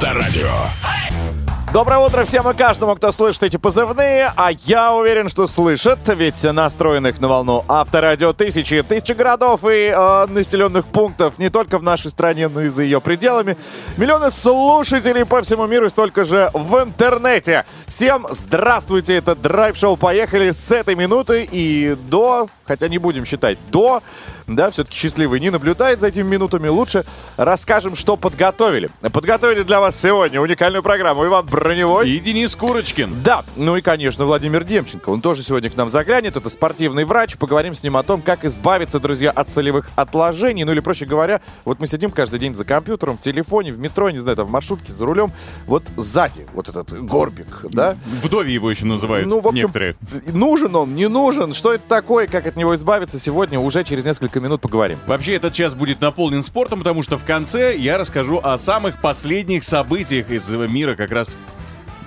Авторадио. 0.00 0.48
Доброе 1.74 1.98
утро 1.98 2.24
всем 2.24 2.48
и 2.48 2.54
каждому, 2.54 2.96
кто 2.96 3.12
слышит 3.12 3.42
эти 3.42 3.58
позывные, 3.58 4.32
а 4.34 4.50
я 4.64 4.94
уверен, 4.94 5.28
что 5.28 5.46
слышит, 5.46 5.98
ведь 6.08 6.42
настроенных 6.42 7.20
на 7.20 7.28
волну 7.28 7.66
авторадио 7.68 8.32
тысячи, 8.32 8.82
тысячи 8.82 9.12
городов 9.12 9.60
и 9.64 9.92
э, 9.94 10.26
населенных 10.26 10.86
пунктов 10.86 11.38
не 11.38 11.50
только 11.50 11.78
в 11.78 11.82
нашей 11.82 12.10
стране, 12.10 12.48
но 12.48 12.62
и 12.62 12.68
за 12.68 12.82
ее 12.82 13.02
пределами. 13.02 13.58
Миллионы 13.98 14.30
слушателей 14.30 15.26
по 15.26 15.42
всему 15.42 15.66
миру 15.66 15.86
и 15.86 15.90
столько 15.90 16.24
же 16.24 16.50
в 16.54 16.82
интернете. 16.82 17.66
Всем 17.86 18.26
здравствуйте, 18.30 19.16
это 19.16 19.36
драйв-шоу 19.36 19.96
«Поехали» 19.96 20.52
с 20.52 20.72
этой 20.72 20.94
минуты 20.94 21.46
и 21.48 21.94
до, 22.08 22.48
хотя 22.70 22.86
не 22.86 22.98
будем 22.98 23.24
считать, 23.24 23.58
до 23.72 24.00
да, 24.46 24.70
все-таки 24.70 24.96
счастливый 24.96 25.40
не 25.40 25.50
наблюдает 25.50 26.00
за 26.00 26.08
этими 26.08 26.22
минутами. 26.22 26.68
Лучше 26.68 27.04
расскажем, 27.36 27.96
что 27.96 28.16
подготовили. 28.16 28.90
Подготовили 29.12 29.62
для 29.62 29.80
вас 29.80 30.00
сегодня 30.00 30.40
уникальную 30.40 30.82
программу 30.82 31.24
Иван 31.26 31.46
Броневой. 31.46 32.10
И 32.10 32.18
Денис 32.18 32.54
Курочкин. 32.56 33.22
Да, 33.22 33.44
ну 33.56 33.76
и, 33.76 33.80
конечно, 33.80 34.24
Владимир 34.24 34.64
Демченко. 34.64 35.10
Он 35.10 35.20
тоже 35.20 35.42
сегодня 35.42 35.70
к 35.70 35.76
нам 35.76 35.90
заглянет. 35.90 36.36
Это 36.36 36.48
спортивный 36.48 37.04
врач. 37.04 37.36
Поговорим 37.36 37.74
с 37.74 37.82
ним 37.82 37.96
о 37.96 38.02
том, 38.02 38.22
как 38.22 38.44
избавиться, 38.44 38.98
друзья, 38.98 39.30
от 39.30 39.48
солевых 39.48 39.88
отложений. 39.96 40.64
Ну 40.64 40.72
или, 40.72 40.80
проще 40.80 41.06
говоря, 41.06 41.40
вот 41.64 41.80
мы 41.80 41.86
сидим 41.86 42.10
каждый 42.10 42.40
день 42.40 42.54
за 42.54 42.64
компьютером, 42.64 43.18
в 43.18 43.20
телефоне, 43.20 43.72
в 43.72 43.78
метро, 43.78 44.10
не 44.10 44.18
знаю, 44.18 44.36
там 44.36 44.46
в 44.46 44.50
маршрутке, 44.50 44.92
за 44.92 45.06
рулем. 45.06 45.32
Вот 45.66 45.84
сзади 45.96 46.46
вот 46.54 46.68
этот 46.68 46.92
горбик, 47.04 47.66
да? 47.70 47.96
Вдове 48.22 48.52
его 48.52 48.70
еще 48.70 48.84
называют 48.84 49.28
ну, 49.28 49.40
в 49.40 49.46
общем, 49.46 49.62
некоторые. 49.62 49.96
Нужен 50.32 50.74
он, 50.74 50.94
не 50.94 51.08
нужен? 51.08 51.54
Что 51.54 51.72
это 51.72 51.84
такое? 51.88 52.26
Как 52.26 52.46
от 52.46 52.56
него 52.60 52.74
избавиться? 52.74 53.18
Сегодня 53.18 53.58
уже 53.58 53.82
через 53.82 54.04
несколько 54.04 54.38
минут 54.40 54.60
поговорим. 54.60 54.98
Вообще, 55.06 55.34
этот 55.34 55.52
час 55.52 55.74
будет 55.74 56.00
наполнен 56.00 56.42
спортом, 56.42 56.78
потому 56.78 57.02
что 57.02 57.18
в 57.18 57.24
конце 57.24 57.76
я 57.76 57.98
расскажу 57.98 58.40
о 58.42 58.56
самых 58.58 59.00
последних 59.00 59.64
событиях 59.64 60.30
из 60.30 60.48
мира 60.52 60.94
как 60.94 61.10
раз 61.10 61.36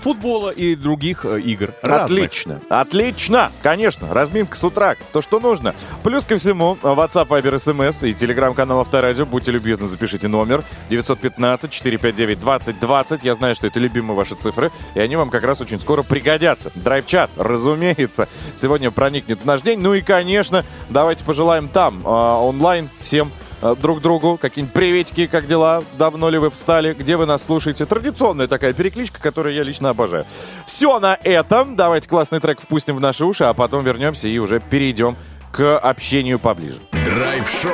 футбола 0.03 0.49
и 0.49 0.75
других 0.75 1.25
э, 1.25 1.39
игр. 1.39 1.73
Разных. 1.81 2.03
Отлично, 2.03 2.61
отлично, 2.69 3.51
конечно, 3.61 4.13
разминка 4.13 4.57
с 4.57 4.63
утра, 4.63 4.95
то, 5.13 5.21
что 5.21 5.39
нужно. 5.39 5.73
Плюс 6.03 6.25
ко 6.25 6.35
всему, 6.37 6.77
WhatsApp, 6.81 7.29
Viber, 7.29 7.55
SMS 7.55 8.07
и 8.07 8.13
телеграм-канал 8.13 8.81
Авторадио, 8.81 9.25
будьте 9.25 9.51
любезны, 9.51 9.87
запишите 9.87 10.27
номер 10.27 10.63
915-459-2020. 10.89 13.21
Я 13.23 13.35
знаю, 13.35 13.55
что 13.55 13.67
это 13.67 13.79
любимые 13.79 14.17
ваши 14.17 14.35
цифры, 14.35 14.71
и 14.93 14.99
они 14.99 15.15
вам 15.15 15.29
как 15.29 15.43
раз 15.43 15.61
очень 15.61 15.79
скоро 15.79 16.03
пригодятся. 16.03 16.73
Драйв-чат, 16.75 17.31
разумеется, 17.37 18.27
сегодня 18.55 18.91
проникнет 18.91 19.43
в 19.43 19.45
наш 19.45 19.61
день. 19.61 19.79
Ну 19.79 19.93
и, 19.93 20.01
конечно, 20.01 20.65
давайте 20.89 21.23
пожелаем 21.23 21.69
там 21.69 22.05
э, 22.05 22.09
онлайн 22.09 22.89
всем 22.99 23.29
э, 23.29 23.31
друг 23.79 24.01
другу. 24.01 24.37
Какие-нибудь 24.37 24.73
приветики, 24.73 25.27
как 25.27 25.45
дела? 25.45 25.83
Давно 25.97 26.29
ли 26.29 26.37
вы 26.37 26.49
встали? 26.49 26.93
Где 26.93 27.17
вы 27.17 27.25
нас 27.25 27.43
слушаете? 27.43 27.85
Традиционная 27.85 28.47
такая 28.47 28.73
перекличка, 28.73 29.21
которую 29.21 29.55
я 29.55 29.63
лично 29.63 29.89
обожаю. 29.89 30.25
Все 30.65 30.99
на 30.99 31.17
этом. 31.23 31.75
Давайте 31.75 32.07
классный 32.07 32.39
трек 32.39 32.59
впустим 32.59 32.95
в 32.95 32.99
наши 32.99 33.25
уши, 33.25 33.43
а 33.45 33.53
потом 33.53 33.83
вернемся 33.83 34.27
и 34.27 34.37
уже 34.37 34.59
перейдем 34.59 35.15
к 35.51 35.77
общению 35.77 36.39
поближе. 36.39 36.79
Драйв-шоу. 36.91 37.71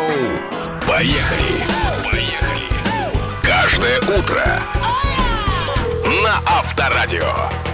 Поехали. 0.88 1.64
Поехали. 2.12 2.64
Каждое 3.42 4.00
утро 4.00 4.62
на 6.24 6.40
Авторадио. 6.46 7.69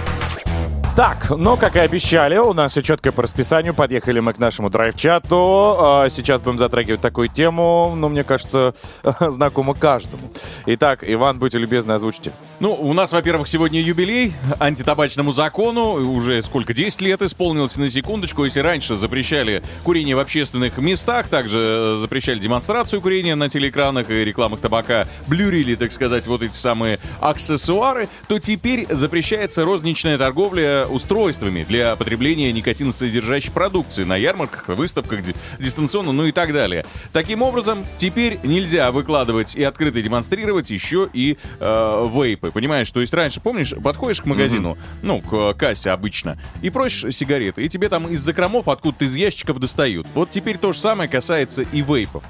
Так, 0.96 1.28
ну, 1.28 1.58
как 1.58 1.76
и 1.76 1.78
обещали, 1.78 2.38
у 2.38 2.54
нас 2.54 2.72
все 2.72 2.80
четко 2.80 3.12
по 3.12 3.20
расписанию. 3.20 3.74
Подъехали 3.74 4.18
мы 4.20 4.32
к 4.32 4.38
нашему 4.38 4.70
драйв-чату. 4.70 5.76
А, 5.78 6.08
Сейчас 6.08 6.40
будем 6.40 6.58
затрагивать 6.58 7.02
такую 7.02 7.28
тему, 7.28 7.92
ну, 7.94 8.08
мне 8.08 8.24
кажется, 8.24 8.74
знакома 9.20 9.74
каждому. 9.74 10.30
Итак, 10.64 11.04
Иван, 11.06 11.38
будьте 11.38 11.58
любезны, 11.58 11.92
озвучьте. 11.92 12.32
Ну, 12.60 12.72
у 12.72 12.94
нас, 12.94 13.12
во-первых, 13.12 13.46
сегодня 13.46 13.82
юбилей 13.82 14.32
антитабачному 14.58 15.32
закону. 15.32 15.96
Уже 16.14 16.40
сколько, 16.40 16.72
10 16.72 17.02
лет 17.02 17.20
исполнилось 17.20 17.76
на 17.76 17.90
секундочку. 17.90 18.44
Если 18.44 18.60
раньше 18.60 18.96
запрещали 18.96 19.62
курение 19.84 20.16
в 20.16 20.20
общественных 20.20 20.78
местах, 20.78 21.28
также 21.28 21.58
э, 21.58 21.96
запрещали 22.00 22.38
демонстрацию 22.38 23.02
курения 23.02 23.34
на 23.34 23.50
телеэкранах 23.50 24.08
и 24.08 24.24
рекламах 24.24 24.60
табака, 24.60 25.06
блюрили, 25.26 25.74
так 25.74 25.92
сказать, 25.92 26.26
вот 26.26 26.40
эти 26.40 26.54
самые 26.54 26.98
аксессуары, 27.20 28.08
то 28.28 28.38
теперь 28.38 28.86
запрещается 28.88 29.62
розничная 29.62 30.16
торговля 30.16 30.85
устройствами 30.88 31.64
для 31.64 31.96
потребления 31.96 32.52
никотиносодержащей 32.52 33.52
продукции 33.52 34.04
на 34.04 34.16
ярмарках, 34.16 34.68
выставках, 34.68 35.24
ди- 35.24 35.34
дистанционно, 35.58 36.12
ну 36.12 36.26
и 36.26 36.32
так 36.32 36.52
далее. 36.52 36.84
Таким 37.12 37.42
образом, 37.42 37.84
теперь 37.96 38.38
нельзя 38.42 38.90
выкладывать 38.92 39.54
и 39.54 39.62
открыто 39.62 40.00
демонстрировать 40.02 40.70
еще 40.70 41.08
и 41.12 41.38
э, 41.60 42.08
вейпы. 42.12 42.50
Понимаешь, 42.50 42.90
то 42.90 43.00
есть 43.00 43.12
раньше, 43.14 43.40
помнишь, 43.40 43.74
подходишь 43.82 44.20
к 44.20 44.26
магазину, 44.26 44.76
ну, 45.02 45.20
к 45.20 45.54
кассе 45.54 45.90
обычно, 45.90 46.38
и 46.62 46.70
просишь 46.70 47.14
сигареты, 47.14 47.64
и 47.64 47.68
тебе 47.68 47.88
там 47.88 48.06
из 48.08 48.20
закромов 48.20 48.68
откуда-то 48.68 49.04
из 49.04 49.14
ящиков 49.14 49.58
достают. 49.58 50.06
Вот 50.14 50.30
теперь 50.30 50.58
то 50.58 50.72
же 50.72 50.78
самое 50.80 51.08
касается 51.08 51.62
и 51.62 51.82
вейпов. 51.82 52.22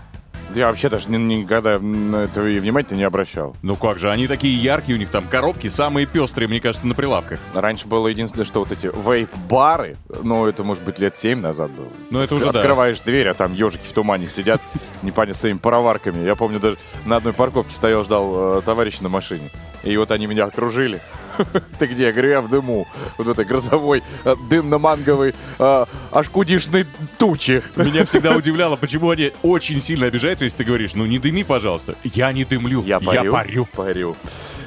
Я 0.55 0.69
вообще 0.69 0.89
даже 0.89 1.11
ни- 1.11 1.17
никогда 1.17 1.79
на 1.79 2.25
это 2.25 2.41
внимания 2.41 2.87
не 2.93 3.03
обращал. 3.03 3.57
Ну 3.63 3.77
как 3.77 3.99
же, 3.99 4.11
они 4.11 4.27
такие 4.27 4.57
яркие, 4.63 4.97
у 4.97 4.99
них 4.99 5.11
там 5.11 5.27
коробки 5.27 5.69
самые 5.69 6.07
пестрые, 6.07 6.49
мне 6.49 6.61
кажется, 6.61 6.87
на 6.87 6.95
прилавках. 6.95 7.41
Раньше 7.53 7.89
было 7.89 8.09
единственное, 8.09 8.45
что 8.45 8.61
вот 8.61 8.73
эти 8.73 8.87
вейп-бары, 8.87 9.97
ну, 10.23 10.47
это, 10.47 10.63
может 10.65 10.85
быть, 10.85 10.99
лет 10.99 11.17
7 11.17 11.41
назад 11.41 11.71
было. 11.71 11.89
Ну 12.11 12.21
это 12.21 12.35
уже 12.35 12.53
да. 12.53 12.61
Открываешь 12.61 13.01
дверь, 13.01 13.29
а 13.29 13.35
там 13.35 13.53
ежики 13.55 13.87
в 13.87 13.93
тумане 13.93 14.29
сидят, 14.29 14.61
непонятно 15.03 15.39
своими 15.39 15.59
пароварками. 15.59 16.25
Я 16.25 16.37
помню, 16.37 16.61
даже 16.61 16.77
на 17.05 17.17
одной 17.17 17.33
парковке 17.33 17.73
стоял, 17.73 18.05
ждал 18.05 18.59
э, 18.59 18.63
товарища 18.63 19.03
на 19.03 19.09
машине. 19.09 19.51
И 19.83 19.97
вот 19.97 20.11
они 20.11 20.27
меня 20.27 20.45
окружили. 20.45 21.01
Ты 21.79 21.87
где? 21.87 22.05
Я 22.07 22.13
говорю, 22.13 22.29
я 22.31 22.41
в 22.41 22.49
дыму. 22.49 22.87
Вот 23.19 23.27
в 23.27 23.31
этой 23.31 23.45
грозовой, 23.45 24.03
э, 24.25 24.35
дымно-манговой, 24.51 25.35
э, 25.59 25.85
аж 26.13 26.29
кудишной 26.31 26.87
тучи. 27.19 27.63
Меня 27.77 28.05
всегда 28.05 28.37
удивляло, 28.37 28.77
почему 28.77 29.11
они 29.11 29.33
очень 29.43 29.81
сильно 29.81 30.07
обижаются, 30.07 30.45
если 30.45 30.59
ты 30.59 30.65
говоришь, 30.65 30.95
ну 30.95 31.07
не 31.07 31.19
дыми, 31.19 31.43
пожалуйста. 31.43 31.95
Я 32.05 32.33
не 32.33 32.45
дымлю, 32.45 32.83
Я 32.85 33.01
парю. 33.01 33.33
парю. 33.33 33.69
Парю. 33.75 34.17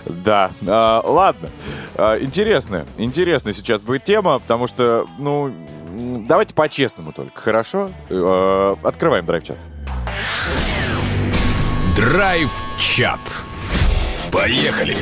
Да. 0.05 0.51
А, 0.67 1.01
ладно. 1.05 1.49
А, 1.95 2.17
интересная. 2.19 2.85
Интересная 2.97 3.53
сейчас 3.53 3.81
будет 3.81 4.03
тема, 4.03 4.39
потому 4.39 4.67
что, 4.67 5.05
ну, 5.17 5.53
давайте 6.27 6.53
по-честному 6.53 7.11
только, 7.11 7.39
хорошо? 7.39 7.91
Э, 8.09 8.75
Открываем 8.83 9.25
драйв-чат. 9.25 9.57
Драйв-чат. 11.95 13.45
Поехали. 14.31 14.95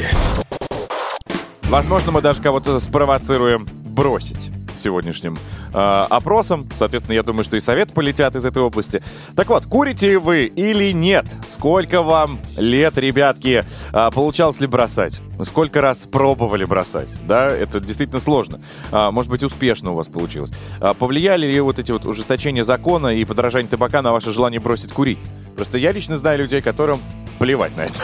Возможно, 1.70 2.14
мы 2.14 2.22
даже 2.22 2.42
кого-то 2.42 2.80
спровоцируем 2.80 3.68
бросить 3.84 4.52
сегодняшним 4.78 5.38
э, 5.74 5.78
опросом. 5.78 6.66
Соответственно, 6.74 7.16
я 7.16 7.24
думаю, 7.24 7.44
что 7.44 7.58
и 7.58 7.60
совет 7.60 7.94
полетят 7.94 8.38
из 8.38 8.46
этой 8.46 8.62
области. 8.62 9.04
Так 9.36 9.50
вот, 9.50 9.66
курите 9.66 10.18
вы 10.18 10.46
или 10.46 10.94
нет? 10.94 11.26
Сколько 11.46 12.02
вам 12.04 12.40
лет, 12.56 12.98
ребятки? 12.98 13.66
А, 13.92 14.12
получалось 14.12 14.62
ли 14.62 14.68
бросать? 14.68 15.20
Сколько 15.44 15.82
раз 15.82 16.06
пробовали 16.06 16.64
бросать? 16.64 17.10
Да, 17.28 17.50
это 17.50 17.82
действительно 17.82 18.22
сложно. 18.22 18.62
А, 18.92 19.12
может 19.12 19.30
быть, 19.30 19.44
успешно 19.44 19.92
у 19.92 19.96
вас 19.96 20.08
получилось. 20.08 20.52
А, 20.80 20.94
повлияли 20.94 21.48
ли 21.48 21.60
вот 21.60 21.80
эти 21.80 21.92
вот 21.92 22.06
ужесточения 22.06 22.64
закона 22.64 23.08
и 23.08 23.26
подорожание 23.26 23.70
табака 23.70 24.02
на 24.02 24.14
ваше 24.14 24.32
желание 24.32 24.62
бросить 24.62 24.94
курить? 24.94 25.20
Просто 25.58 25.78
я 25.78 25.92
лично 25.92 26.18
знаю 26.18 26.40
людей, 26.40 26.62
которым 26.62 27.02
плевать 27.40 27.76
на 27.76 27.82
это. 27.82 28.04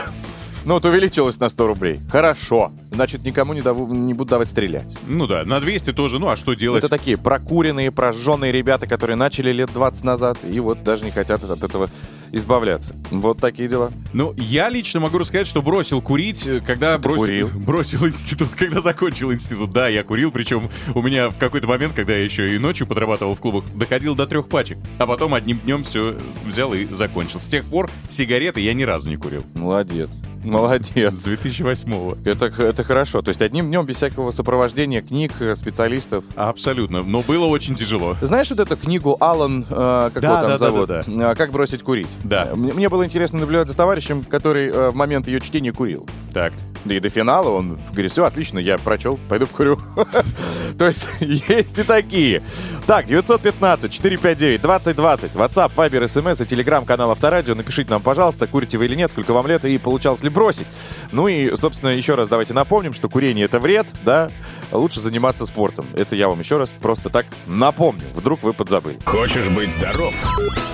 Ну, 0.66 0.76
вот 0.76 0.86
увеличилось 0.86 1.40
на 1.40 1.50
100 1.50 1.68
рублей. 1.68 2.00
Хорошо. 2.10 2.72
Значит, 2.92 3.24
никому 3.24 3.54
не, 3.54 3.62
даву- 3.62 3.94
не 3.94 4.14
буду 4.14 4.30
давать 4.30 4.50
стрелять. 4.50 4.96
Ну 5.08 5.28
да, 5.28 5.44
на 5.44 5.60
200 5.60 5.94
тоже, 5.94 6.20
ну 6.20 6.30
а 6.30 6.38
что 6.38 6.54
делать? 6.54 6.84
Это 6.84 6.90
такие 6.90 7.18
прокуренные, 7.18 7.92
прожженные 7.92 8.52
ребята, 8.52 8.88
которые 8.88 9.18
начали 9.18 9.52
лет 9.52 9.72
20 9.74 10.04
назад, 10.04 10.38
и 10.50 10.60
вот 10.60 10.84
даже 10.84 11.04
не 11.04 11.12
хотят 11.12 11.44
от 11.44 11.64
этого 11.64 11.90
избавляться. 12.32 12.96
Вот 13.12 13.40
такие 13.40 13.68
дела. 13.70 13.92
Ну, 14.14 14.34
я 14.38 14.70
лично 14.70 15.00
могу 15.00 15.18
рассказать, 15.18 15.48
что 15.48 15.62
бросил 15.62 16.02
курить, 16.02 16.48
э, 16.48 16.62
когда 16.66 16.98
бросил, 16.98 17.20
курил? 17.20 17.50
бросил 17.56 18.08
институт, 18.08 18.50
когда 18.56 18.82
закончил 18.82 19.32
институт. 19.32 19.72
Да, 19.72 19.88
я 19.88 20.04
курил, 20.04 20.32
причем 20.32 20.70
у 20.96 21.02
меня 21.02 21.30
в 21.30 21.38
какой-то 21.38 21.68
момент, 21.68 21.94
когда 21.94 22.14
я 22.14 22.24
еще 22.24 22.56
и 22.56 22.58
ночью 22.58 22.88
подрабатывал 22.88 23.36
в 23.36 23.40
клубах, 23.40 23.66
доходил 23.76 24.16
до 24.16 24.26
трех 24.26 24.48
пачек. 24.48 24.78
А 24.98 25.06
потом 25.06 25.34
одним 25.34 25.60
днем 25.60 25.84
все 25.84 26.16
взял 26.46 26.74
и 26.74 26.86
закончил. 26.92 27.40
С 27.40 27.48
тех 27.48 27.66
пор 27.66 27.90
сигареты 28.10 28.62
я 28.62 28.74
ни 28.74 28.84
разу 28.84 29.10
не 29.10 29.18
курил. 29.18 29.44
Молодец. 29.54 30.10
Молодец. 30.52 31.14
С 31.14 31.28
2008-го. 31.28 32.18
Это, 32.26 32.46
это 32.46 32.84
хорошо. 32.84 33.22
То 33.22 33.30
есть 33.30 33.42
одним 33.42 33.68
днем 33.68 33.86
без 33.86 33.98
всякого 33.98 34.32
сопровождения 34.32 35.02
книг, 35.02 35.32
э, 35.40 35.56
специалистов. 35.56 36.24
Абсолютно. 36.36 37.04
Но 37.04 37.22
было 37.22 37.46
очень 37.46 37.76
тяжело. 37.76 38.16
Знаешь 38.22 38.50
вот 38.50 38.60
эту 38.60 38.76
книгу 38.78 39.18
Алан, 39.20 39.66
э, 39.70 40.12
как 40.14 40.22
Да, 40.22 40.28
его 40.28 40.36
там 40.38 40.44
да, 40.46 40.50
да, 40.50 40.58
зовут? 40.58 40.88
да, 40.88 41.32
Э, 41.32 41.36
Как 41.36 41.52
бросить 41.52 41.84
курить. 41.84 42.08
Да. 42.24 42.52
Мне, 42.56 42.74
мне 42.74 42.90
было 42.90 43.06
интересно 43.06 43.40
наблюдать 43.40 43.68
за 43.70 43.76
товарищем, 43.76 44.24
который 44.24 44.68
э, 44.70 44.90
в 44.90 44.96
момент 44.96 45.28
ее 45.28 45.40
чтения 45.40 45.72
курил. 45.72 46.06
Так. 46.34 46.54
Да 46.86 46.96
и 46.96 47.00
до 47.00 47.10
финала 47.10 47.50
он 47.50 47.80
говорит, 47.92 48.12
все, 48.12 48.26
отлично, 48.26 48.60
я 48.60 48.78
прочел, 48.78 49.18
пойду 49.30 49.48
покурю. 49.48 49.80
То 50.78 50.88
есть 50.88 51.08
есть 51.20 51.78
и 51.78 51.84
такие. 51.84 52.42
Так, 52.86 53.08
915-459-2020, 53.08 55.34
WhatsApp, 55.34 55.72
Viber, 55.76 56.04
SMS 56.04 56.44
и 56.44 56.46
телеграм-канал 56.46 57.12
Авторадио. 57.12 57.56
Напишите 57.56 57.90
нам, 57.92 58.02
пожалуйста, 58.02 58.46
курите 58.48 58.78
вы 58.78 58.84
или 58.86 58.96
нет, 58.96 59.12
сколько 59.12 59.32
вам 59.34 59.48
лет 59.48 59.64
и 59.64 59.78
получалось 59.78 60.22
ли 60.24 60.30
бросить. 60.30 60.68
Ну 61.12 61.30
и, 61.30 61.56
собственно, 61.56 61.92
еще 61.92 62.16
раз 62.16 62.28
давайте 62.28 62.54
напомним, 62.54 62.92
что 62.94 63.08
курение 63.08 63.46
это 63.46 63.60
вред, 63.60 63.88
да, 64.04 64.30
лучше 64.72 65.00
заниматься 65.00 65.46
спортом. 65.46 65.88
Это 65.96 66.16
я 66.16 66.28
вам 66.28 66.40
еще 66.40 66.58
раз 66.58 66.74
просто 66.82 67.10
так 67.10 67.28
напомню. 67.48 68.04
Вдруг 68.14 68.44
вы 68.44 68.52
подзабыли. 68.54 69.00
Хочешь 69.06 69.48
быть 69.48 69.72
здоров? 69.72 70.14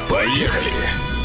Поехали! 0.09 1.18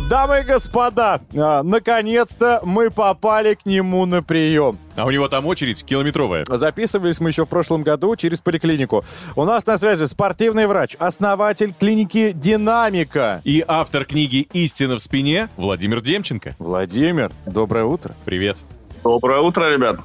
Дамы 0.00 0.40
и 0.40 0.42
господа, 0.42 1.20
а, 1.36 1.62
наконец-то 1.62 2.60
мы 2.64 2.90
попали 2.90 3.54
к 3.54 3.66
нему 3.66 4.06
на 4.06 4.22
прием. 4.22 4.78
А 4.96 5.04
у 5.04 5.10
него 5.10 5.28
там 5.28 5.44
очередь 5.46 5.84
километровая. 5.84 6.46
Записывались 6.48 7.20
мы 7.20 7.28
еще 7.28 7.44
в 7.44 7.48
прошлом 7.48 7.82
году 7.82 8.16
через 8.16 8.40
поликлинику. 8.40 9.04
У 9.36 9.44
нас 9.44 9.66
на 9.66 9.76
связи 9.76 10.06
спортивный 10.06 10.66
врач, 10.66 10.96
основатель 10.98 11.74
клиники 11.78 12.32
«Динамика». 12.32 13.42
И 13.44 13.62
автор 13.66 14.06
книги 14.06 14.48
«Истина 14.54 14.96
в 14.96 15.00
спине» 15.00 15.50
Владимир 15.58 16.00
Демченко. 16.00 16.56
Владимир, 16.58 17.30
доброе 17.44 17.84
утро. 17.84 18.14
Привет. 18.24 18.56
Доброе 19.04 19.40
утро, 19.40 19.68
ребят. 19.68 19.96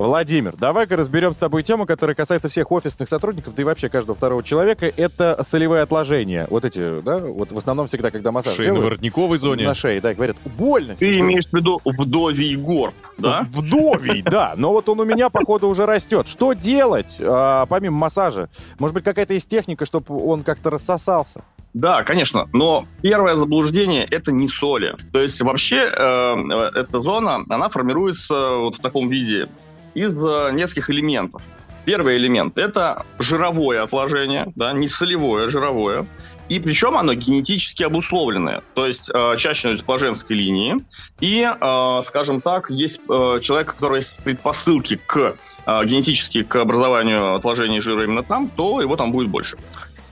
Владимир, 0.00 0.56
давай-ка 0.56 0.96
разберем 0.96 1.34
с 1.34 1.36
тобой 1.36 1.62
тему, 1.62 1.84
которая 1.84 2.14
касается 2.14 2.48
всех 2.48 2.72
офисных 2.72 3.06
сотрудников, 3.06 3.54
да 3.54 3.60
и 3.60 3.64
вообще 3.66 3.90
каждого 3.90 4.16
второго 4.16 4.42
человека. 4.42 4.90
Это 4.96 5.38
солевые 5.42 5.82
отложения. 5.82 6.46
Вот 6.48 6.64
эти, 6.64 7.02
да, 7.02 7.18
вот 7.18 7.52
в 7.52 7.58
основном 7.58 7.86
всегда, 7.86 8.10
когда 8.10 8.32
массаж 8.32 8.58
Шейно-воротниковой 8.58 9.36
зоне. 9.36 9.66
На 9.66 9.74
шее, 9.74 10.00
да, 10.00 10.14
говорят, 10.14 10.38
больно. 10.56 10.96
Ты 10.96 11.18
имеешь 11.18 11.46
в 11.46 11.52
виду 11.52 11.82
вдовий 11.84 12.56
горб, 12.56 12.94
да? 13.18 13.46
Вдовий, 13.52 14.22
да. 14.22 14.54
Но 14.56 14.72
вот 14.72 14.88
он 14.88 15.00
у 15.00 15.04
меня, 15.04 15.28
походу, 15.28 15.68
уже 15.68 15.84
растет. 15.84 16.28
Что 16.28 16.54
делать, 16.54 17.20
а, 17.20 17.66
помимо 17.66 17.98
массажа? 17.98 18.48
Может 18.78 18.94
быть, 18.94 19.04
какая-то 19.04 19.34
есть 19.34 19.50
техника, 19.50 19.84
чтобы 19.84 20.18
он 20.24 20.44
как-то 20.44 20.70
рассосался? 20.70 21.44
Да, 21.74 22.02
конечно, 22.04 22.48
но 22.52 22.86
первое 23.00 23.36
заблуждение– 23.36 24.04
это 24.10 24.32
не 24.32 24.48
соли. 24.48 24.96
То 25.12 25.20
есть 25.20 25.40
вообще 25.40 25.76
э, 25.76 26.34
эта 26.74 26.98
зона, 26.98 27.44
она 27.48 27.68
формируется 27.68 28.56
вот 28.56 28.76
в 28.76 28.80
таком 28.80 29.08
виде 29.08 29.48
из 29.94 30.16
э, 30.16 30.50
нескольких 30.52 30.90
элементов. 30.90 31.42
Первый 31.84 32.16
элемент– 32.18 32.58
это 32.58 33.06
жировое 33.18 33.82
отложение, 33.82 34.52
да, 34.54 34.72
не 34.72 34.88
солевое, 34.88 35.46
а 35.46 35.50
жировое. 35.50 36.06
И 36.48 36.58
причем 36.58 36.96
оно 36.96 37.14
генетически 37.14 37.84
обусловленное. 37.84 38.62
То 38.74 38.86
есть 38.86 39.10
э, 39.14 39.36
чаще 39.38 39.76
по 39.86 39.98
женской 39.98 40.36
линии. 40.36 40.84
И, 41.20 41.48
э, 41.48 42.02
скажем 42.04 42.40
так, 42.40 42.70
есть 42.70 43.00
э, 43.08 43.38
человек, 43.40 43.70
у 43.70 43.74
которого 43.74 43.96
есть 43.96 44.16
предпосылки 44.24 45.00
к 45.06 45.36
э, 45.66 45.84
генетически 45.84 46.42
к 46.42 46.56
образованию 46.56 47.34
отложений 47.36 47.80
жира 47.80 48.04
именно 48.04 48.24
там, 48.24 48.48
то 48.48 48.80
его 48.82 48.96
там 48.96 49.12
будет 49.12 49.28
больше. 49.28 49.56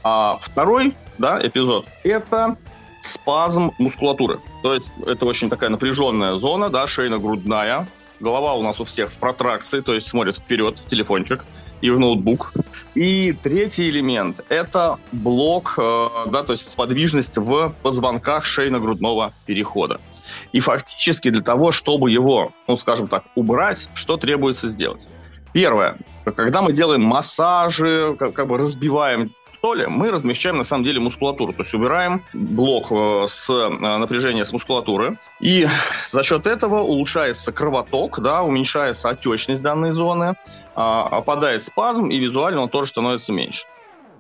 А 0.05 0.39
второй 0.41 0.95
да, 1.19 1.45
эпизод– 1.45 1.87
это 2.05 2.57
спазм 3.03 3.73
мускулатуры. 3.79 4.41
То 4.63 4.75
есть 4.75 4.93
это 5.07 5.27
очень 5.27 5.51
такая 5.51 5.71
напряженная 5.71 6.37
зона, 6.37 6.71
да, 6.71 6.87
шейно-грудная. 6.87 7.89
Голова 8.21 8.55
у 8.55 8.63
нас 8.63 8.81
у 8.81 8.85
всех 8.85 9.11
в 9.11 9.17
протракции, 9.17 9.81
то 9.81 9.95
есть 9.95 10.09
смотрит 10.09 10.37
вперед 10.37 10.79
в 10.79 10.87
телефончик 10.87 11.45
и 11.81 11.91
в 11.91 11.99
ноутбук. 11.99 12.53
И 12.95 13.33
третий 13.33 13.89
элемент– 13.91 14.45
это 14.49 14.99
блок, 15.13 15.75
э, 15.79 16.09
да, 16.27 16.43
то 16.43 16.53
есть 16.53 16.75
подвижность 16.75 17.37
в 17.37 17.73
позвонках 17.83 18.45
шейно-грудного 18.45 19.33
перехода. 19.47 20.01
И 20.53 20.61
фактически 20.61 21.31
для 21.31 21.43
того, 21.43 21.73
чтобы 21.73 22.11
его, 22.11 22.53
ну, 22.67 22.77
скажем 22.77 23.07
так, 23.09 23.25
убрать, 23.35 23.89
что 23.95 24.17
требуется 24.17 24.69
сделать? 24.69 25.09
Первое, 25.53 25.97
когда 26.37 26.61
мы 26.61 26.73
делаем 26.73 27.03
массажи, 27.03 28.17
как, 28.19 28.35
как 28.35 28.49
бы 28.49 28.59
разбиваем 28.59 29.33
соли, 29.61 29.87
мы 29.87 30.11
размещаем 30.11 30.59
на 30.59 30.65
самом 30.65 30.85
деле 30.85 31.01
мускулатуру, 31.01 31.53
то 31.53 31.63
есть 31.63 31.75
убираем 31.75 32.23
блок 32.33 32.89
э, 32.91 33.27
с 33.29 33.51
э, 33.51 33.69
напряжения 33.69 34.45
с 34.45 34.53
мускулатуры, 34.53 35.19
и 35.41 35.67
за 36.07 36.23
счет 36.23 36.47
этого 36.47 36.81
улучшается 36.81 37.53
кровоток, 37.53 38.21
да, 38.21 38.43
уменьшается 38.43 39.09
отечность 39.09 39.63
данной 39.63 39.93
зоны, 39.93 40.35
а, 40.75 41.05
опадает 41.07 41.63
спазм, 41.65 42.09
и 42.09 42.19
визуально 42.19 42.63
он 42.63 42.69
тоже 42.69 42.91
становится 42.91 43.33
меньше. 43.33 43.67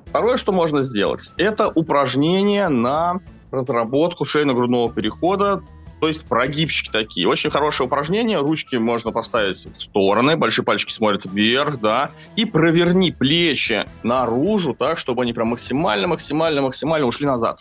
Второе, 0.06 0.36
что 0.38 0.52
можно 0.52 0.82
сделать, 0.82 1.30
это 1.36 1.68
упражнение 1.68 2.68
на 2.68 3.20
разработку 3.50 4.24
шейно-грудного 4.24 4.92
перехода 4.92 5.62
то 6.00 6.08
есть 6.08 6.24
прогибчики 6.24 6.90
такие. 6.90 7.26
Очень 7.28 7.50
хорошее 7.50 7.86
упражнение. 7.86 8.38
Ручки 8.38 8.76
можно 8.76 9.10
поставить 9.10 9.66
в 9.66 9.80
стороны, 9.80 10.36
большие 10.36 10.64
пальчики 10.64 10.92
смотрят 10.92 11.24
вверх, 11.24 11.80
да. 11.80 12.10
И 12.36 12.44
проверни 12.44 13.10
плечи 13.10 13.86
наружу 14.02 14.74
так, 14.74 14.98
чтобы 14.98 15.22
они 15.22 15.32
прям 15.32 15.48
максимально, 15.48 16.06
максимально, 16.06 16.62
максимально 16.62 17.06
ушли 17.06 17.26
назад 17.26 17.60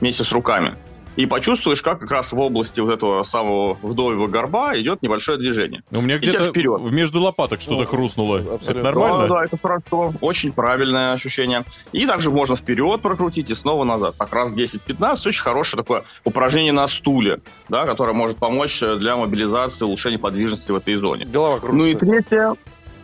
вместе 0.00 0.24
с 0.24 0.32
руками 0.32 0.74
и 1.18 1.26
почувствуешь, 1.26 1.82
как 1.82 1.98
как 1.98 2.12
раз 2.12 2.32
в 2.32 2.38
области 2.38 2.80
вот 2.80 2.92
этого 2.92 3.24
самого 3.24 3.76
вдовьего 3.82 4.28
горба 4.28 4.78
идет 4.78 5.02
небольшое 5.02 5.36
движение. 5.36 5.82
У 5.90 6.00
меня 6.00 6.16
где-то 6.16 6.50
вперед. 6.50 6.80
между 6.92 7.20
лопаток 7.20 7.60
что-то 7.60 7.86
хрустнуло. 7.86 8.38
Абсолютно. 8.38 8.70
Это 8.70 8.82
нормально? 8.82 9.26
Да, 9.26 9.34
да, 9.34 9.44
это 9.44 9.58
хорошо. 9.60 10.14
Очень 10.20 10.52
правильное 10.52 11.14
ощущение. 11.14 11.64
И 11.90 12.06
также 12.06 12.30
можно 12.30 12.54
вперед 12.54 13.02
прокрутить 13.02 13.50
и 13.50 13.54
снова 13.56 13.82
назад. 13.82 14.14
Так 14.16 14.32
раз 14.32 14.52
10-15. 14.52 15.26
Очень 15.26 15.42
хорошее 15.42 15.82
такое 15.82 16.04
упражнение 16.22 16.72
на 16.72 16.86
стуле, 16.86 17.40
да, 17.68 17.84
которое 17.84 18.12
может 18.12 18.36
помочь 18.36 18.78
для 18.78 19.16
мобилизации, 19.16 19.86
улучшения 19.86 20.20
подвижности 20.20 20.70
в 20.70 20.76
этой 20.76 20.94
зоне. 20.94 21.24
Голова 21.24 21.58
Ну 21.64 21.84
и 21.84 21.96
третье, 21.96 22.54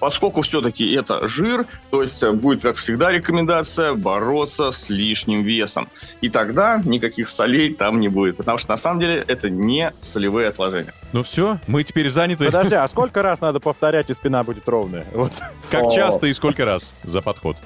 Поскольку 0.05 0.43
все-таки 0.43 0.93
это 0.93 1.27
жир, 1.27 1.65
то 1.89 2.03
есть 2.03 2.23
э, 2.23 2.31
будет, 2.31 2.61
как 2.61 2.77
всегда, 2.77 3.11
рекомендация 3.11 3.95
бороться 3.95 4.71
с 4.71 4.91
лишним 4.91 5.45
весом. 5.45 5.89
И 6.21 6.29
тогда 6.29 6.79
никаких 6.85 7.31
солей 7.31 7.73
там 7.73 8.01
не 8.01 8.09
будет, 8.09 8.37
потому 8.37 8.59
что 8.59 8.69
на 8.69 8.77
самом 8.77 9.01
деле 9.01 9.25
это 9.27 9.49
не 9.49 9.95
солевые 10.03 10.49
отложения. 10.49 10.93
Ну 11.15 11.23
все, 11.23 11.59
мы 11.67 11.85
теперь 11.85 12.11
заняты. 12.11 12.45
Подожди, 12.45 12.75
а 12.75 12.87
сколько 12.87 13.23
раз 13.23 13.41
надо 13.41 13.61
повторять, 13.61 14.11
и 14.11 14.13
спина 14.13 14.45
будет 14.45 14.69
ровная? 14.69 15.07
Вот. 15.15 15.33
Как 15.71 15.91
часто 15.91 16.27
и 16.27 16.35
сколько 16.35 16.67
раз 16.67 16.95
за 17.03 17.23
подход? 17.23 17.57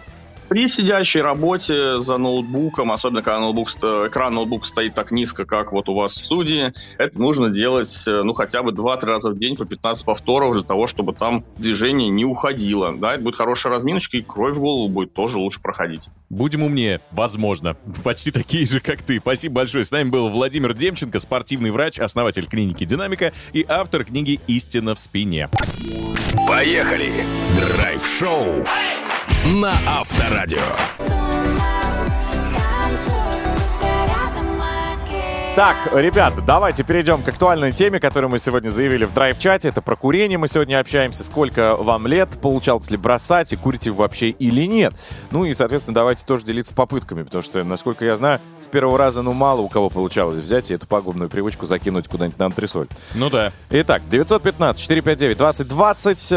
При 0.49 0.67
сидящей 0.67 1.21
работе 1.21 2.00
за 2.00 2.17
ноутбуком, 2.17 2.91
особенно 2.91 3.21
когда 3.21 3.41
ноутбук, 3.41 3.69
экран 3.69 4.35
ноутбука 4.35 4.67
стоит 4.67 4.95
так 4.95 5.11
низко, 5.11 5.45
как 5.45 5.73
вот 5.73 5.91
у 5.91 5.95
вас 5.95 6.15
в 6.15 6.25
студии, 6.25 6.73
это 6.97 7.21
нужно 7.21 7.50
делать 7.50 8.05
э, 8.06 8.23
ну 8.23 8.33
хотя 8.33 8.62
бы 8.62 8.71
2-3 8.71 9.05
раза 9.05 9.31
в 9.31 9.39
день 9.39 9.56
по 9.56 9.67
15 9.67 10.06
повторов 10.06 10.55
для 10.55 10.62
того, 10.62 10.87
чтобы 10.87 11.12
там 11.12 11.45
движение 11.59 12.09
не 12.09 12.25
уходило. 12.25 12.97
Да, 12.97 13.15
это 13.15 13.23
будет 13.23 13.37
хорошая 13.37 13.75
разминочка, 13.75 14.17
и 14.17 14.22
кровь 14.22 14.56
в 14.56 14.61
голову 14.61 14.89
будет 14.89 15.13
тоже 15.13 15.39
лучше 15.39 15.61
проходить. 15.61 16.08
Будем 16.31 16.63
умнее, 16.63 17.03
возможно. 17.11 17.77
Почти 18.03 18.31
такие 18.31 18.67
же, 18.67 18.81
как 18.81 19.03
ты. 19.03 19.19
Спасибо 19.19 19.56
большое. 19.56 19.84
С 19.84 19.91
нами 19.91 20.08
был 20.08 20.31
Владимир 20.31 20.72
Демченко, 20.72 21.20
спортивный 21.20 21.70
врач, 21.70 21.99
основатель 21.99 22.46
клиники 22.46 22.84
«Динамика» 22.84 23.32
и 23.53 23.67
автор 23.69 24.05
книги 24.05 24.41
«Истина 24.46 24.94
в 24.94 24.99
спине». 24.99 25.51
Поехали! 26.46 27.13
Драйв-шоу 27.77 28.65
на 29.44 29.73
Авторадио. 29.87 31.18
Так, 35.58 35.91
ребята, 35.93 36.41
давайте 36.41 36.84
перейдем 36.84 37.24
к 37.24 37.29
актуальной 37.31 37.72
теме, 37.72 37.98
которую 37.98 38.31
мы 38.31 38.38
сегодня 38.38 38.70
заявили 38.70 39.06
в 39.06 39.12
драйв-чате. 39.12 39.70
Это 39.70 39.82
про 39.82 39.96
курение 39.96 40.38
мы 40.38 40.46
сегодня 40.46 40.79
общаемся. 40.79 41.24
Сколько 41.24 41.74
вам 41.74 42.06
лет, 42.06 42.29
получалось 42.41 42.93
ли 42.93 42.96
бросать, 42.96 43.53
и 43.53 43.56
курите 43.56 43.91
вы 43.91 43.96
вообще 43.96 44.31
или 44.31 44.69
нет. 44.69 44.94
Ну 45.32 45.44
и, 45.44 45.53
соответственно, 45.55 45.96
давайте 45.96 46.24
тоже 46.24 46.44
делиться 46.44 46.74
попытками, 46.74 47.24
потому 47.24 47.43
что, 47.43 47.65
насколько 47.65 48.05
я 48.05 48.17
знаю, 48.17 48.41
с 48.60 48.69
первого 48.69 48.98
раза, 48.98 49.22
ну, 49.22 49.32
мало 49.32 49.62
у 49.62 49.69
кого 49.69 49.91
получалось 49.91 50.44
взять 50.44 50.70
и 50.70 50.74
эту 50.74 50.86
пагубную 50.86 51.29
привычку 51.29 51.67
закинуть 51.67 52.06
куда-нибудь 52.06 52.38
на 52.38 52.46
антресоль. 52.46 52.86
Ну 53.17 53.29
да. 53.29 53.50
Итак, 53.70 54.03
915-459-2020, 54.12 56.29
э, 56.31 56.36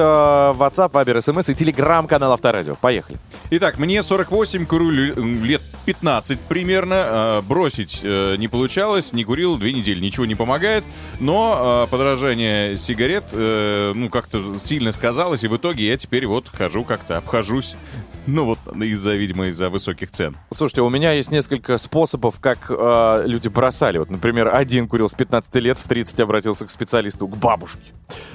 WhatsApp, 0.57 0.91
Viber, 0.93 1.19
SMS 1.19 1.51
и 1.51 1.53
телеграм-канал 1.53 2.33
Авторадио. 2.33 2.73
Поехали. 2.73 3.19
Итак, 3.51 3.77
мне 3.77 4.01
48, 4.01 4.65
курю 4.65 4.89
лет 4.89 5.61
15 5.85 6.39
примерно. 6.39 6.95
Э, 6.95 7.41
бросить 7.41 7.99
э, 8.01 8.35
не 8.37 8.47
получалось 8.47 9.10
не 9.13 9.23
курил 9.23 9.57
две 9.57 9.73
недели, 9.73 9.99
ничего 9.99 10.25
не 10.25 10.35
помогает, 10.35 10.83
но 11.19 11.85
э, 11.85 11.91
подражание 11.91 12.77
сигарет, 12.77 13.25
э, 13.31 13.93
ну, 13.95 14.09
как-то 14.09 14.57
сильно 14.59 14.91
сказалось, 14.91 15.43
и 15.43 15.47
в 15.47 15.57
итоге 15.57 15.87
я 15.87 15.97
теперь 15.97 16.25
вот 16.25 16.49
хожу 16.49 16.83
как-то, 16.83 17.17
обхожусь, 17.17 17.75
ну, 18.27 18.45
вот 18.45 18.59
из-за, 18.75 19.15
видимо, 19.15 19.47
из-за 19.47 19.69
высоких 19.69 20.11
цен. 20.11 20.35
Слушайте, 20.51 20.81
у 20.81 20.89
меня 20.89 21.13
есть 21.13 21.31
несколько 21.31 21.77
способов, 21.77 22.39
как 22.39 22.67
э, 22.69 23.23
люди 23.25 23.47
бросали. 23.47 23.97
Вот, 23.97 24.09
например, 24.09 24.53
один 24.53 24.87
курил 24.87 25.09
с 25.09 25.13
15 25.13 25.55
лет, 25.55 25.77
в 25.77 25.87
30 25.87 26.19
обратился 26.19 26.65
к 26.65 26.71
специалисту, 26.71 27.27
к 27.27 27.37
бабушке. 27.37 27.81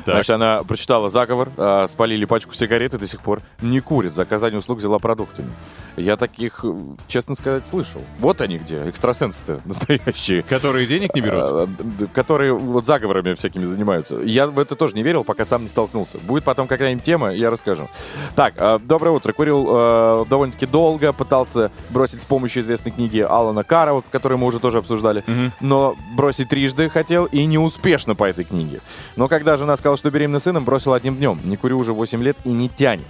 Так. 0.05 0.15
Значит, 0.15 0.31
она 0.31 0.63
прочитала 0.65 1.11
заговор, 1.11 1.51
э, 1.57 1.87
спалили 1.89 2.25
пачку 2.25 2.55
сигарет 2.55 2.95
и 2.95 2.99
до 2.99 3.07
сих 3.07 3.21
пор 3.21 3.43
не 3.61 3.81
курит. 3.81 4.15
За 4.15 4.23
оказание 4.23 4.59
услуг 4.59 4.79
взяла 4.79 4.99
продуктами. 4.99 5.51
Я 5.97 6.17
таких, 6.17 6.65
честно 7.09 7.35
сказать, 7.35 7.67
слышал. 7.67 8.03
Вот 8.19 8.41
они 8.41 8.59
где, 8.59 8.89
экстрасенсы-то 8.89 9.61
настоящие. 9.65 10.43
Которые 10.43 10.66
денег 10.87 11.15
не 11.15 11.21
берут? 11.21 11.43
А, 11.43 11.69
Которые 12.15 12.53
вот 12.53 12.87
заговорами 12.87 13.35
всякими 13.35 13.65
занимаются. 13.65 14.17
Я 14.21 14.47
в 14.47 14.59
это 14.59 14.75
тоже 14.77 14.95
не 14.95 15.03
верил, 15.03 15.25
пока 15.25 15.45
сам 15.45 15.63
не 15.63 15.69
столкнулся. 15.69 16.19
Будет 16.19 16.45
потом 16.45 16.67
какая-нибудь 16.67 17.05
тема, 17.05 17.33
я 17.33 17.51
расскажу. 17.51 17.89
Так, 18.35 18.55
э, 18.57 18.79
доброе 18.83 19.11
утро. 19.11 19.33
Курил 19.33 19.67
э, 19.69 20.25
довольно-таки 20.29 20.67
долго, 20.67 21.13
пытался 21.13 21.71
бросить 21.91 22.23
с 22.23 22.25
помощью 22.25 22.63
известной 22.63 22.93
книги 22.93 23.21
Алана 23.21 23.65
Кара, 23.65 23.93
вот, 23.93 24.05
которую 24.11 24.39
мы 24.39 24.47
уже 24.47 24.61
тоже 24.61 24.79
обсуждали, 24.79 25.25
но 25.61 25.97
бросить 26.17 26.49
трижды 26.49 26.89
хотел 26.89 27.27
и 27.27 27.45
неуспешно 27.45 28.15
по 28.15 28.25
этой 28.25 28.45
книге. 28.45 28.81
Но 29.17 29.29
когда 29.29 29.57
жена 29.57 29.77
сказала, 29.77 29.97
что 29.97 30.11
беременна 30.11 30.39
сыном, 30.39 30.65
бросил 30.65 30.93
одним 30.93 31.17
днем. 31.17 31.41
Не 31.45 31.57
курю 31.57 31.79
уже 31.79 31.93
8 31.93 32.23
лет 32.23 32.37
и 32.45 32.51
не 32.51 32.69
тянет. 32.69 33.07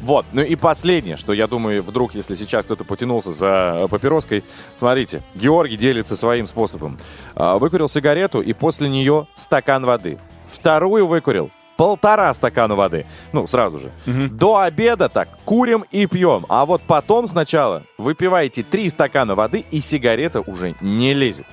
Вот, 0.00 0.26
ну 0.32 0.42
и 0.42 0.56
последнее, 0.56 1.16
что 1.16 1.32
я 1.32 1.46
думаю, 1.46 1.82
вдруг, 1.82 2.14
если 2.14 2.34
сейчас 2.34 2.64
кто-то 2.64 2.84
потянулся 2.84 3.32
за 3.32 3.84
э, 3.84 3.88
папироской, 3.88 4.44
смотрите, 4.76 5.22
Георгий 5.34 5.76
делится 5.76 6.16
своим 6.16 6.46
способом. 6.46 6.98
А, 7.34 7.58
Выкурил 7.58 7.88
сигарету 7.88 8.40
и 8.40 8.52
после 8.52 8.88
нее 8.88 9.26
стакан 9.34 9.84
воды. 9.84 10.18
Вторую 10.46 11.06
выкурил 11.06 11.50
полтора 11.76 12.32
стакана 12.34 12.74
воды. 12.74 13.06
Ну, 13.32 13.46
сразу 13.46 13.78
же. 13.78 13.92
До 14.06 14.58
обеда 14.58 15.08
так 15.08 15.28
курим 15.44 15.84
и 15.90 16.06
пьем. 16.06 16.46
А 16.48 16.66
вот 16.66 16.82
потом 16.82 17.26
сначала 17.26 17.84
выпиваете 17.98 18.62
три 18.62 18.88
стакана 18.90 19.34
воды, 19.34 19.64
и 19.70 19.80
сигарета 19.80 20.40
уже 20.40 20.74
не 20.80 21.14
лезет. 21.14 21.46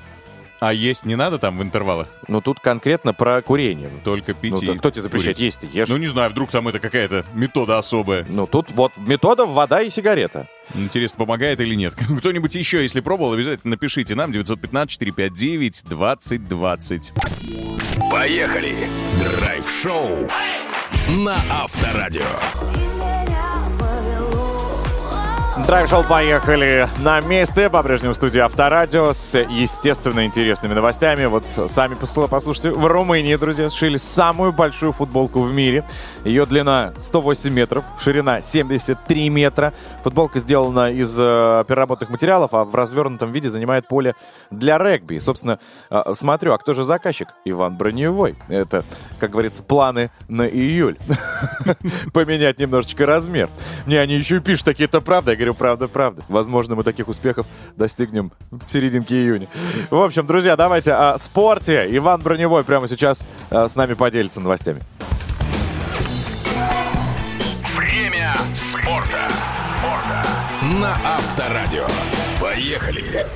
А 0.65 0.72
есть 0.72 1.05
не 1.05 1.17
надо 1.17 1.39
там 1.39 1.58
в 1.58 1.62
интервалах? 1.62 2.08
Но 2.29 2.39
тут 2.39 2.62
конкретно 2.62 3.13
про 3.13 3.41
курение. 3.41 3.89
Только 4.05 4.34
пить 4.34 4.53
Ну, 4.53 4.62
и 4.62 4.77
кто 4.77 4.91
тебе 4.91 5.01
запрещает 5.01 5.38
есть? 5.38 5.60
Ты 5.60 5.67
ешь. 5.70 5.89
Ну, 5.89 5.98
не 5.98 6.08
знаю, 6.08 6.32
вдруг 6.32 6.51
там 6.51 6.70
это 6.70 6.79
какая-то 6.79 7.25
метода 7.34 7.77
особая. 7.77 8.25
Ну, 8.29 8.48
тут 8.48 8.72
вот 8.72 8.93
методов 8.96 9.50
вода 9.50 9.82
и 9.82 9.89
сигарета. 9.89 10.48
Интересно, 10.74 11.17
помогает 11.17 11.60
или 11.60 11.75
нет? 11.75 11.96
Кто-нибудь 12.17 12.55
еще, 12.55 12.82
если 12.82 13.01
пробовал, 13.01 13.34
обязательно 13.34 13.72
напишите 13.72 14.15
нам 14.15 14.32
915-459-2020. 14.32 17.12
Поехали! 18.10 18.88
Драйв-шоу 19.20 20.29
на 21.10 21.41
Авторадио. 21.51 22.24
Драйв-шоу 25.67 26.03
«Поехали» 26.03 26.88
на 27.00 27.22
месте. 27.22 27.70
По-прежнему 27.70 28.12
в 28.12 28.15
студии 28.17 28.39
Авторадио 28.39 29.13
с 29.13 29.39
естественно 29.39 30.25
интересными 30.25 30.74
новостями. 30.74 31.25
Вот 31.25 31.46
сами 31.67 31.96
посл- 31.96 32.27
послушайте. 32.27 32.72
В 32.72 32.86
Румынии, 32.86 33.36
друзья, 33.38 33.70
сшили 33.70 33.96
самую 33.96 34.51
большую 34.51 34.91
футболку 34.91 35.41
в 35.41 35.53
мире. 35.53 35.86
Ее 36.25 36.46
длина 36.46 36.93
108 36.98 37.50
метров, 37.53 37.86
ширина 37.98 38.41
73 38.41 39.29
метра. 39.29 39.74
Футболка 40.03 40.39
сделана 40.39 40.91
из 40.91 41.15
э, 41.17 41.63
переработанных 41.65 42.10
материалов, 42.12 42.53
а 42.53 42.65
в 42.65 42.75
развернутом 42.75 43.32
виде 43.32 43.50
занимает 43.50 43.88
поле 43.88 44.15
для 44.51 44.77
регби. 44.77 45.17
Собственно, 45.17 45.60
э, 45.89 46.03
смотрю, 46.13 46.51
а 46.51 46.58
кто 46.58 46.74
же 46.74 46.84
заказчик? 46.84 47.29
Иван 47.46 47.77
Броневой. 47.77 48.36
Это, 48.50 48.84
как 49.17 49.32
говорится, 49.32 49.63
планы 49.63 50.12
на 50.27 50.46
июль. 50.46 50.98
Поменять 52.13 52.60
немножечко 52.60 53.05
размер. 53.05 53.50
Не, 53.88 53.96
они 53.96 54.15
еще 54.15 54.38
и 54.38 54.39
пишут 54.41 54.65
такие, 54.65 54.86
это 54.86 55.00
правда. 55.00 55.32
Я 55.32 55.38
говорю, 55.38 55.53
правда, 55.54 55.88
правда. 55.88 56.22
Возможно, 56.28 56.76
мы 56.76 56.84
таких 56.84 57.08
успехов 57.08 57.46
достигнем 57.76 58.32
в 58.52 58.70
серединке 58.70 59.16
июня. 59.16 59.48
В 59.90 60.02
общем, 60.02 60.28
друзья, 60.28 60.56
давайте 60.56 60.94
о 60.94 61.18
спорте. 61.18 61.88
Иван 61.92 62.22
Броневой 62.22 62.64
прямо 62.64 62.88
сейчас 62.88 63.26
э, 63.50 63.68
с 63.70 63.76
нами 63.76 63.94
поделится 63.94 64.42
новостями. 64.42 64.82
Время 67.76 68.34
спорта. 68.54 69.28
На 70.82 70.96
Авторадио. 71.04 71.86
Поехали! 72.40 73.28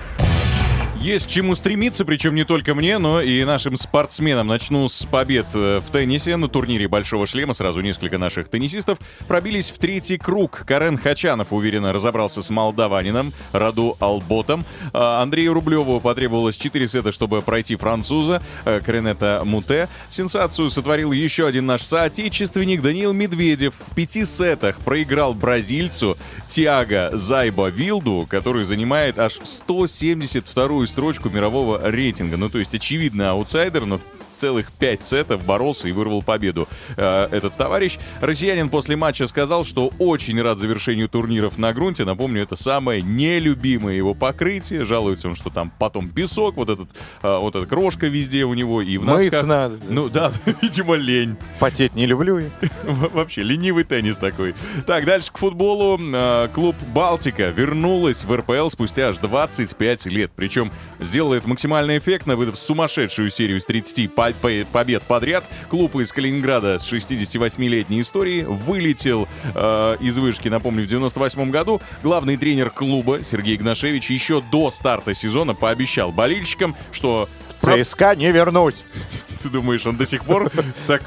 Есть 1.01 1.29
чему 1.29 1.53
стремиться, 1.53 2.05
причем 2.05 2.33
не 2.33 2.43
только 2.43 2.73
мне, 2.73 2.97
но 2.97 3.21
и 3.21 3.43
нашим 3.43 3.77
спортсменам. 3.77 4.47
Начну 4.47 4.89
с 4.89 5.05
побед 5.05 5.45
э, 5.53 5.79
в 5.79 5.91
теннисе. 5.91 6.37
На 6.37 6.47
турнире 6.49 6.87
«Большого 6.87 7.27
шлема» 7.27 7.53
сразу 7.53 7.81
несколько 7.81 8.17
наших 8.17 8.49
теннисистов 8.49 8.97
пробились 9.27 9.69
в 9.69 9.77
третий 9.77 10.17
круг. 10.17 10.63
Карен 10.65 10.97
Хачанов 10.97 11.53
уверенно 11.53 11.93
разобрался 11.93 12.41
с 12.41 12.49
молдаванином 12.49 13.31
Раду 13.51 13.95
Алботом. 13.99 14.65
А 14.91 15.21
Андрею 15.21 15.53
Рублеву 15.53 15.99
потребовалось 15.99 16.57
4 16.57 16.87
сета, 16.87 17.11
чтобы 17.11 17.43
пройти 17.43 17.75
француза 17.75 18.41
э, 18.65 18.81
Кренета 18.83 19.43
Муте. 19.45 19.89
Сенсацию 20.09 20.71
сотворил 20.71 21.11
еще 21.11 21.45
один 21.45 21.67
наш 21.67 21.83
соотечественник 21.83 22.81
Даниил 22.81 23.13
Медведев. 23.13 23.75
В 23.91 23.93
пяти 23.93 24.25
сетах 24.25 24.77
проиграл 24.79 25.35
бразильцу 25.35 26.17
Тиаго 26.49 27.11
Зайба 27.13 27.67
Вилду, 27.67 28.25
который 28.27 28.65
занимает 28.65 29.19
аж 29.19 29.39
172-ю 29.39 30.86
строчку 30.87 31.29
мирового 31.29 31.79
рейтинга. 31.83 32.37
Ну, 32.37 32.49
то 32.49 32.57
есть, 32.57 32.73
очевидно, 32.73 33.31
аутсайдер, 33.31 33.85
но 33.85 33.99
целых 34.37 34.71
пять 34.71 35.03
сетов 35.03 35.43
боролся 35.45 35.87
и 35.87 35.91
вырвал 35.91 36.21
победу. 36.21 36.67
Э, 36.95 37.27
Этот 37.31 37.55
товарищ, 37.57 37.97
россиянин 38.21 38.69
после 38.69 38.95
матча 38.95 39.27
сказал, 39.27 39.63
что 39.63 39.91
очень 39.99 40.41
рад 40.41 40.59
завершению 40.59 41.09
турниров 41.09 41.57
на 41.57 41.73
грунте. 41.73 42.05
Напомню, 42.05 42.43
это 42.43 42.55
самое 42.55 43.01
нелюбимое 43.01 43.95
его 43.95 44.13
покрытие. 44.13 44.85
Жалуется 44.85 45.27
он, 45.27 45.35
что 45.35 45.49
там 45.49 45.71
потом 45.79 46.09
песок, 46.09 46.55
вот 46.57 46.69
этот, 46.69 46.89
э, 47.23 47.37
вот 47.37 47.55
эта 47.55 47.65
крошка 47.65 48.07
везде 48.07 48.45
у 48.45 48.53
него 48.53 48.81
и 48.81 48.97
в 48.97 49.03
Мыться 49.03 49.25
носках. 49.25 49.43
надо. 49.45 49.77
Ну 49.89 50.09
да, 50.09 50.31
видимо, 50.61 50.95
лень. 50.95 51.35
Потеть 51.59 51.95
не 51.95 52.05
люблю 52.05 52.37
я. 52.39 52.49
Во- 52.83 53.09
Вообще, 53.09 53.41
ленивый 53.43 53.83
теннис 53.83 54.17
такой. 54.17 54.53
Так, 54.85 55.05
дальше 55.05 55.31
к 55.31 55.37
футболу. 55.37 55.99
Э, 56.13 56.47
Клуб 56.53 56.75
«Балтика» 56.93 57.49
вернулась 57.49 58.23
в 58.23 58.35
РПЛ 58.35 58.69
спустя 58.69 59.09
аж 59.09 59.17
25 59.17 60.05
лет. 60.07 60.31
Причем 60.35 60.71
сделала 60.99 61.33
это 61.35 61.47
максимально 61.49 61.97
эффектно, 61.97 62.35
выдав 62.35 62.57
сумасшедшую 62.57 63.29
серию 63.29 63.57
из 63.57 63.65
30 63.65 64.07
по- 64.07 64.26
по- 64.26 64.26
побед 64.35 65.03
подряд. 65.03 65.43
Клуб 65.69 65.95
из 65.95 66.11
Калининграда 66.11 66.79
с 66.79 66.91
68-летней 66.91 68.01
историей 68.01 68.43
вылетел 68.43 69.27
э, 69.55 69.97
из 69.99 70.17
вышки, 70.17 70.47
напомню, 70.47 70.83
в 70.83 70.87
98 70.87 71.49
году. 71.49 71.81
Главный 72.03 72.37
тренер 72.37 72.69
клуба 72.69 73.23
Сергей 73.23 73.55
Игнашевич 73.55 74.09
еще 74.09 74.41
до 74.41 74.71
старта 74.71 75.13
сезона 75.13 75.55
пообещал 75.55 76.11
болельщикам, 76.11 76.75
что 76.91 77.29
ЦСКА 77.61 78.15
не 78.15 78.31
вернусь. 78.31 78.85
ты 79.47 79.49
думаешь, 79.49 79.85
он 79.85 79.97
до 79.97 80.05
сих 80.05 80.23
пор 80.23 80.49
так 80.87 81.03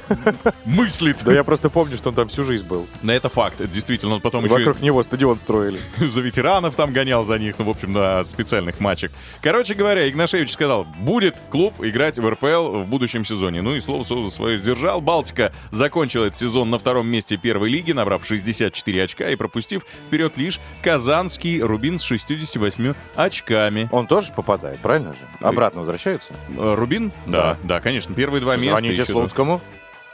мыслит? 0.65 1.23
Да 1.25 1.33
я 1.33 1.45
просто 1.45 1.71
помню, 1.71 1.97
что 1.97 2.09
он 2.09 2.15
там 2.15 2.29
всю 2.29 2.45
жизнь 2.45 2.67
был. 2.67 2.87
На 3.03 3.13
это 3.13 3.29
факт. 3.29 3.57
Действительно, 3.71 4.15
он 4.15 4.21
потом 4.21 4.45
еще 4.45 4.55
вокруг 4.55 4.81
него 4.81 5.03
стадион 5.03 5.39
строили. 5.39 5.79
за 5.99 6.21
ветеранов 6.21 6.75
там 6.75 6.93
гонял 6.93 7.25
за 7.25 7.39
них, 7.39 7.57
ну, 7.59 7.65
в 7.67 7.71
общем, 7.71 7.93
на 7.93 8.25
специальных 8.25 8.81
матчах. 8.81 9.11
Короче 9.43 9.75
говоря, 9.75 10.09
Игнашевич 10.09 10.53
сказал, 10.53 10.85
будет 10.85 11.37
клуб 11.51 11.75
играть 11.81 12.19
в 12.19 12.29
РПЛ 12.29 12.81
в 12.81 12.87
будущем 12.87 13.25
сезоне. 13.25 13.63
Ну 13.63 13.75
и 13.75 13.81
слово 13.81 14.05
свое 14.31 14.59
сдержал. 14.59 15.01
Балтика 15.01 15.53
закончила 15.71 16.27
этот 16.27 16.39
сезон 16.39 16.71
на 16.71 16.79
втором 16.79 17.09
месте 17.09 17.37
первой 17.37 17.71
лиги, 17.71 17.93
набрав 17.93 18.25
64 18.25 19.05
очка 19.05 19.29
и 19.31 19.37
пропустив 19.37 19.85
вперед 20.07 20.37
лишь 20.37 20.61
казанский 20.83 21.61
Рубин 21.61 21.99
с 21.99 22.03
68 22.03 22.95
очками. 23.15 23.89
Он 23.93 24.07
тоже 24.07 24.33
попадает, 24.35 24.81
правильно 24.81 25.13
же? 25.13 25.19
Обратно 25.41 25.81
возвращаются? 25.81 26.33
Э, 26.49 26.75
Рубин? 26.75 27.13
Да, 27.27 27.57
да, 27.63 27.81
конечно. 27.81 28.15
Первые 28.15 28.41
два 28.41 28.57
места. 28.57 28.71
Звоните 28.71 29.05
Слуцкому. 29.05 29.61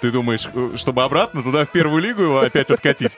Ты 0.01 0.11
думаешь, 0.11 0.49
э, 0.53 0.73
чтобы 0.77 1.03
обратно 1.05 1.43
туда, 1.43 1.65
в 1.65 1.71
первую 1.71 2.03
лигу 2.03 2.23
его 2.23 2.41
опять 2.41 2.71
откатить? 2.71 3.17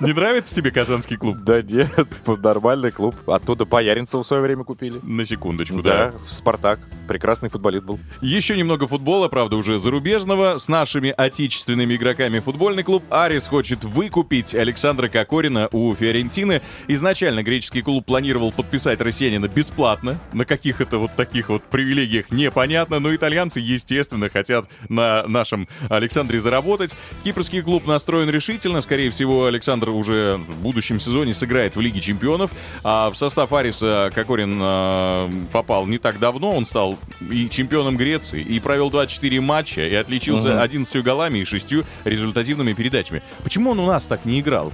Не 0.00 0.12
нравится 0.12 0.54
тебе 0.54 0.70
казанский 0.70 1.16
клуб? 1.16 1.38
Да 1.38 1.62
нет, 1.62 1.90
нормальный 2.26 2.90
клуб. 2.90 3.16
Оттуда 3.26 3.64
Бояринцева 3.64 4.22
в 4.22 4.26
свое 4.26 4.42
время 4.42 4.64
купили. 4.64 4.98
На 5.02 5.24
секундочку, 5.24 5.82
да. 5.82 6.10
Да, 6.10 6.18
в 6.18 6.30
Спартак. 6.30 6.80
Прекрасный 7.06 7.48
футболист 7.48 7.84
был. 7.84 7.98
Еще 8.20 8.56
немного 8.56 8.86
футбола, 8.86 9.28
правда, 9.28 9.56
уже 9.56 9.78
зарубежного. 9.78 10.58
С 10.58 10.68
нашими 10.68 11.14
отечественными 11.16 11.96
игроками 11.96 12.40
футбольный 12.40 12.82
клуб 12.82 13.02
«Арис» 13.08 13.48
хочет 13.48 13.84
выкупить 13.84 14.54
Александра 14.54 15.08
Кокорина 15.08 15.68
у 15.72 15.94
Фиорентины. 15.94 16.60
Изначально 16.88 17.42
греческий 17.42 17.80
клуб 17.80 18.04
планировал 18.04 18.52
подписать 18.52 19.00
россиянина 19.00 19.48
бесплатно. 19.48 20.18
На 20.34 20.44
каких 20.44 20.82
это 20.82 20.98
вот 20.98 21.16
таких 21.16 21.48
вот 21.48 21.62
привилегиях 21.64 22.30
непонятно, 22.30 22.98
но 22.98 23.14
итальянцы, 23.14 23.60
естественно, 23.60 24.28
хотят 24.28 24.66
на 24.90 25.26
нашем 25.26 25.66
Александре 25.88 26.17
заработать. 26.38 26.94
Кипрский 27.24 27.62
клуб 27.62 27.86
настроен 27.86 28.28
решительно. 28.30 28.80
Скорее 28.80 29.10
всего, 29.10 29.46
Александр 29.46 29.90
уже 29.90 30.40
в 30.48 30.62
будущем 30.62 31.00
сезоне 31.00 31.34
сыграет 31.34 31.76
в 31.76 31.80
Лиге 31.80 32.00
чемпионов. 32.00 32.52
А 32.84 33.10
в 33.10 33.16
состав 33.16 33.52
Ариса 33.52 34.10
Кокорин 34.14 34.58
э, 34.60 35.30
попал 35.52 35.86
не 35.86 35.98
так 35.98 36.18
давно. 36.18 36.52
Он 36.52 36.66
стал 36.66 36.98
и 37.30 37.48
чемпионом 37.48 37.96
Греции, 37.96 38.42
и 38.42 38.60
провел 38.60 38.90
24 38.90 39.40
матча, 39.40 39.86
и 39.86 39.94
отличился 39.94 40.62
11 40.62 41.02
голами 41.02 41.38
и 41.38 41.44
6 41.44 41.74
результативными 42.04 42.72
передачами. 42.72 43.22
Почему 43.42 43.70
он 43.70 43.80
у 43.80 43.86
нас 43.86 44.06
так 44.06 44.24
не 44.24 44.40
играл? 44.40 44.72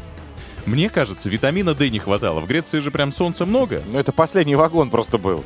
Мне 0.66 0.88
кажется, 0.88 1.28
витамина 1.28 1.74
D 1.74 1.90
не 1.90 1.98
хватало. 1.98 2.40
В 2.40 2.46
Греции 2.46 2.78
же 2.78 2.90
прям 2.90 3.12
солнца 3.12 3.44
много. 3.44 3.82
Ну, 3.86 3.98
это 3.98 4.12
последний 4.12 4.56
вагон 4.56 4.90
просто 4.90 5.18
был. 5.18 5.44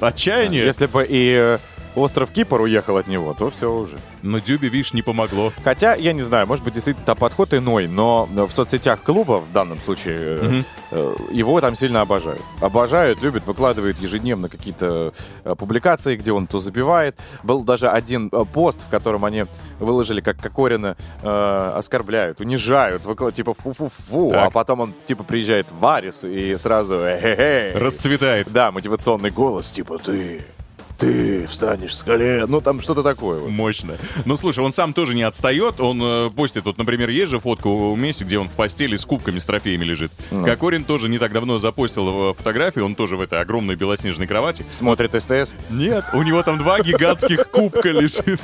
Отчаяние. 0.00 0.64
Если 0.64 0.86
бы 0.86 1.06
и 1.08 1.34
э, 1.34 1.58
остров 1.94 2.30
Кипр 2.30 2.60
уехал 2.60 2.96
от 2.96 3.06
него, 3.06 3.34
то 3.34 3.50
все 3.50 3.72
уже. 3.72 3.98
Но 4.22 4.38
Дюбе, 4.38 4.68
видишь, 4.68 4.92
не 4.92 5.02
помогло. 5.02 5.52
Хотя, 5.62 5.94
я 5.94 6.12
не 6.12 6.22
знаю, 6.22 6.46
может 6.46 6.64
быть, 6.64 6.74
действительно 6.74 7.06
там 7.06 7.16
подход 7.16 7.52
иной, 7.54 7.86
но 7.86 8.26
в 8.26 8.50
соцсетях 8.50 9.02
клуба, 9.02 9.40
в 9.40 9.52
данном 9.52 9.78
случае, 9.80 10.64
э, 10.90 11.14
его 11.30 11.60
там 11.60 11.76
сильно 11.76 12.00
обожают. 12.00 12.40
Обожают, 12.60 13.22
любят, 13.22 13.46
выкладывают 13.46 13.98
ежедневно 13.98 14.48
какие-то 14.48 15.12
э, 15.44 15.54
публикации, 15.56 16.16
где 16.16 16.32
он 16.32 16.46
то 16.46 16.58
забивает. 16.60 17.16
Был 17.42 17.62
даже 17.64 17.88
один 17.88 18.30
пост, 18.30 18.80
в 18.86 18.88
котором 18.90 19.24
они 19.24 19.46
выложили, 19.78 20.20
как 20.20 20.38
Кокорина 20.38 20.96
э, 21.22 21.72
оскорбляют, 21.76 22.40
унижают, 22.40 23.04
выкла- 23.04 23.32
типа 23.32 23.54
фу-фу-фу, 23.54 24.30
Так. 24.30 24.46
а 24.46 24.50
потом 24.50 24.80
он 24.80 24.94
типа 25.04 25.24
приезжает 25.24 25.70
в 25.70 25.78
Варис 25.78 26.24
и 26.24 26.56
сразу. 26.56 26.98
Расцветает. 27.74 28.48
Да, 28.52 28.70
мотивационный 28.72 29.30
голос, 29.30 29.70
типа 29.70 29.98
ты, 29.98 30.42
ты 31.04 31.46
встанешь 31.46 31.96
с 31.96 32.02
колен. 32.02 32.46
Ну, 32.48 32.60
там 32.60 32.80
что-то 32.80 33.02
такое. 33.02 33.40
вот. 33.40 33.50
Мощно. 33.50 33.96
Ну, 34.24 34.36
слушай, 34.36 34.60
он 34.60 34.72
сам 34.72 34.92
тоже 34.92 35.14
не 35.14 35.22
отстает. 35.22 35.80
Он 35.80 36.00
э, 36.02 36.30
постит, 36.30 36.64
вот, 36.64 36.78
например, 36.78 37.08
есть 37.08 37.30
же 37.30 37.40
фотка 37.40 37.66
у 37.66 37.94
Месси, 37.96 38.24
где 38.24 38.38
он 38.38 38.48
в 38.48 38.52
постели 38.52 38.96
с 38.96 39.04
кубками, 39.04 39.38
с 39.38 39.44
трофеями 39.44 39.84
лежит. 39.84 40.12
Кокорин 40.30 40.84
тоже 40.84 41.08
не 41.08 41.18
так 41.18 41.32
давно 41.32 41.58
запостил 41.58 42.34
фотографию. 42.34 42.84
Он 42.84 42.94
тоже 42.94 43.16
в 43.16 43.20
этой 43.20 43.40
огромной 43.40 43.76
белоснежной 43.76 44.26
кровати. 44.26 44.64
Смотрит 44.72 45.14
СТС. 45.14 45.54
Нет, 45.70 46.04
у 46.12 46.22
него 46.22 46.42
там 46.42 46.58
два 46.58 46.80
гигантских 46.80 47.50
кубка 47.50 47.90
лежит. 47.90 48.40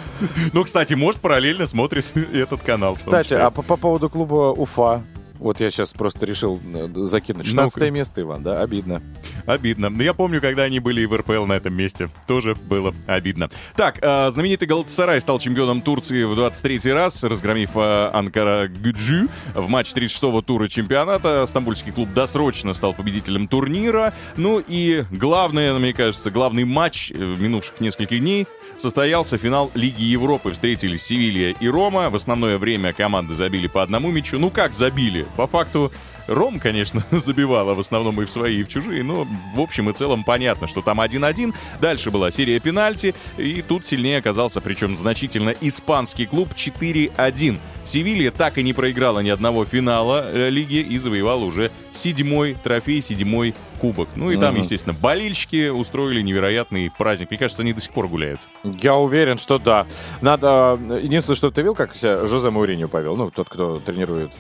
Ну, 0.52 0.64
кстати, 0.64 0.95
может, 0.95 1.21
параллельно 1.21 1.67
смотрит 1.67 2.07
этот 2.33 2.62
канал. 2.62 2.97
Кстати, 2.97 3.35
а 3.35 3.50
по 3.50 3.76
поводу 3.76 4.09
клуба 4.09 4.52
Уфа. 4.52 5.02
Вот 5.41 5.59
я 5.59 5.71
сейчас 5.71 5.93
просто 5.93 6.27
решил 6.27 6.61
э, 6.75 6.89
закинуть. 6.95 7.47
16 7.47 7.77
Ну-ка. 7.77 7.91
место, 7.91 8.21
Иван, 8.21 8.43
да? 8.43 8.61
Обидно. 8.61 9.03
Обидно. 9.47 9.89
Но 9.89 10.03
я 10.03 10.13
помню, 10.13 10.41
когда 10.41 10.65
они 10.65 10.81
были 10.81 11.01
и 11.01 11.07
в 11.07 11.17
РПЛ 11.17 11.47
на 11.47 11.55
этом 11.55 11.73
месте. 11.75 12.11
Тоже 12.27 12.55
было 12.55 12.95
обидно. 13.07 13.49
Так, 13.75 13.99
э, 14.03 14.31
знаменитый 14.31 14.69
Галатасарай 14.69 15.19
стал 15.21 15.39
чемпионом 15.39 15.81
Турции 15.81 16.25
в 16.25 16.35
23 16.35 16.93
раз, 16.93 17.25
разгромив 17.25 17.71
э, 17.75 18.11
Анкара 18.13 18.69
Гюджи 18.69 19.29
в 19.55 19.67
матче 19.69 19.95
36-го 19.95 20.43
тура 20.43 20.69
чемпионата. 20.69 21.47
Стамбульский 21.47 21.93
клуб 21.93 22.13
досрочно 22.13 22.75
стал 22.75 22.93
победителем 22.93 23.49
турнира. 23.49 24.13
Ну 24.37 24.63
и 24.67 25.05
главное, 25.11 25.73
мне 25.79 25.95
кажется, 25.95 26.31
главный 26.31 26.65
матч 26.65 27.11
минувших 27.13 27.81
нескольких 27.81 28.21
дней 28.21 28.47
состоялся 28.77 29.39
финал 29.39 29.71
Лиги 29.75 30.03
Европы. 30.03 30.53
Встретились 30.53 31.03
Севилья 31.03 31.55
и 31.59 31.69
Рома. 31.69 32.11
В 32.11 32.15
основное 32.17 32.59
время 32.59 32.93
команды 32.93 33.33
забили 33.33 33.69
по 33.69 33.83
одному 33.83 34.11
мячу. 34.11 34.39
Ну 34.39 34.51
как 34.51 34.75
забили? 34.75 35.27
По 35.37 35.47
факту 35.47 35.91
Ром, 36.27 36.61
конечно, 36.61 37.03
забивала 37.11 37.75
в 37.75 37.81
основном 37.81 38.21
и 38.23 38.25
в 38.25 38.31
свои, 38.31 38.61
и 38.61 38.63
в 38.63 38.69
чужие, 38.69 39.03
но 39.03 39.27
в 39.55 39.61
общем 39.61 39.91
и 39.91 39.93
целом 39.93 40.23
понятно, 40.23 40.69
что 40.69 40.81
там 40.81 41.01
1-1. 41.01 41.53
Дальше 41.81 42.13
была 42.13 42.31
серия 42.31 42.61
пенальти, 42.61 43.17
и 43.37 43.63
тут 43.63 43.85
сильнее 43.85 44.19
оказался, 44.19 44.61
причем 44.61 44.97
значительно, 44.97 45.51
испанский 45.61 46.27
клуб 46.27 46.51
4-1. 46.55 47.59
Севилья 47.85 48.31
так 48.31 48.59
и 48.59 48.63
не 48.63 48.73
проиграла 48.73 49.21
ни 49.21 49.29
одного 49.31 49.65
финала 49.65 50.25
э, 50.31 50.51
лиги 50.51 50.77
и 50.77 50.99
завоевала 50.99 51.43
уже 51.45 51.73
седьмой 51.91 52.55
трофей, 52.63 53.01
седьмой 53.01 53.55
кубок. 53.81 54.09
Ну 54.15 54.31
и 54.31 54.37
там, 54.37 54.53
Мгм. 54.55 54.63
естественно, 54.63 54.95
болельщики 55.01 55.69
устроили 55.69 56.21
невероятный 56.23 56.93
праздник. 56.97 57.31
Мне 57.31 57.39
кажется, 57.39 57.63
они 57.63 57.73
до 57.73 57.81
сих 57.81 57.93
пор 57.93 58.07
гуляют. 58.07 58.39
Я 58.63 58.95
уверен, 58.95 59.39
что 59.39 59.59
да. 59.59 59.87
Надо... 60.21 60.79
э, 60.91 61.01
Единственное, 61.03 61.37
что 61.37 61.51
ты 61.51 61.63
видел, 61.63 61.75
как 61.75 61.97
себя 61.97 62.25
Жозе 62.27 62.51
Мауриньо 62.51 62.87
повел? 62.87 63.17
Ну, 63.17 63.31
тот, 63.33 63.49
кто 63.49 63.79
тренирует 63.81 64.31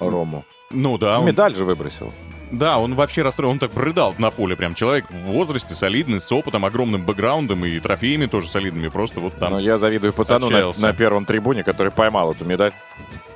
Рому. 0.00 0.44
Ну 0.70 0.98
да, 0.98 1.20
он, 1.20 1.26
Медаль 1.26 1.54
же 1.54 1.64
выбросил. 1.64 2.12
да, 2.50 2.78
он 2.78 2.94
вообще 2.94 3.22
расстроен, 3.22 3.52
он 3.52 3.58
так 3.58 3.74
рыдал 3.76 4.14
на 4.18 4.30
поле, 4.30 4.56
прям 4.56 4.74
человек 4.74 5.10
в 5.10 5.32
возрасте, 5.32 5.74
солидный, 5.74 6.20
с 6.20 6.30
опытом, 6.32 6.64
огромным 6.64 7.04
бэкграундом 7.04 7.64
и 7.64 7.78
трофеями 7.80 8.26
тоже 8.26 8.48
солидными, 8.48 8.88
просто 8.88 9.20
вот 9.20 9.38
там 9.38 9.52
Но 9.52 9.60
я 9.60 9.78
завидую 9.78 10.12
пацану 10.12 10.50
на, 10.50 10.72
на 10.78 10.92
первом 10.92 11.24
трибуне, 11.24 11.62
который 11.62 11.92
поймал 11.92 12.32
эту 12.32 12.44
медаль. 12.44 12.72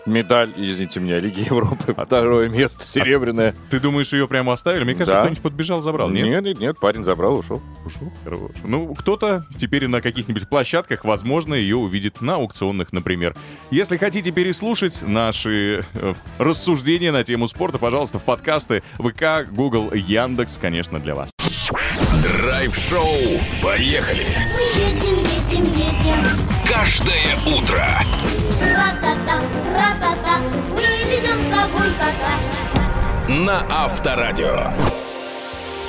Медаль, 0.06 0.52
извините 0.56 1.00
меня, 1.00 1.18
Лиги 1.20 1.40
Европы. 1.40 1.94
Второе 1.94 2.48
место, 2.48 2.84
серебряное. 2.84 3.54
Ты 3.70 3.80
думаешь, 3.80 4.12
ее 4.12 4.26
прямо 4.28 4.52
оставили? 4.54 4.84
Мне 4.84 4.94
кажется, 4.94 5.12
Да. 5.14 5.20
кто-нибудь 5.22 5.42
подбежал, 5.42 5.82
забрал. 5.82 6.08
Нет? 6.10 6.26
Нет, 6.26 6.42
нет, 6.44 6.60
нет, 6.60 6.78
парень 6.80 7.04
забрал, 7.04 7.34
ушел. 7.38 7.62
Ушел? 7.84 8.12
Хорош. 8.24 8.50
Ну, 8.64 8.94
кто-то 8.94 9.44
теперь 9.58 9.86
на 9.88 10.00
каких-нибудь 10.00 10.48
площадках, 10.48 11.04
возможно, 11.04 11.54
ее 11.54 11.76
увидит 11.76 12.20
на 12.20 12.36
аукционных, 12.36 12.92
например. 12.92 13.34
Если 13.70 13.96
хотите 13.96 14.30
переслушать 14.30 15.02
наши 15.02 15.84
э, 15.94 16.14
рассуждения 16.38 17.12
на 17.12 17.22
тему 17.24 17.46
спорта, 17.46 17.78
пожалуйста, 17.78 18.18
в 18.18 18.24
подкасты 18.24 18.82
ВК, 18.98 19.46
Google, 19.50 19.92
Яндекс, 19.92 20.58
конечно, 20.60 20.98
для 20.98 21.14
вас. 21.14 21.30
Драйв-шоу. 22.22 23.06
Поехали. 23.62 24.26
Мы 24.54 24.80
едем, 24.80 25.18
едем, 25.18 25.64
едем. 25.74 26.26
Каждое 26.66 27.36
утро. 27.46 28.00
Ра-та-та, 29.30 29.72
ра-та-та. 29.72 30.38
Мы 30.74 30.82
везем 31.08 31.38
с 31.38 31.50
собой 31.54 31.92
кота. 31.92 32.34
На 33.28 33.62
Авторадио. 33.70 34.72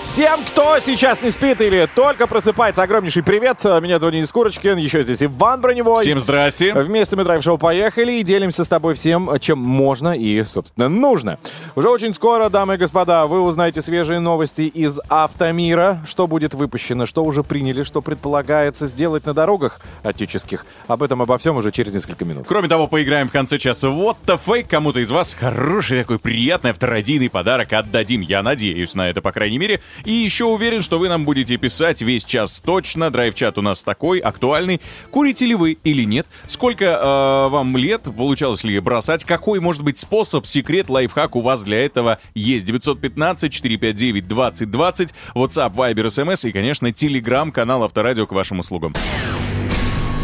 Всем, 0.02 0.44
кто 0.44 0.80
сейчас 0.80 1.22
не 1.22 1.30
спит 1.30 1.62
или 1.62 1.88
только 1.96 2.26
просыпается, 2.26 2.82
огромнейший 2.82 3.24
привет. 3.24 3.64
Меня 3.64 4.00
зовут 4.00 4.16
Денис 4.16 4.32
Курочкин, 4.32 4.78
еще 4.78 5.04
здесь 5.04 5.22
Иван 5.22 5.62
Броневой. 5.62 6.02
Всем 6.02 6.20
здрасте. 6.20 6.74
Вместе 6.74 7.16
мы 7.16 7.24
драйв-шоу 7.24 7.60
поехали 7.60 8.14
и 8.14 8.24
делимся 8.24 8.64
с 8.64 8.68
тобой 8.68 8.96
всем, 8.96 9.30
чем 9.40 9.60
можно 9.60 10.10
и, 10.18 10.44
собственно, 10.44 10.90
нужно. 10.90 11.38
Уже 11.76 11.88
очень 11.90 12.16
скоро, 12.16 12.50
дамы 12.50 12.74
и 12.74 12.78
господа, 12.78 13.28
вы 13.28 13.42
узнаете 13.42 13.84
свежие 13.84 14.20
новости 14.20 14.64
из 14.64 15.00
автомира. 15.08 16.04
Что 16.08 16.28
будет 16.28 16.56
выпущено, 16.56 17.06
что 17.06 17.24
уже 17.24 17.44
приняли, 17.44 17.84
что 17.84 18.02
предполагается 18.02 18.88
сделать 18.88 19.26
на 19.28 19.36
дорогах 19.36 19.80
отеческих. 20.02 20.66
Об 20.88 21.04
этом, 21.04 21.22
обо 21.22 21.38
всем 21.38 21.58
уже 21.58 21.72
через 21.72 21.94
несколько 21.94 22.26
минут. 22.26 22.46
Кроме 22.48 22.68
того, 22.68 22.88
поиграем 22.88 23.30
в 23.30 23.32
конце 23.32 23.60
часа 23.60 23.90
вот 23.90 24.18
the 24.26 24.40
fake. 24.44 24.66
Кому-то 24.68 25.00
из 25.00 25.12
вас 25.12 25.36
хороший 25.36 26.02
такой 26.02 26.18
приятный 26.18 26.72
авторадийный 26.72 27.30
подарок 27.30 27.72
отдадим. 27.72 28.22
Я 28.22 28.42
надеюсь 28.42 28.96
на 28.96 29.08
это, 29.08 29.22
по 29.22 29.32
крайней 29.32 29.60
мере. 29.60 29.80
И 30.06 30.12
еще 30.12 30.46
уверен, 30.46 30.82
что 30.82 31.00
вы 31.00 31.10
нам 31.10 31.26
будете 31.26 31.58
писать 31.58 32.02
весь 32.02 32.24
час 32.24 32.60
точно. 32.60 33.12
Драйв-чат 33.12 33.58
у 33.58 33.62
нас 33.62 33.84
такой, 33.84 34.20
актуальный. 34.20 34.80
Курите 35.12 35.46
ли 35.46 35.56
вы 35.56 35.78
или 35.84 36.04
нет? 36.04 36.28
Сколько 36.48 36.86
э, 36.86 37.50
вам 37.50 37.76
лет? 37.78 38.04
Получалось 38.04 38.64
ли 38.64 38.80
бросать? 38.80 39.26
Какой 39.26 39.60
может 39.60 39.84
быть 39.84 40.00
способ, 40.00 40.46
секрет, 40.46 40.90
лайфхак 40.90 41.36
у 41.36 41.42
вас 41.42 41.64
для 41.64 41.86
этого 41.86 42.20
есть? 42.34 42.68
915-459-2020, 42.70 45.14
WhatsApp, 45.36 45.76
Viber, 45.76 46.08
SMS 46.08 46.48
и, 46.48 46.52
конечно, 46.52 46.92
телеграм-канал 46.92 47.84
Авторадио 47.84 48.26
к 48.26 48.32
вашим 48.32 48.60
услугам. 48.60 48.96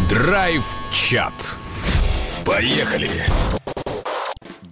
Драйв-чат. 0.10 1.60
Поехали. 2.46 3.12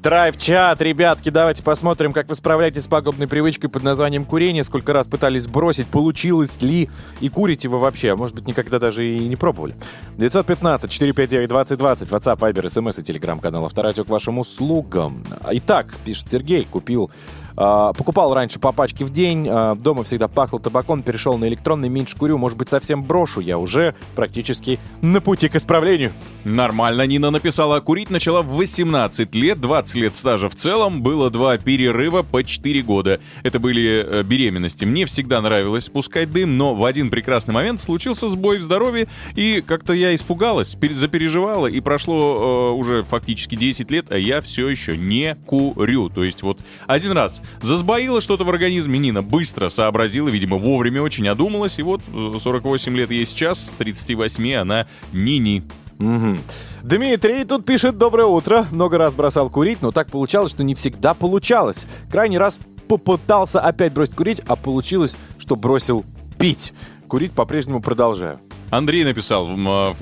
Драйв-чат, 0.06 0.84
ребятки, 0.84 1.30
давайте 1.30 1.64
посмотрим, 1.64 2.14
как 2.14 2.30
вы 2.30 2.36
справляетесь 2.36 2.84
с 2.84 2.88
пагубной 2.88 3.28
привычкой 3.28 3.72
под 3.72 3.82
названием 3.82 4.24
курение. 4.24 4.64
Сколько 4.64 4.94
раз 4.94 5.08
пытались 5.08 5.48
бросить, 5.48 5.88
получилось 5.88 6.62
ли, 6.62 6.92
и 7.22 7.30
курите 7.30 7.70
вы 7.70 7.80
вообще, 7.80 8.12
а 8.12 8.16
может 8.16 8.36
быть, 8.36 8.46
никогда 8.46 8.78
даже 8.78 9.04
и 9.04 9.28
не 9.28 9.36
пробовали. 9.36 9.74
915-459-2020, 10.20 12.10
WhatsApp, 12.10 12.38
Viber, 12.38 12.66
SMS 12.66 13.02
и 13.02 13.04
телеграм-канал 13.04 13.66
Авторадио 13.66 14.04
к 14.04 14.10
вашим 14.10 14.38
услугам. 14.38 15.24
Итак, 15.50 15.96
пишет 16.06 16.30
Сергей, 16.30 16.68
купил 16.70 17.10
покупал 17.56 18.34
раньше 18.34 18.60
по 18.60 18.72
пачке 18.72 19.06
в 19.06 19.12
день, 19.12 19.48
а, 19.50 19.76
дома 19.76 20.04
всегда 20.04 20.28
пахло 20.28 20.60
табаком, 20.60 21.02
перешел 21.02 21.38
на 21.38 21.48
электронный, 21.48 21.90
меньше 21.90 22.18
курю, 22.18 22.38
может 22.38 22.58
быть, 22.58 22.70
совсем 22.70 23.04
брошу, 23.04 23.40
я 23.40 23.58
уже 23.58 23.96
практически 24.16 24.80
на 25.02 25.22
пути 25.22 25.48
к 25.50 25.56
исправлению. 25.56 26.12
Нормально, 26.44 27.08
Нина 27.08 27.32
написала. 27.32 27.80
Курить 27.80 28.12
начала 28.12 28.44
в 28.44 28.50
18 28.50 29.34
лет, 29.34 29.60
20 29.60 29.96
лет 29.96 30.16
стажа 30.16 30.48
в 30.48 30.56
целом, 30.56 31.02
было 31.02 31.32
два 31.32 31.58
перерыва 31.58 32.22
по 32.22 32.44
4 32.44 32.82
года. 32.84 33.20
Это 33.42 33.58
были 33.60 34.06
э, 34.06 34.24
беременности. 34.24 34.86
Мне 34.86 35.08
всегда 35.08 35.42
нравилось 35.42 35.90
пускать 35.90 36.32
дым, 36.32 36.58
но 36.58 36.76
в 36.76 36.86
один 36.86 37.10
прекрасный 37.10 37.54
момент 37.54 37.82
случился 37.82 38.28
сбой 38.28 38.60
в 38.60 38.64
здоровье, 38.64 39.08
и 39.36 39.64
как-то 39.66 39.94
я 39.94 40.14
испугалась, 40.14 40.76
пере- 40.76 40.94
запереживала, 40.94 41.66
и 41.66 41.80
прошло 41.80 42.72
э, 42.74 42.78
уже 42.78 43.04
фактически 43.04 43.56
10 43.56 43.90
лет, 43.90 44.12
а 44.12 44.18
я 44.18 44.42
все 44.42 44.68
еще 44.68 44.96
не 44.98 45.36
курю. 45.48 46.10
То 46.10 46.24
есть 46.24 46.44
вот 46.44 46.60
один 46.86 47.14
раз 47.14 47.42
засбоило 47.62 48.22
что-то 48.22 48.44
в 48.44 48.50
организме, 48.50 49.00
Нина 49.00 49.22
быстро 49.22 49.70
сообразила, 49.70 50.30
видимо, 50.30 50.58
вовремя 50.58 51.02
очень 51.02 51.28
одумалась, 51.28 51.80
и 51.80 51.84
вот 51.84 52.02
э, 52.14 52.34
48 52.40 52.96
лет 52.98 53.12
ей 53.12 53.26
сейчас, 53.26 53.68
с 53.68 53.70
38 53.78 54.54
она 54.54 54.88
ни-ни. 55.12 55.64
Мгм. 55.98 56.40
Дмитрий 56.84 57.46
тут 57.46 57.66
пишет 57.66 57.98
«Доброе 57.98 58.26
утро». 58.26 58.66
Много 58.72 58.98
раз 58.98 59.14
бросал 59.14 59.50
курить, 59.50 59.82
но 59.82 59.92
так 59.92 60.12
получалось, 60.12 60.52
что 60.52 60.64
не 60.64 60.76
всегда 60.76 61.14
получалось. 61.14 61.88
Крайний 62.12 62.38
раз 62.38 62.60
попытался 62.88 63.62
опять 63.62 63.94
бросить 63.94 64.16
курить, 64.16 64.42
а 64.46 64.56
получилось, 64.56 65.16
что 65.40 65.56
бросил 65.56 66.06
пить. 66.38 66.74
Курить 67.08 67.32
по-прежнему 67.32 67.82
продолжаю. 67.82 68.40
Андрей 68.78 69.04
написал, 69.04 69.50
а, 69.50 69.96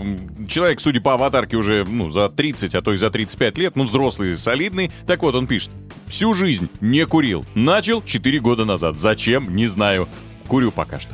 человек, 0.47 0.79
судя 0.79 1.01
по 1.01 1.13
аватарке, 1.13 1.57
уже 1.57 1.85
ну, 1.87 2.09
за 2.09 2.29
30, 2.29 2.73
а 2.75 2.81
то 2.81 2.93
и 2.93 2.97
за 2.97 3.09
35 3.09 3.57
лет, 3.57 3.75
ну, 3.75 3.83
взрослый, 3.83 4.37
солидный. 4.37 4.91
Так 5.05 5.21
вот, 5.23 5.35
он 5.35 5.47
пишет, 5.47 5.69
всю 6.07 6.33
жизнь 6.33 6.69
не 6.81 7.05
курил. 7.05 7.45
Начал 7.55 8.01
4 8.01 8.39
года 8.39 8.65
назад. 8.65 8.99
Зачем? 8.99 9.55
Не 9.55 9.67
знаю. 9.67 10.07
Курю 10.47 10.71
пока 10.71 10.99
что. 10.99 11.13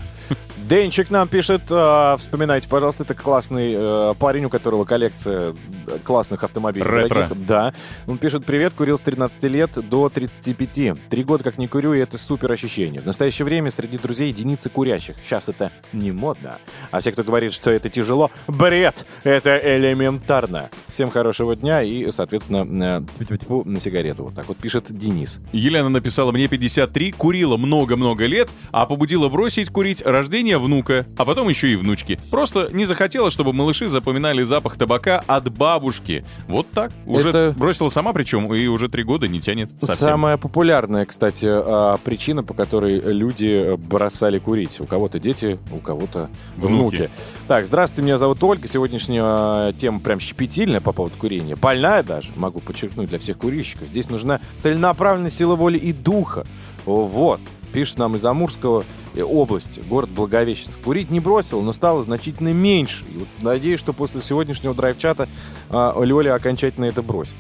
Денчик 0.70 1.10
нам 1.10 1.28
пишет, 1.28 1.64
э, 1.72 2.16
вспоминайте, 2.20 2.70
пожалуйста, 2.70 3.02
это 3.02 3.16
классный 3.16 3.74
э, 3.76 4.14
парень, 4.20 4.46
у 4.46 4.50
которого 4.50 4.86
коллекция 4.86 5.56
классных 6.04 6.44
автомобилей. 6.44 6.86
Ретро. 6.86 7.24
дорогих. 7.24 7.48
Да. 7.48 7.74
Он 8.06 8.20
пишет, 8.20 8.46
привет, 8.46 8.76
курил 8.76 9.00
с 9.00 9.02
13 9.02 9.44
лет 9.46 9.72
до 9.90 10.10
35. 10.10 11.10
Три 11.10 11.24
года 11.24 11.44
как 11.44 11.58
не 11.58 11.68
курю, 11.68 11.96
и 11.96 12.00
это 12.00 12.20
супер 12.20 12.52
ощущение. 12.52 13.02
В 13.02 13.08
настоящее 13.08 13.46
время 13.46 13.72
среди 13.72 13.98
друзей 13.98 14.28
единицы 14.28 14.70
курящих. 14.70 15.16
Сейчас 15.26 15.50
это 15.50 15.72
не 15.92 16.12
модно. 16.12 16.60
А 16.92 17.00
все, 17.00 17.14
кто 17.14 17.24
говорит, 17.24 17.52
что 17.52 17.72
это 17.72 17.90
тяжело, 17.90 18.30
бред! 18.48 19.08
Это 19.24 19.58
элементарно. 19.58 20.70
Всем 20.88 21.10
хорошего 21.10 21.56
дня 21.56 21.82
и, 21.82 22.12
соответственно, 22.12 23.02
э, 23.02 23.64
на 23.66 23.80
сигарету. 23.80 24.26
Вот 24.26 24.36
так 24.36 24.48
вот 24.48 24.58
пишет 24.58 24.86
Денис. 24.96 25.40
Елена 25.52 25.90
написала, 25.90 26.32
мне 26.32 26.48
53, 26.48 27.12
курила 27.14 27.58
много-много 27.58 28.28
лет, 28.28 28.52
а 28.70 28.86
побудила 28.86 29.30
бросить 29.30 29.72
курить 29.72 30.04
рождение 30.06 30.59
внука, 30.60 31.06
а 31.18 31.26
потом 31.26 31.50
еще 31.50 31.70
и 31.72 31.76
внучки. 31.76 32.20
Просто 32.30 32.70
не 32.72 32.86
захотела, 32.86 33.30
чтобы 33.32 33.54
малыши 33.54 33.88
запоминали 33.88 34.44
запах 34.44 34.78
табака 34.78 35.24
от 35.28 35.52
бабушки. 35.52 36.26
Вот 36.48 36.68
так. 36.72 36.92
Уже 37.06 37.30
Это- 37.30 37.56
бросила 37.58 37.90
сама 37.90 38.14
причем, 38.14 38.54
и 38.54 38.68
уже 38.68 38.90
три 38.90 39.04
года 39.04 39.28
не 39.28 39.40
тянет 39.42 39.72
совсем. 39.80 39.96
Самая 40.10 40.38
популярная, 40.38 41.06
кстати, 41.06 41.48
а, 41.50 41.98
причина, 42.04 42.44
по 42.44 42.54
которой 42.54 42.98
люди 42.98 43.76
бросали 43.78 44.40
курить. 44.40 44.80
У 44.80 44.86
кого-то 44.86 45.20
дети, 45.20 45.58
у 45.72 45.78
кого-то 45.78 46.30
внуки. 46.58 46.80
Внуки. 46.80 47.10
Так, 47.48 47.66
здравствуйте, 47.66 48.04
меня 48.04 48.18
зовут 48.18 48.44
Ольга. 48.44 48.68
Сегодняшняя 48.68 49.22
а, 49.24 49.74
тема 49.74 50.00
прям 50.00 50.20
щепетильная 50.20 50.82
по 50.82 50.92
поводу 50.92 51.16
курения. 51.18 51.56
Больная 51.56 52.04
даже, 52.04 52.32
могу 52.36 52.60
подчеркнуть, 52.60 53.10
для 53.10 53.20
всех 53.20 53.38
курильщиков. 53.38 53.88
Здесь 53.88 54.10
нужна 54.10 54.40
целенаправленная 54.58 55.30
сила 55.30 55.56
воли 55.56 55.78
и 55.78 55.94
духа. 55.94 56.46
Вот. 56.86 57.40
Пишет 57.74 57.98
нам 57.98 58.16
из 58.16 58.26
Амурского 58.26 58.84
э, 59.14 59.22
области, 59.22 59.82
город 59.88 60.10
Благовещенск. 60.10 60.80
Курить 60.80 61.12
не 61.12 61.20
бросил, 61.20 61.62
но 61.62 61.74
стало 61.74 62.04
значительно 62.04 62.54
меньше. 62.54 63.06
И 63.14 63.18
вот 63.18 63.28
надеюсь, 63.42 63.80
что 63.80 63.94
после 63.94 64.22
сегодняшнего 64.22 64.74
драйв-чата 64.74 65.28
а, 65.70 66.00
Лёля 66.04 66.36
окончательно 66.36 66.86
это 66.86 67.02
бросит. 67.02 67.34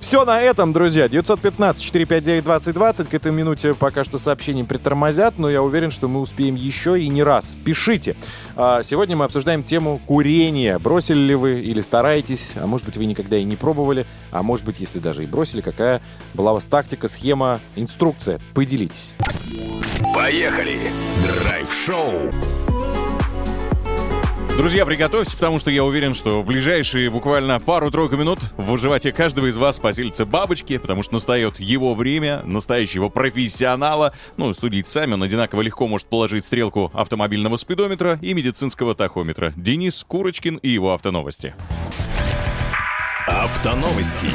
Все 0.00 0.24
на 0.24 0.40
этом, 0.40 0.72
друзья. 0.72 1.06
915-459-2020. 1.06 3.04
К 3.08 3.14
этой 3.14 3.30
минуте 3.30 3.74
пока 3.74 4.02
что 4.02 4.18
сообщения 4.18 4.64
притормозят, 4.64 5.38
но 5.38 5.50
я 5.50 5.62
уверен, 5.62 5.90
что 5.90 6.08
мы 6.08 6.20
успеем 6.20 6.54
еще 6.54 7.00
и 7.00 7.06
не 7.08 7.22
раз. 7.22 7.54
Пишите. 7.64 8.16
А, 8.56 8.82
Сегодня 8.82 9.14
мы 9.14 9.26
обсуждаем 9.26 9.62
тему 9.62 10.00
курения. 10.06 10.78
Бросили 10.78 11.18
ли 11.18 11.34
вы 11.34 11.60
или 11.60 11.82
стараетесь? 11.82 12.52
А 12.56 12.66
может 12.66 12.86
быть, 12.86 12.96
вы 12.96 13.04
никогда 13.04 13.36
и 13.36 13.44
не 13.44 13.56
пробовали? 13.56 14.06
А 14.32 14.42
может 14.42 14.64
быть, 14.64 14.80
если 14.80 14.98
даже 14.98 15.22
и 15.22 15.26
бросили, 15.26 15.60
какая 15.60 16.00
была 16.34 16.52
у 16.52 16.54
вас 16.54 16.64
тактика, 16.64 17.06
схема, 17.08 17.60
инструкция? 17.76 18.40
Поделитесь. 18.54 19.12
Поехали! 20.14 20.78
Драйв-шоу. 21.22 22.32
Друзья, 24.56 24.84
приготовьтесь, 24.84 25.34
потому 25.34 25.58
что 25.58 25.70
я 25.70 25.84
уверен, 25.84 26.12
что 26.12 26.42
в 26.42 26.46
ближайшие 26.46 27.08
буквально 27.08 27.58
пару-тройку 27.60 28.16
минут 28.16 28.40
в 28.58 28.76
животе 28.76 29.10
каждого 29.10 29.46
из 29.46 29.56
вас 29.56 29.78
поселятся 29.78 30.26
бабочки, 30.26 30.76
потому 30.76 31.02
что 31.02 31.14
настает 31.14 31.58
его 31.58 31.94
время, 31.94 32.42
настоящего 32.44 33.08
профессионала. 33.08 34.12
Ну, 34.36 34.52
судить 34.52 34.86
сами, 34.86 35.14
он 35.14 35.22
одинаково 35.22 35.62
легко 35.62 35.88
может 35.88 36.08
положить 36.08 36.44
стрелку 36.44 36.90
автомобильного 36.92 37.56
спидометра 37.56 38.18
и 38.20 38.34
медицинского 38.34 38.94
тахометра. 38.94 39.54
Денис 39.56 40.04
Курочкин 40.06 40.56
и 40.56 40.68
его 40.68 40.92
автоновости. 40.92 41.54
Автоновости. 43.26 44.26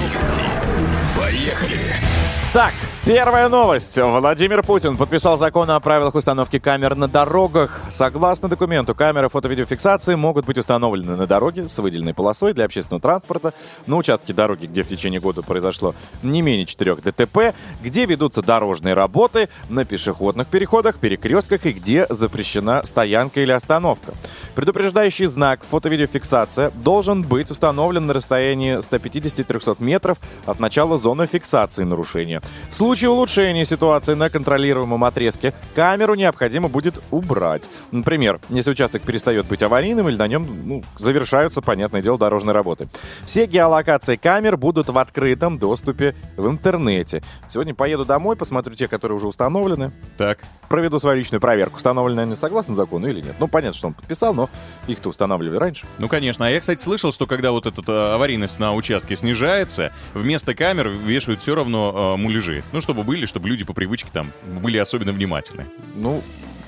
Поехали! 1.16 2.15
Так, 2.56 2.72
первая 3.04 3.50
новость. 3.50 3.98
Владимир 3.98 4.64
Путин 4.64 4.96
подписал 4.96 5.36
закон 5.36 5.70
о 5.72 5.80
правилах 5.82 6.16
установки 6.16 6.58
камер 6.58 6.96
на 6.96 7.10
дорогах. 7.10 7.82
Согласно 7.90 8.48
документу, 8.48 8.96
камеры 8.96 9.28
фото-видеофиксации 9.28 10.16
могут 10.16 10.46
быть 10.46 10.58
установлены 10.58 11.18
на 11.18 11.28
дороге 11.28 11.68
с 11.68 11.78
выделенной 11.80 12.14
полосой 12.14 12.54
для 12.54 12.64
общественного 12.64 13.02
транспорта, 13.02 13.54
на 13.88 13.98
участке 13.98 14.32
дороги, 14.32 14.68
где 14.68 14.84
в 14.84 14.88
течение 14.88 15.20
года 15.20 15.42
произошло 15.42 15.96
не 16.24 16.42
менее 16.42 16.66
4 16.66 16.96
ДТП, 16.96 17.54
где 17.84 18.06
ведутся 18.06 18.42
дорожные 18.42 18.94
работы, 18.94 19.50
на 19.68 19.84
пешеходных 19.84 20.48
переходах, 20.48 20.96
перекрестках 20.96 21.66
и 21.66 21.74
где 21.74 22.08
запрещена 22.10 22.86
стоянка 22.86 23.42
или 23.42 23.52
остановка. 23.52 24.14
Предупреждающий 24.56 25.26
знак 25.26 25.66
фото-видеофиксация 25.70 26.72
должен 26.72 27.22
быть 27.22 27.52
установлен 27.52 28.06
на 28.06 28.14
расстоянии 28.14 28.78
150-300 28.78 29.76
метров 29.80 30.20
от 30.46 30.62
начала 30.62 30.98
зоны 30.98 31.28
фиксации 31.28 31.84
нарушения. 31.84 32.42
В 32.70 32.76
случае 32.76 33.10
улучшения 33.10 33.66
ситуации 33.66 34.14
на 34.14 34.30
контролируемом 34.30 35.04
отрезке 35.04 35.54
камеру 35.76 36.16
необходимо 36.16 36.68
будет 36.68 37.02
убрать. 37.12 37.70
Например, 37.92 38.40
если 38.50 38.72
участок 38.72 39.02
перестает 39.04 39.46
быть 39.46 39.64
аварийным 39.64 40.10
или 40.10 40.16
на 40.16 40.28
нем 40.28 40.68
ну, 40.68 40.84
завершаются, 40.98 41.62
понятное 41.62 42.02
дело, 42.02 42.18
дорожные 42.18 42.54
работы. 42.54 42.88
Все 43.26 43.46
геолокации 43.46 44.16
камер 44.16 44.58
будут 44.58 44.90
в 44.90 44.98
открытом 44.98 45.58
доступе 45.58 46.16
в 46.38 46.48
интернете. 46.48 47.24
Сегодня 47.48 47.74
поеду 47.74 48.06
домой, 48.06 48.36
посмотрю 48.36 48.76
те, 48.76 48.88
которые 48.88 49.18
уже 49.18 49.28
установлены, 49.28 49.92
Так. 50.18 50.40
проведу 50.70 51.00
свою 51.00 51.18
личную 51.18 51.42
проверку, 51.42 51.78
установлены 51.78 52.22
они 52.22 52.36
согласно 52.36 52.76
закону 52.76 53.08
или 53.08 53.22
нет. 53.22 53.36
Ну, 53.40 53.48
понятно, 53.48 53.78
что 53.78 53.88
он 53.88 53.94
подписал, 53.94 54.34
но 54.34 54.50
их-то 54.88 55.10
устанавливали 55.10 55.58
раньше. 55.58 55.86
Ну, 55.98 56.08
конечно. 56.08 56.46
А 56.48 56.50
я, 56.50 56.60
кстати, 56.60 56.82
слышал, 56.82 57.12
что 57.12 57.26
когда 57.28 57.52
вот 57.52 57.66
эта 57.66 58.16
аварийность 58.16 58.60
на 58.60 58.74
участке 58.74 59.16
снижается, 59.16 59.92
вместо 60.14 60.54
камер 60.54 60.90
вешают 60.90 61.42
все 61.42 61.56
равно 61.56 62.14
э, 62.16 62.18
муляжи. 62.26 62.64
Ну, 62.72 62.82
чтобы 62.82 63.04
были, 63.04 63.26
чтобы 63.26 63.50
люди 63.50 63.64
по 63.64 63.74
привычке 63.74 64.10
там 64.12 64.32
были 64.44 64.78
особенно 64.78 65.12
внимательны. 65.12 65.66
Ну, 65.96 66.24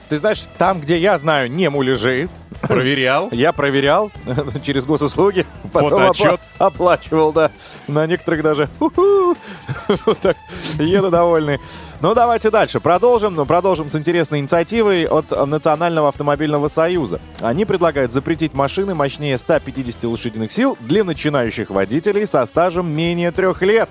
ты 0.10 0.18
знаешь, 0.18 0.44
там, 0.58 0.80
где 0.80 0.98
я 0.98 1.18
знаю 1.18 1.52
не 1.52 1.70
муляжи, 1.70 2.30
Проверял. 2.62 3.30
я 3.32 3.52
проверял 3.52 4.12
через 4.64 4.86
госуслуги, 4.86 5.46
потом 5.72 6.02
опла- 6.02 6.40
оплачивал, 6.58 7.34
да. 7.34 7.52
На 7.88 8.08
некоторых 8.08 8.42
даже 8.42 8.70
так 10.22 10.38
еду 10.80 11.10
довольный. 11.10 11.60
Ну, 12.00 12.14
давайте 12.14 12.52
дальше. 12.52 12.80
Продолжим. 12.80 13.36
Ну, 13.36 13.46
продолжим 13.46 13.90
с 13.90 13.96
интересной 13.96 14.40
инициативой 14.40 15.06
от 15.08 15.32
Национального 15.32 16.10
автомобильного 16.10 16.68
союза. 16.68 17.20
Они 17.42 17.66
предлагают 17.66 18.14
запретить 18.14 18.54
машины 18.54 18.96
мощнее 18.96 19.38
150 19.38 20.04
лошадиных 20.06 20.52
сил 20.52 20.78
для 20.80 21.04
начинающих 21.04 21.70
водителей 21.70 22.26
со 22.26 22.46
стажем 22.46 22.90
менее 22.90 23.32
трех 23.32 23.62
лет. 23.62 23.90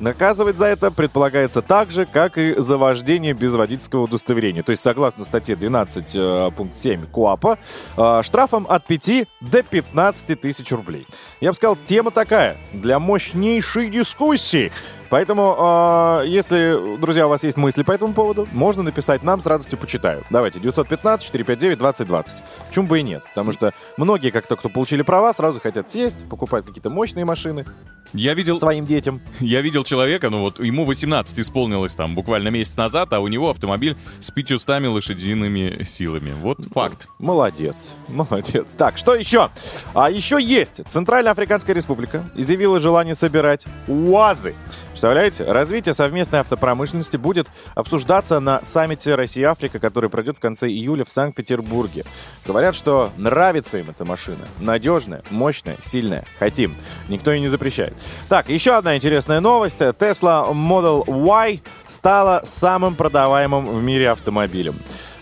Наказывать 0.00 0.58
за 0.58 0.66
это 0.66 0.90
предполагается 0.90 1.60
так 1.60 1.90
же, 1.90 2.06
как 2.06 2.38
и 2.38 2.54
за 2.56 2.78
вождение 2.78 3.32
без 3.32 3.54
водительского 3.54 4.02
удостоверения. 4.02 4.62
То 4.62 4.70
есть, 4.70 4.82
согласно 4.82 5.24
статье 5.24 5.56
12, 5.56 6.14
э, 6.14 6.50
пункт 6.56 6.76
7 6.76 7.06
КОАПа, 7.06 7.58
э, 7.96 8.22
штрафом 8.22 8.66
от 8.68 8.86
5 8.86 9.26
до 9.40 9.62
15 9.62 10.36
тысяч 10.36 10.70
рублей. 10.70 11.06
Я 11.40 11.50
бы 11.50 11.56
сказал, 11.56 11.76
тема 11.84 12.12
такая, 12.12 12.58
для 12.72 12.98
мощнейшей 12.98 13.90
дискуссии. 13.90 14.70
Поэтому, 15.10 16.20
э, 16.22 16.26
если, 16.26 16.98
друзья, 16.98 17.26
у 17.26 17.30
вас 17.30 17.42
есть 17.42 17.56
мысли 17.56 17.82
по 17.82 17.92
этому 17.92 18.12
поводу, 18.12 18.46
можно 18.52 18.82
написать 18.82 19.22
нам, 19.22 19.40
с 19.40 19.46
радостью 19.46 19.78
почитаю. 19.78 20.24
Давайте, 20.30 20.58
915-459-2020. 20.58 22.42
Почему 22.68 22.86
бы 22.86 23.00
и 23.00 23.02
нет? 23.02 23.22
Потому 23.30 23.52
что 23.52 23.72
многие, 23.96 24.30
как 24.30 24.46
только 24.46 24.58
кто 24.58 24.68
получили 24.68 25.02
права, 25.02 25.32
сразу 25.32 25.60
хотят 25.60 25.88
сесть, 25.88 26.18
покупать 26.28 26.66
какие-то 26.66 26.90
мощные 26.90 27.24
машины 27.24 27.64
Я 28.12 28.34
видел, 28.34 28.58
своим 28.58 28.86
детям. 28.86 29.20
я 29.38 29.60
видел 29.60 29.84
человека, 29.84 30.30
ну 30.30 30.40
вот 30.40 30.58
ему 30.58 30.84
18 30.84 31.38
исполнилось 31.38 31.94
там 31.94 32.14
буквально 32.16 32.48
месяц 32.48 32.76
назад, 32.76 33.12
а 33.12 33.20
у 33.20 33.28
него 33.28 33.50
автомобиль 33.50 33.96
с 34.20 34.30
500 34.32 34.68
лошадиными 34.88 35.84
силами. 35.84 36.32
Вот 36.40 36.58
факт. 36.74 37.08
Молодец, 37.18 37.92
молодец. 38.08 38.72
Так, 38.76 38.98
что 38.98 39.14
еще? 39.14 39.50
А 39.94 40.10
еще 40.10 40.42
есть. 40.42 40.80
Центральная 40.90 41.32
Африканская 41.32 41.74
Республика 41.74 42.28
изъявила 42.34 42.80
желание 42.80 43.14
собирать 43.14 43.66
УАЗы. 43.86 44.54
Представляете, 44.98 45.44
развитие 45.44 45.94
совместной 45.94 46.40
автопромышленности 46.40 47.16
будет 47.16 47.46
обсуждаться 47.76 48.40
на 48.40 48.64
саммите 48.64 49.14
Россия-Африка, 49.14 49.78
который 49.78 50.10
пройдет 50.10 50.38
в 50.38 50.40
конце 50.40 50.66
июля 50.66 51.04
в 51.04 51.10
Санкт-Петербурге. 51.10 52.04
Говорят, 52.44 52.74
что 52.74 53.12
нравится 53.16 53.78
им 53.78 53.90
эта 53.90 54.04
машина. 54.04 54.48
Надежная, 54.58 55.22
мощная, 55.30 55.76
сильная. 55.80 56.24
Хотим. 56.40 56.74
Никто 57.08 57.30
ее 57.30 57.38
не 57.38 57.46
запрещает. 57.46 57.94
Так, 58.28 58.48
еще 58.48 58.74
одна 58.74 58.96
интересная 58.96 59.38
новость. 59.38 59.76
Tesla 59.78 60.52
Model 60.52 61.04
Y 61.06 61.62
стала 61.86 62.42
самым 62.44 62.96
продаваемым 62.96 63.68
в 63.68 63.80
мире 63.80 64.10
автомобилем. 64.10 64.74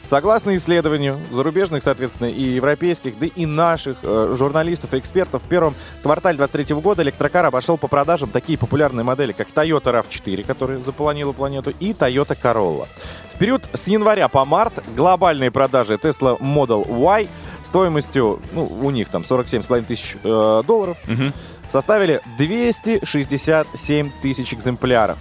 Согласно 0.07 0.55
исследованию 0.55 1.19
зарубежных, 1.33 1.83
соответственно, 1.83 2.29
и 2.29 2.41
европейских, 2.43 3.19
да 3.19 3.27
и 3.27 3.45
наших 3.45 3.97
э, 4.03 4.35
журналистов 4.39 4.95
и 4.95 4.99
экспертов, 4.99 5.43
в 5.43 5.47
первом 5.49 5.75
квартале 6.03 6.39
2023 6.39 6.81
года 6.81 7.03
электрокар 7.03 7.45
обошел 7.45 7.77
по 7.77 7.89
продажам 7.89 8.31
такие 8.31 8.57
популярные 8.57 9.03
модели, 9.03 9.33
как 9.33 9.49
Toyota 9.49 10.01
RAV4, 10.05 10.45
которая 10.47 10.81
заполонила 10.81 11.33
планету, 11.33 11.73
и 11.81 11.93
Toyota 11.93 12.39
Corolla. 12.41 12.87
В 13.35 13.39
период 13.39 13.69
с 13.73 13.89
января 13.89 14.29
по 14.29 14.45
март 14.45 14.83
глобальные 14.95 15.51
продажи 15.51 15.95
Tesla 15.95 16.39
Model 16.39 16.87
Y 16.89 17.29
стоимостью, 17.65 18.41
ну, 18.53 18.65
у 18.65 18.91
них 18.93 19.09
там 19.09 19.23
47,5 19.23 19.85
тысяч 19.87 20.17
э, 20.23 20.63
долларов, 20.67 20.97
Мгм. 21.07 21.33
составили 21.69 22.21
267 22.39 24.11
тысяч 24.23 24.55
экземпляров. 24.55 25.19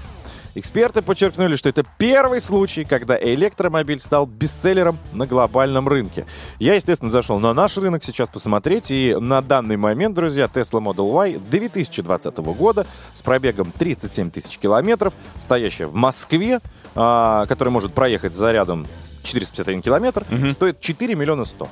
Эксперты 0.57 1.01
подчеркнули, 1.01 1.57
что 1.57 1.67
это 1.67 1.83
первый 1.97 2.39
случай, 2.39 2.85
когда 2.85 3.21
электромобиль 3.21 3.99
стал 3.99 4.25
бестселлером 4.25 4.97
на 5.11 5.27
глобальном 5.27 5.89
рынке. 5.89 6.25
Я, 6.59 6.75
естественно, 6.75 7.11
зашел 7.11 7.39
на 7.39 7.53
наш 7.53 7.77
рынок 7.77 8.05
сейчас 8.05 8.29
посмотреть, 8.29 8.89
и 8.89 9.13
на 9.19 9.41
данный 9.41 9.75
момент, 9.75 10.15
друзья, 10.15 10.45
Tesla 10.45 10.81
Model 10.81 11.11
Y 11.11 11.39
2020 11.39 12.37
года 12.37 12.87
с 13.13 13.21
пробегом 13.21 13.73
37 13.77 14.31
тысяч 14.31 14.57
километров, 14.57 15.13
стоящая 15.39 15.87
в 15.87 15.93
Москве, 15.93 16.61
а, 16.95 17.45
который 17.47 17.69
может 17.69 17.93
проехать 17.93 18.33
с 18.33 18.37
зарядом 18.37 18.87
451 19.23 19.81
километр, 19.81 20.25
стоит 20.51 20.79
4 20.79 21.15
миллиона 21.15 21.43
100. 21.43 21.67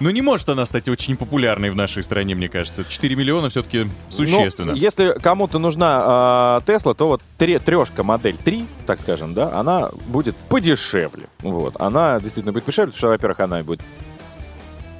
Ну, 0.00 0.08
не 0.10 0.22
может 0.22 0.48
она 0.48 0.64
стать 0.64 0.88
очень 0.88 1.16
популярной 1.16 1.70
в 1.70 1.76
нашей 1.76 2.02
стране, 2.02 2.34
мне 2.34 2.48
кажется. 2.48 2.84
4 2.88 3.14
миллиона 3.16 3.50
все-таки 3.50 3.86
существенно. 4.08 4.72
Ну, 4.72 4.78
если 4.78 5.12
кому-то 5.22 5.58
нужна 5.58 6.60
э, 6.62 6.66
Тесла, 6.66 6.94
то 6.94 7.08
вот 7.08 7.22
тре- 7.36 7.58
трешка 7.58 8.02
модель 8.02 8.36
3, 8.42 8.64
так 8.86 8.98
скажем, 9.00 9.34
да, 9.34 9.52
она 9.58 9.90
будет 10.06 10.36
подешевле. 10.36 11.24
Вот. 11.40 11.76
Она 11.78 12.18
действительно 12.18 12.52
будет 12.52 12.64
подешевле, 12.64 12.92
потому 12.92 12.98
что, 12.98 13.08
во-первых, 13.08 13.40
она 13.40 13.62
будет 13.62 13.82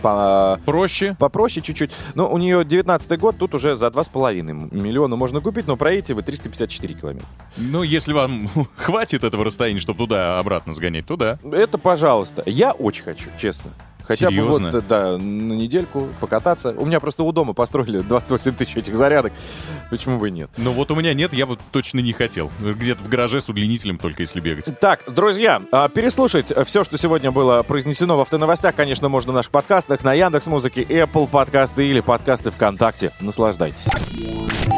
по- 0.03 0.61
Проще. 0.67 1.17
попроще 1.19 1.65
чуть-чуть. 1.65 1.93
Но 2.15 2.31
у 2.31 2.37
нее 2.39 2.65
19 2.65 3.19
год, 3.19 3.39
тут 3.39 3.55
уже 3.55 3.77
за 3.77 3.87
2,5 3.89 4.43
миллиона 4.75 5.17
можно 5.17 5.41
купить, 5.41 5.67
но 5.67 5.77
проедете 5.77 6.15
вы 6.15 6.23
354 6.23 6.95
километра. 6.95 7.29
Ну, 7.57 7.83
если 7.83 8.13
вам 8.13 8.51
хватит 8.77 9.25
этого 9.25 9.45
расстояния, 9.45 9.81
чтобы 9.81 9.99
туда-обратно 10.01 10.75
сгонять, 10.75 11.07
то 11.07 11.17
да. 11.17 11.39
Это, 11.53 11.79
пожалуйста. 11.79 12.43
Я 12.47 12.73
очень 12.73 13.05
хочу, 13.05 13.31
честно. 13.39 13.71
Хотя 14.11 14.27
Серьезно? 14.27 14.73
бы 14.73 14.81
вот, 14.81 14.89
да, 14.89 15.13
на 15.19 15.53
недельку 15.53 16.09
покататься. 16.19 16.75
У 16.77 16.85
меня 16.85 16.99
просто 16.99 17.23
у 17.23 17.31
дома 17.31 17.53
построили 17.53 18.01
28 18.09 18.55
тысяч 18.57 18.77
этих 18.77 18.97
зарядок. 18.97 19.33
Почему 19.89 20.19
бы 20.19 20.31
и 20.31 20.33
нет? 20.33 20.51
Но 20.57 20.73
вот 20.73 20.91
у 20.91 20.97
меня 20.97 21.15
нет, 21.15 21.33
я 21.33 21.47
бы 21.47 21.57
точно 21.71 22.01
не 22.01 22.13
хотел. 22.13 22.51
Где-то 22.59 23.05
в 23.05 23.09
гараже 23.09 23.41
с 23.41 23.49
удлинителем 23.49 23.99
только 23.99 24.23
если 24.23 24.41
бегать. 24.41 24.65
Так, 24.81 25.05
друзья, 25.07 25.63
а, 25.71 25.89
переслушать 25.89 26.53
все, 26.67 26.83
что 26.83 26.99
сегодня 26.99 27.31
было 27.31 27.63
произнесено 27.63 28.17
в 28.17 28.21
автоновостях, 28.21 28.75
конечно, 28.75 29.09
можно 29.09 29.31
в 29.31 29.37
наших 29.37 29.53
подкастах 29.53 30.03
на 30.03 30.13
Яндекс 30.13 30.49
Музыке, 30.49 30.83
Apple 30.83 31.29
подкасты 31.29 31.87
или 31.87 32.01
подкасты 32.01 32.51
ВКонтакте. 32.51 33.13
Наслаждайтесь. 33.21 33.85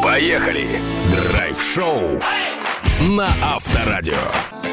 Поехали! 0.02 0.66
Драйв-шоу 1.30 2.20
на 3.00 3.30
Авторадио. 3.42 4.71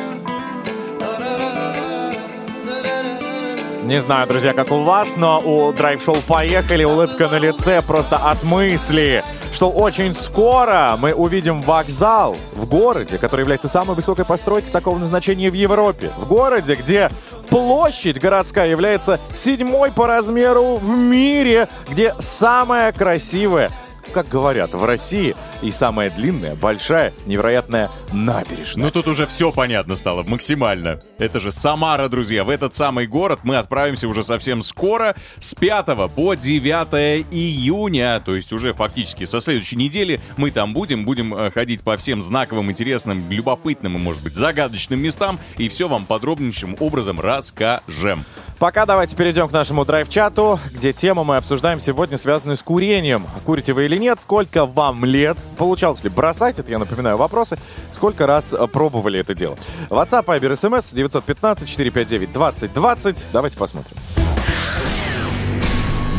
Не 3.84 4.02
знаю, 4.02 4.28
друзья, 4.28 4.54
как 4.54 4.72
у 4.72 4.84
вас, 4.84 5.16
но 5.16 5.40
у 5.40 5.72
драйв-шоу 5.72 6.18
«Поехали» 6.28 6.84
улыбка 6.84 7.30
на 7.30 7.40
лице 7.40 7.82
просто 7.82 8.18
от 8.18 8.44
мысли, 8.44 9.24
что 9.54 9.70
очень 9.72 10.14
скоро 10.14 10.98
мы 11.00 11.14
увидим 11.14 11.62
вокзал 11.62 12.36
в 12.54 12.66
городе, 12.68 13.18
который 13.18 13.42
является 13.42 13.70
самой 13.70 13.96
высокой 13.96 14.26
постройкой 14.26 14.72
такого 14.72 14.98
назначения 14.98 15.50
в 15.50 15.54
Европе. 15.54 16.12
В 16.18 16.28
городе, 16.28 16.76
где 16.76 17.10
площадь 17.50 18.20
городская 18.20 18.68
является 18.68 19.20
седьмой 19.34 19.92
по 19.92 20.08
размеру 20.08 20.76
в 20.76 20.90
мире, 20.98 21.70
где 21.88 22.14
самая 22.20 22.92
красивая 22.92 23.72
как 24.10 24.28
говорят 24.28 24.74
в 24.74 24.84
России, 24.84 25.36
и 25.62 25.72
самая 25.72 26.10
длинная, 26.10 26.56
большая, 26.56 27.14
невероятная 27.26 27.90
набережная. 28.12 28.86
Ну 28.86 28.92
тут 28.92 29.08
уже 29.08 29.28
все 29.28 29.52
понятно 29.52 29.96
стало, 29.96 30.24
максимально. 30.24 31.02
Это 31.18 31.40
же 31.40 31.52
Самара, 31.52 32.10
друзья. 32.10 32.44
В 32.44 32.50
этот 32.50 32.76
самый 32.76 33.08
город 33.08 33.40
мы 33.44 33.58
отправимся 33.58 34.08
уже 34.08 34.24
совсем 34.24 34.62
скоро, 34.62 35.16
с 35.40 35.54
5 35.54 35.86
по 36.16 36.34
9 36.34 37.26
июня. 37.32 38.22
То 38.26 38.36
есть 38.36 38.54
уже 38.54 38.74
фактически 38.74 39.26
со 39.26 39.42
следующей 39.42 39.76
недели 39.76 40.20
мы 40.38 40.52
там 40.52 40.74
будем. 40.74 41.06
Будем 41.06 41.34
э, 41.34 41.52
ходить 41.52 41.82
по 41.82 41.98
всем 41.98 42.22
знаковым, 42.22 42.72
интересным, 42.72 43.30
любопытным 43.30 43.96
и, 43.96 44.00
может 44.00 44.24
быть, 44.24 44.36
загадочным 44.36 45.00
местам. 45.00 45.40
И 45.58 45.70
все 45.70 45.88
вам 45.88 46.06
подробнейшим 46.06 46.76
образом 46.80 47.20
расскажем. 47.20 48.26
Пока 48.60 48.86
давайте 48.86 49.16
перейдем 49.16 49.48
к 49.48 49.54
нашему 49.54 49.86
драйв-чату, 49.86 50.60
где 50.74 50.92
тему 50.92 51.24
мы 51.24 51.38
обсуждаем 51.38 51.80
сегодня, 51.80 52.18
связанную 52.18 52.58
с 52.58 52.62
курением. 52.62 53.26
Курите 53.46 53.72
вы 53.72 53.86
или 53.86 53.98
нет? 53.98 54.20
Сколько 54.20 54.66
вам 54.66 55.06
лет? 55.06 55.38
Получалось 55.58 56.04
ли 56.04 56.10
бросать? 56.10 56.60
Это, 56.60 56.70
я 56.70 56.78
напоминаю, 56.78 57.16
вопросы. 57.16 57.58
Сколько 57.90 58.28
раз 58.28 58.54
пробовали 58.74 59.18
это 59.18 59.34
дело? 59.34 59.58
WhatsApp, 59.90 60.26
Viber, 60.26 60.52
SMS 60.52 60.94
915-459-2020. 60.94 63.28
Давайте 63.32 63.58
посмотрим. 63.58 63.96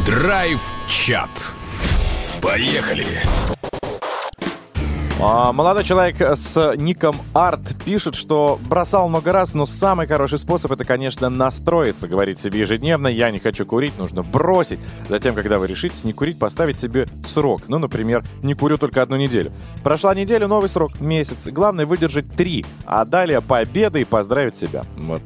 Драйв-чат. 0.06 1.28
Поехали! 2.40 3.20
А, 5.22 5.52
молодой 5.52 5.84
человек 5.84 6.16
с 6.18 6.74
ником 6.76 7.16
Арт 7.34 7.60
пишет, 7.84 8.14
что 8.14 8.58
бросал 8.68 9.06
много 9.10 9.32
раз, 9.32 9.52
но 9.52 9.66
самый 9.66 10.06
хороший 10.06 10.38
способ 10.38 10.72
это, 10.72 10.86
конечно, 10.86 11.28
настроиться, 11.28 12.08
говорить 12.08 12.38
себе 12.38 12.60
ежедневно, 12.60 13.06
я 13.06 13.30
не 13.30 13.38
хочу 13.38 13.66
курить, 13.66 13.98
нужно 13.98 14.22
бросить. 14.22 14.80
Затем, 15.10 15.34
когда 15.34 15.58
вы 15.58 15.66
решитесь 15.66 16.04
не 16.04 16.14
курить, 16.14 16.38
поставить 16.38 16.78
себе 16.78 17.06
срок. 17.26 17.62
Ну, 17.68 17.78
например, 17.78 18.24
не 18.42 18.54
курю 18.54 18.78
только 18.78 19.02
одну 19.02 19.16
неделю. 19.16 19.52
Прошла 19.82 20.14
неделя, 20.14 20.48
новый 20.48 20.70
срок, 20.70 20.98
месяц. 21.00 21.48
Главное 21.48 21.84
выдержать 21.84 22.32
три, 22.34 22.64
а 22.86 23.04
далее 23.04 23.42
победа 23.42 23.98
и 23.98 24.04
поздравить 24.04 24.56
себя. 24.56 24.84
Вот. 24.96 25.20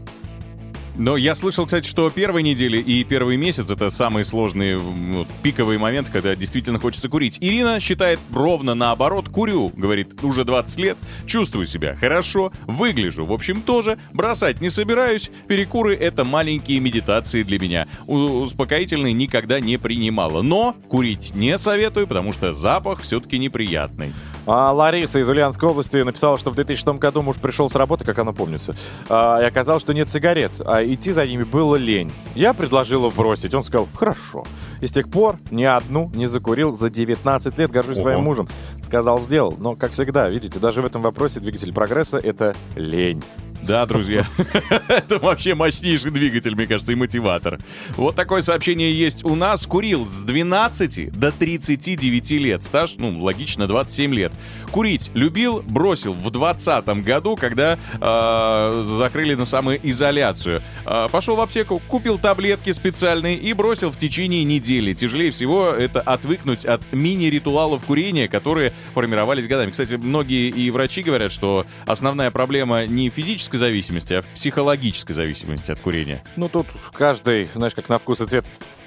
Но 0.97 1.17
я 1.17 1.35
слышал, 1.35 1.65
кстати, 1.65 1.89
что 1.89 2.09
первые 2.09 2.45
недели 2.45 2.79
и 2.79 3.03
первый 3.03 3.37
месяц 3.37 3.71
это 3.71 3.91
самые 3.91 4.25
сложные 4.25 4.79
вот, 4.79 5.27
пиковые 5.43 5.79
моменты, 5.79 6.13
когда 6.13 6.37
действительно 6.37 6.79
хочется 6.79 7.09
курить. 7.09 7.39
Ирина 7.41 7.81
считает 7.81 8.21
ровно 8.33 8.75
наоборот. 8.75 9.29
Курю, 9.29 9.73
говорит, 9.75 10.23
уже 10.23 10.45
20 10.45 10.79
лет, 10.79 10.97
чувствую 11.27 11.67
себя 11.67 11.97
хорошо, 11.97 12.53
выгляжу, 12.67 13.25
в 13.25 13.33
общем, 13.33 13.61
тоже, 13.61 13.99
бросать 14.13 14.61
не 14.61 14.71
собираюсь. 14.71 15.31
Перекуры— 15.49 15.95
это 16.01 16.25
маленькие 16.25 16.79
медитации 16.79 17.43
для 17.43 17.59
меня. 17.59 17.89
Успокоительные 18.07 19.13
никогда 19.13 19.59
не 19.59 19.79
принимала. 19.79 20.43
Но 20.43 20.77
курить 20.89 21.35
не 21.35 21.59
советую, 21.59 22.07
потому 22.07 22.33
что 22.33 22.53
запах 22.53 23.01
все-таки 23.03 23.39
неприятный. 23.39 24.13
А 24.47 24.73
Лариса 24.73 25.21
из 25.21 25.29
Ульяновской 25.29 25.69
области 25.69 25.97
написала, 25.97 26.39
что 26.39 26.51
в 26.51 26.55
2006 26.55 26.99
году 26.99 27.23
муж 27.23 27.37
пришел 27.37 27.71
с 27.71 27.75
работы, 27.75 28.05
как 28.05 28.19
она 28.19 28.33
помнится, 28.33 28.75
а, 29.09 29.41
и 29.41 29.45
оказалось, 29.45 29.83
что 29.83 29.95
нет 29.95 30.11
сигарет, 30.11 30.53
а 30.65 30.85
идти 30.85 31.13
за 31.13 31.27
ними 31.27 31.45
было 31.45 31.77
лень. 31.77 32.13
Я 32.35 32.53
предложила 32.55 33.11
бросить. 33.11 33.55
Он 33.55 33.65
сказал, 33.65 33.89
хорошо. 33.95 34.45
И 34.81 34.87
с 34.87 34.93
тех 34.93 35.11
пор 35.11 35.39
ни 35.51 35.65
одну 35.65 36.11
не 36.15 36.27
закурил 36.27 36.73
за 36.73 36.91
19 36.91 37.59
лет. 37.59 37.71
Горжусь 37.71 37.99
Ого. 37.99 38.05
своим 38.05 38.25
мужем. 38.25 38.49
Сказал, 38.83 39.21
сделал. 39.21 39.55
Но, 39.59 39.77
как 39.77 39.93
всегда, 39.93 40.29
видите, 40.29 40.59
даже 40.59 40.83
в 40.83 40.87
этом 40.87 41.03
вопросе 41.03 41.41
двигатель 41.41 41.73
прогресса— 41.73 42.19
это 42.23 42.55
лень. 42.77 43.23
Да, 43.62 43.87
друзья, 43.87 44.27
это 44.88 45.19
вообще 45.19 45.55
мощнейший 45.55 46.11
двигатель, 46.11 46.55
мне 46.55 46.67
кажется, 46.67 46.93
и 46.93 46.95
мотиватор. 46.95 47.59
Вот 47.97 48.14
такое 48.14 48.43
сообщение 48.43 48.93
есть 48.93 49.25
у 49.25 49.35
нас. 49.35 49.67
Курил 49.67 50.07
с 50.07 50.21
12 50.21 51.12
до 51.19 51.33
39 51.33 52.31
лет. 52.33 52.62
Стаж, 52.62 52.97
ну, 52.99 53.23
логично, 53.23 53.67
27 53.67 54.14
лет. 54.14 54.33
Курить 54.71 55.11
любил, 55.14 55.62
бросил 55.62 56.12
в 56.12 56.31
20 56.31 56.87
году, 57.03 57.37
когда 57.37 57.79
э, 58.01 58.85
закрыли 58.99 59.35
на 59.35 59.45
самоизоляцию. 59.45 60.62
Э, 60.85 61.09
пошел 61.11 61.37
в 61.37 61.40
аптеку, 61.40 61.81
купил 61.88 62.19
таблетки 62.19 62.71
специальные 62.73 63.37
и 63.37 63.53
бросил 63.55 63.90
в 63.90 63.97
течение 63.97 64.45
недели. 64.45 64.93
Тяжелее 64.93 65.31
всего 65.31 65.69
это 65.69 66.01
отвыкнуть 66.03 66.64
от 66.67 66.83
мини-ритуалов 66.93 67.85
курения, 67.85 68.29
которые 68.29 68.75
формировались 68.93 69.47
годами. 69.47 69.71
Кстати, 69.71 69.95
многие 69.95 70.51
и 70.51 70.71
врачи 70.71 71.03
говорят, 71.03 71.33
что 71.33 71.67
основная 71.87 72.31
проблема 72.31 72.87
не 72.87 73.09
в 73.09 73.14
физической 73.55 73.57
зависимости, 73.57 74.14
а 74.14 74.23
в 74.23 74.27
психологической 74.27 75.14
зависимости 75.14 75.71
от 75.71 75.81
курения. 75.81 76.23
Ну, 76.37 76.49
тут 76.49 76.67
каждый, 76.93 77.49
знаешь, 77.55 77.75
как 77.75 77.88
на 77.88 77.99
вкус 77.99 78.21
и 78.21 78.27
цвет 78.27 78.45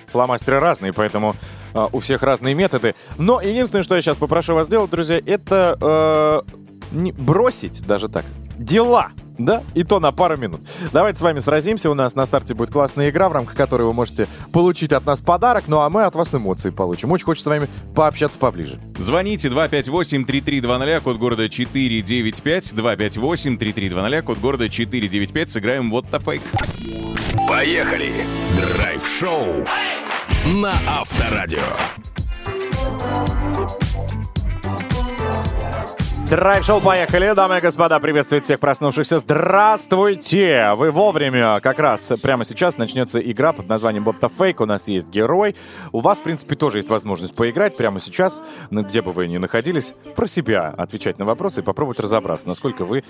фломастеры 0.08 0.60
разные, 0.60 0.94
поэтому 0.94 1.36
а, 1.74 1.90
у 1.92 2.00
всех 2.00 2.24
разные 2.24 2.54
методы. 2.54 2.96
Но 3.18 3.42
единственное, 3.42 3.84
что 3.84 3.96
я 3.96 4.02
сейчас 4.02 4.18
попрошу 4.18 4.56
вас 4.56 4.68
сделать, 4.68 4.90
друзья, 4.90 5.22
это 5.26 5.78
э, 5.82 6.42
не 6.92 7.12
бросить 7.12 7.86
даже 7.86 8.08
так 8.08 8.26
дела. 8.58 9.12
Да, 9.38 9.64
и 9.76 9.84
то 9.84 10.00
на 10.00 10.12
пару 10.12 10.38
минут. 10.38 10.62
Давайте 10.92 11.20
с 11.20 11.22
вами 11.22 11.40
сразимся. 11.40 11.90
У 11.90 11.94
нас 11.94 12.16
на 12.16 12.26
старте 12.26 12.54
будет 12.54 12.72
классная 12.72 13.10
игра, 13.10 13.30
в 13.30 13.32
рамках 13.32 13.56
которой 13.56 13.84
вы 13.84 13.94
можете 13.94 14.28
получить 14.52 14.92
от 14.92 15.06
нас 15.06 15.22
подарок, 15.22 15.66
ну 15.68 15.80
а 15.80 15.90
мы 15.90 16.04
от 16.04 16.16
вас 16.16 16.34
эмоции 16.34 16.70
получим. 16.70 17.12
Очень 17.12 17.26
хочется 17.26 17.50
с 17.50 17.52
вами 17.52 17.70
пообщаться 17.96 18.40
поближе. 18.40 18.80
Звоните 18.98 19.50
258-3320, 19.50 21.02
код 21.02 21.18
города 21.18 21.50
495, 21.50 22.74
258-3320, 22.74 24.22
код 24.22 24.38
города 24.40 24.70
495. 24.70 25.50
Сыграем 25.50 25.92
вот 25.92 26.06
fake. 26.06 26.42
Поехали! 27.48 28.12
Драйв-шоу 28.76 29.66
на 30.46 30.74
Авторадио. 30.88 31.60
Драйв-шоу, 36.30 36.82
поехали, 36.82 37.34
дамы 37.34 37.60
и 37.60 37.62
господа, 37.62 38.00
приветствует 38.00 38.44
всех 38.44 38.60
проснувшихся. 38.60 39.20
Здравствуйте! 39.20 40.74
Вы 40.76 40.92
вовремя, 40.92 41.62
как 41.62 41.80
раз 41.80 42.12
прямо 42.22 42.44
сейчас 42.44 42.78
начнется 42.78 43.18
игра 43.20 43.54
под 43.54 43.70
названием 43.70 44.04
Ботта 44.04 44.28
Фейк. 44.28 44.60
У 44.60 44.66
нас 44.66 44.90
есть 44.90 45.08
герой. 45.08 45.56
У 45.94 46.02
вас, 46.02 46.18
в 46.18 46.24
принципе, 46.24 46.58
тоже 46.58 46.80
есть 46.80 46.90
возможность 46.90 47.34
поиграть 47.34 47.78
прямо 47.78 48.02
сейчас, 48.02 48.42
ну, 48.72 48.84
где 48.84 49.02
бы 49.02 49.14
вы 49.14 49.30
ни 49.30 49.38
находились, 49.38 49.94
про 50.18 50.28
себя 50.28 50.74
отвечать 50.78 51.18
на 51.18 51.24
вопросы 51.24 51.62
и 51.62 51.64
попробовать 51.64 52.02
разобраться, 52.02 52.46
насколько 52.50 52.84
вы, 52.84 53.06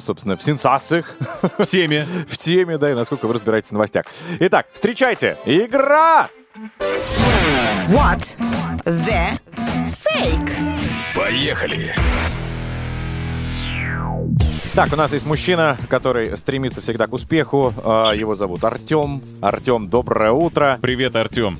собственно, 0.00 0.36
в 0.36 0.42
сенсациях, 0.42 1.14
В 1.56 1.64
теме. 1.64 2.04
в 2.28 2.36
теме, 2.36 2.76
да, 2.76 2.90
и 2.90 2.94
насколько 2.94 3.26
вы 3.28 3.32
разбираетесь 3.32 3.70
в 3.70 3.72
новостях. 3.72 4.04
Итак, 4.40 4.66
встречайте, 4.72 5.38
игра! 5.46 6.28
What 7.88 8.36
the 8.84 9.40
fake? 9.88 10.82
Поехали. 11.14 11.94
Так, 14.74 14.90
у 14.90 14.96
нас 14.96 15.12
есть 15.12 15.26
мужчина, 15.26 15.76
который 15.90 16.34
стремится 16.38 16.80
всегда 16.80 17.06
к 17.06 17.12
успеху. 17.12 17.74
А, 17.84 18.12
Его 18.12 18.34
зовут 18.34 18.64
Артем. 18.64 19.20
Артем, 19.42 19.86
доброе 19.86 20.32
утро. 20.32 20.78
Привет, 20.80 21.14
Артем. 21.14 21.58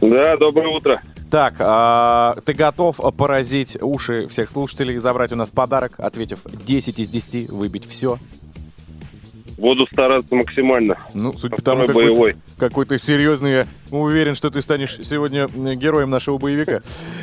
Да, 0.00 0.36
доброе 0.38 0.68
утро. 0.68 1.02
Так, 1.30 1.56
а, 1.58 2.34
ты 2.46 2.54
готов 2.54 2.98
поразить 3.18 3.76
уши 3.78 4.26
всех 4.28 4.48
слушателей, 4.48 4.96
забрать 4.96 5.32
у 5.32 5.36
нас 5.36 5.50
подарок, 5.50 5.94
ответив 5.98 6.38
10 6.46 6.98
из 6.98 7.10
10, 7.10 7.50
выбить 7.50 7.86
все? 7.86 8.18
Буду 9.56 9.86
стараться 9.92 10.34
максимально. 10.34 10.96
Ну, 11.14 11.32
судя 11.32 11.56
по 11.56 11.62
тому, 11.62 11.86
какой, 11.86 11.94
боевой. 12.04 12.32
ты- 12.32 12.38
какой 12.58 12.86
ты 12.86 12.98
серьезный, 12.98 13.52
я 13.52 13.66
уверен, 13.90 14.34
что 14.34 14.50
ты 14.50 14.60
станешь 14.62 14.98
сегодня 15.02 15.48
м, 15.54 15.72
героем 15.78 16.10
нашего 16.10 16.38
боевика. 16.38 16.80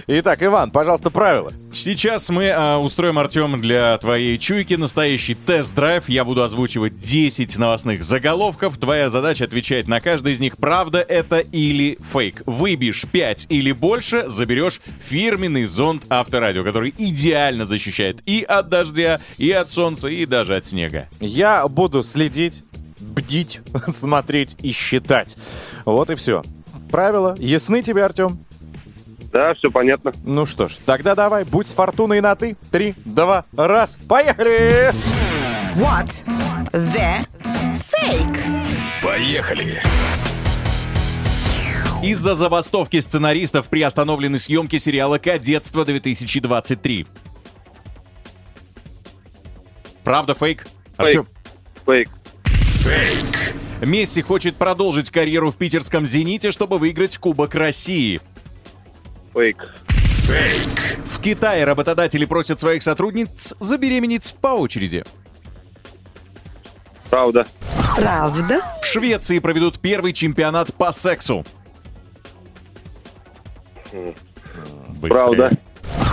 Итак, 0.08 0.42
Иван, 0.42 0.72
пожалуйста, 0.72 1.10
правила. 1.12 1.52
Сейчас 1.72 2.30
мы 2.30 2.50
а, 2.50 2.78
устроим, 2.78 3.20
Артем, 3.20 3.60
для 3.60 3.98
твоей 3.98 4.38
чуйки 4.38 4.76
настоящий 4.76 5.34
тест-драйв. 5.36 6.08
Я 6.10 6.24
буду 6.24 6.44
озвучивать 6.44 7.00
10 7.00 7.58
новостных 7.58 8.04
заголовков. 8.04 8.78
Твоя 8.78 9.10
задача 9.10 9.44
отвечать 9.46 9.88
на 9.88 10.00
каждый 10.00 10.34
из 10.34 10.40
них, 10.40 10.58
правда 10.58 11.00
это 11.00 11.40
или 11.40 11.98
фейк. 12.14 12.44
Выбьешь 12.46 13.06
5 13.12 13.48
или 13.50 13.72
больше, 13.72 14.30
заберешь 14.30 14.80
фирменный 15.04 15.66
зонт 15.66 16.04
Авторадио, 16.10 16.64
который 16.64 16.94
идеально 16.98 17.66
защищает 17.66 18.20
и 18.26 18.44
от 18.44 18.70
дождя, 18.70 19.20
и 19.38 19.52
от 19.52 19.72
солнца, 19.72 20.08
и 20.08 20.26
даже 20.26 20.56
от 20.56 20.66
снега. 20.66 21.08
Я 21.20 21.68
буду 21.68 22.04
следить, 22.04 22.21
бдить, 22.30 23.62
смотреть 23.94 24.56
и 24.62 24.72
считать. 24.72 25.38
Вот 25.86 26.10
и 26.10 26.16
все. 26.16 26.44
Правила 26.90 27.36
ясны 27.38 27.82
тебе, 27.82 28.04
Артем? 28.06 28.40
Да, 29.32 29.54
все 29.54 29.72
понятно. 29.72 30.14
Ну 30.26 30.46
что 30.46 30.68
ж, 30.68 30.78
тогда 30.86 31.16
давай, 31.16 31.46
будь 31.46 31.68
с 31.68 31.72
фортуной 31.72 32.20
на 32.20 32.36
ты. 32.36 32.58
Три, 32.70 32.96
два, 33.06 33.46
раз, 33.56 33.98
поехали! 34.08 34.92
What 35.76 36.12
the 36.74 37.26
fake? 37.76 38.68
Поехали. 39.02 39.82
Из-за 42.04 42.34
забастовки 42.36 43.00
сценаристов 43.00 43.68
приостановлены 43.68 44.40
съемки 44.40 44.78
сериала 44.78 45.18
«Кадетство 45.18 45.86
2023». 45.86 47.08
Правда, 50.04 50.34
фейк? 50.34 50.68
Артем, 50.98 51.28
Фейк. 51.86 52.10
Фейк. 52.46 53.56
Месси 53.82 54.22
хочет 54.22 54.56
продолжить 54.56 55.10
карьеру 55.10 55.52
в 55.52 55.58
питерском 55.58 56.06
«Зените», 56.06 56.52
чтобы 56.52 56.78
выиграть 56.78 57.18
Кубок 57.18 57.56
России. 57.56 58.22
Фейк. 59.34 59.58
Фейк. 59.88 60.98
В 61.10 61.20
Китае 61.22 61.64
работодатели 61.64 62.26
просят 62.26 62.60
своих 62.60 62.84
сотрудниц 62.84 63.56
забеременеть 63.60 64.36
по 64.40 64.50
очереди. 64.50 65.04
Правда. 67.10 67.46
Правда? 67.96 68.62
В 68.82 68.86
Швеции 68.86 69.40
проведут 69.40 69.80
первый 69.80 70.14
чемпионат 70.14 70.74
по 70.74 70.92
сексу. 70.92 71.46
Быстрее. 73.92 75.10
Правда. 75.10 75.52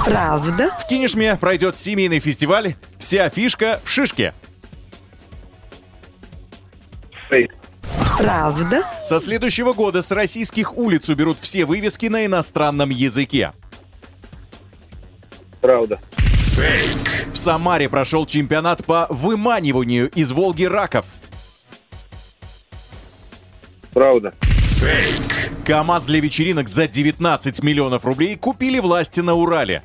Правда? 0.05 0.71
В 0.81 0.87
Кинешме 0.89 1.37
пройдет 1.37 1.77
семейный 1.77 2.19
фестиваль 2.19 2.75
«Вся 2.99 3.29
фишка 3.29 3.81
в 3.85 3.91
шишке». 3.91 4.35
Фейк. 7.29 7.55
Правда? 8.17 8.85
Со 9.05 9.21
следующего 9.21 9.73
года 9.73 10.03
с 10.03 10.11
российских 10.11 10.77
улиц 10.77 11.09
уберут 11.09 11.39
все 11.41 11.65
вывески 11.65 12.07
на 12.07 12.27
иностранном 12.27 12.91
языке. 12.91 13.53
Правда. 15.61 16.01
Фейк. 16.13 17.33
В 17.33 17.37
Самаре 17.37 17.89
прошел 17.89 18.27
чемпионат 18.27 18.85
по 18.85 19.07
выманиванию 19.11 20.11
из 20.11 20.33
Волги 20.33 20.65
раков. 20.65 21.07
Правда. 23.93 24.35
Фейк. 24.41 25.65
КАМАЗ 25.65 26.07
для 26.07 26.21
вечеринок 26.21 26.69
за 26.69 26.89
19 26.89 27.63
миллионов 27.63 28.05
рублей 28.05 28.37
купили 28.37 28.79
власти 28.79 29.21
на 29.21 29.35
Урале. 29.35 29.83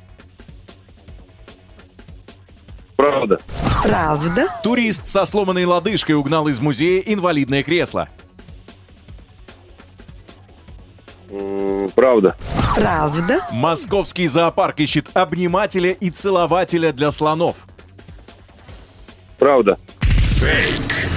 Правда. 3.10 3.38
Правда? 3.82 4.46
Турист 4.62 5.06
со 5.06 5.26
сломанной 5.26 5.66
лодыжкой 5.66 6.14
угнал 6.14 6.48
из 6.48 6.58
музея 6.60 7.02
инвалидное 7.04 7.62
кресло. 7.62 8.08
Правда. 11.94 12.36
Правда? 12.74 13.46
Московский 13.52 14.26
зоопарк 14.26 14.80
ищет 14.80 15.10
обнимателя 15.14 15.90
и 15.90 16.10
целователя 16.10 16.92
для 16.92 17.10
слонов. 17.10 17.56
Правда. 19.38 19.78
Фейк. 20.00 21.08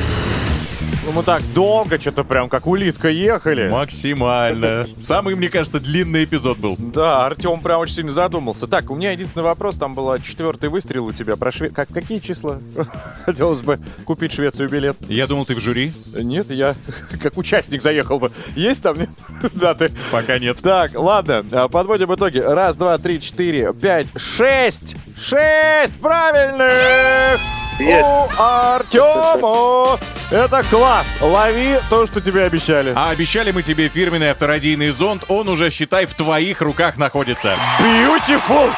Ну, 1.08 1.14
мы 1.14 1.24
так 1.24 1.42
долго 1.54 1.98
что-то 1.98 2.26
прям 2.26 2.50
как 2.50 2.68
улитка 2.68 3.08
ехали. 3.08 3.70
Максимально. 3.70 4.86
Самый, 5.00 5.36
мне 5.36 5.48
кажется, 5.48 5.80
длинный 5.80 6.26
эпизод 6.26 6.58
был. 6.58 6.76
Да, 6.78 7.26
Артем 7.26 7.62
прям 7.62 7.80
очень 7.80 7.96
сильно 7.96 8.12
задумался. 8.12 8.68
Так, 8.68 8.92
у 8.92 8.96
меня 8.96 9.14
единственный 9.14 9.44
вопрос, 9.44 9.78
там 9.78 9.96
был 9.96 10.20
четвертый 10.20 10.68
выстрел 10.68 11.06
у 11.06 11.14
тебя. 11.14 11.38
Про 11.38 11.54
Шве... 11.54 11.70
как, 11.70 11.88
какие 11.88 12.20
числа? 12.20 12.60
Хотелось 13.26 13.62
бы 13.62 13.80
купить 14.04 14.34
Швецию 14.34 14.68
билет. 14.68 14.98
Я 15.08 15.28
думал, 15.28 15.46
ты 15.46 15.56
в 15.56 15.62
жюри. 15.62 15.94
Нет, 16.14 16.52
я 16.52 16.76
как 17.22 17.38
участник 17.38 17.82
заехал 17.82 18.20
бы. 18.20 18.30
Есть 18.58 18.84
там 18.84 19.00
нет? 19.00 19.10
даты? 19.54 19.94
Пока 20.12 20.38
нет. 20.40 20.60
Так, 20.62 20.92
ладно, 20.94 21.46
а, 21.54 21.70
подводим 21.70 22.14
итоги. 22.14 22.40
Раз, 22.40 22.76
два, 22.76 22.98
три, 22.98 23.22
четыре, 23.22 23.74
пять, 23.74 24.08
шесть! 24.18 24.98
Шесть 25.16 25.98
правильных! 26.02 27.40
Есть. 27.80 28.04
У 28.06 28.28
Артема! 28.42 30.00
Это 30.32 30.64
класс! 30.70 31.18
Лови 31.22 31.78
то, 31.90 32.06
что 32.08 32.20
тебе 32.22 32.44
обещали. 32.44 32.92
А 32.96 33.10
обещали 33.12 33.52
мы 33.52 33.64
тебе 33.64 33.88
фирменный 33.88 34.32
авторадийный 34.32 34.90
зонт, 34.90 35.24
он 35.28 35.48
уже, 35.48 35.70
считай, 35.70 36.06
в 36.06 36.14
твоих 36.14 36.62
руках 36.62 36.98
находится. 36.98 37.56
Beautiful! 37.80 38.72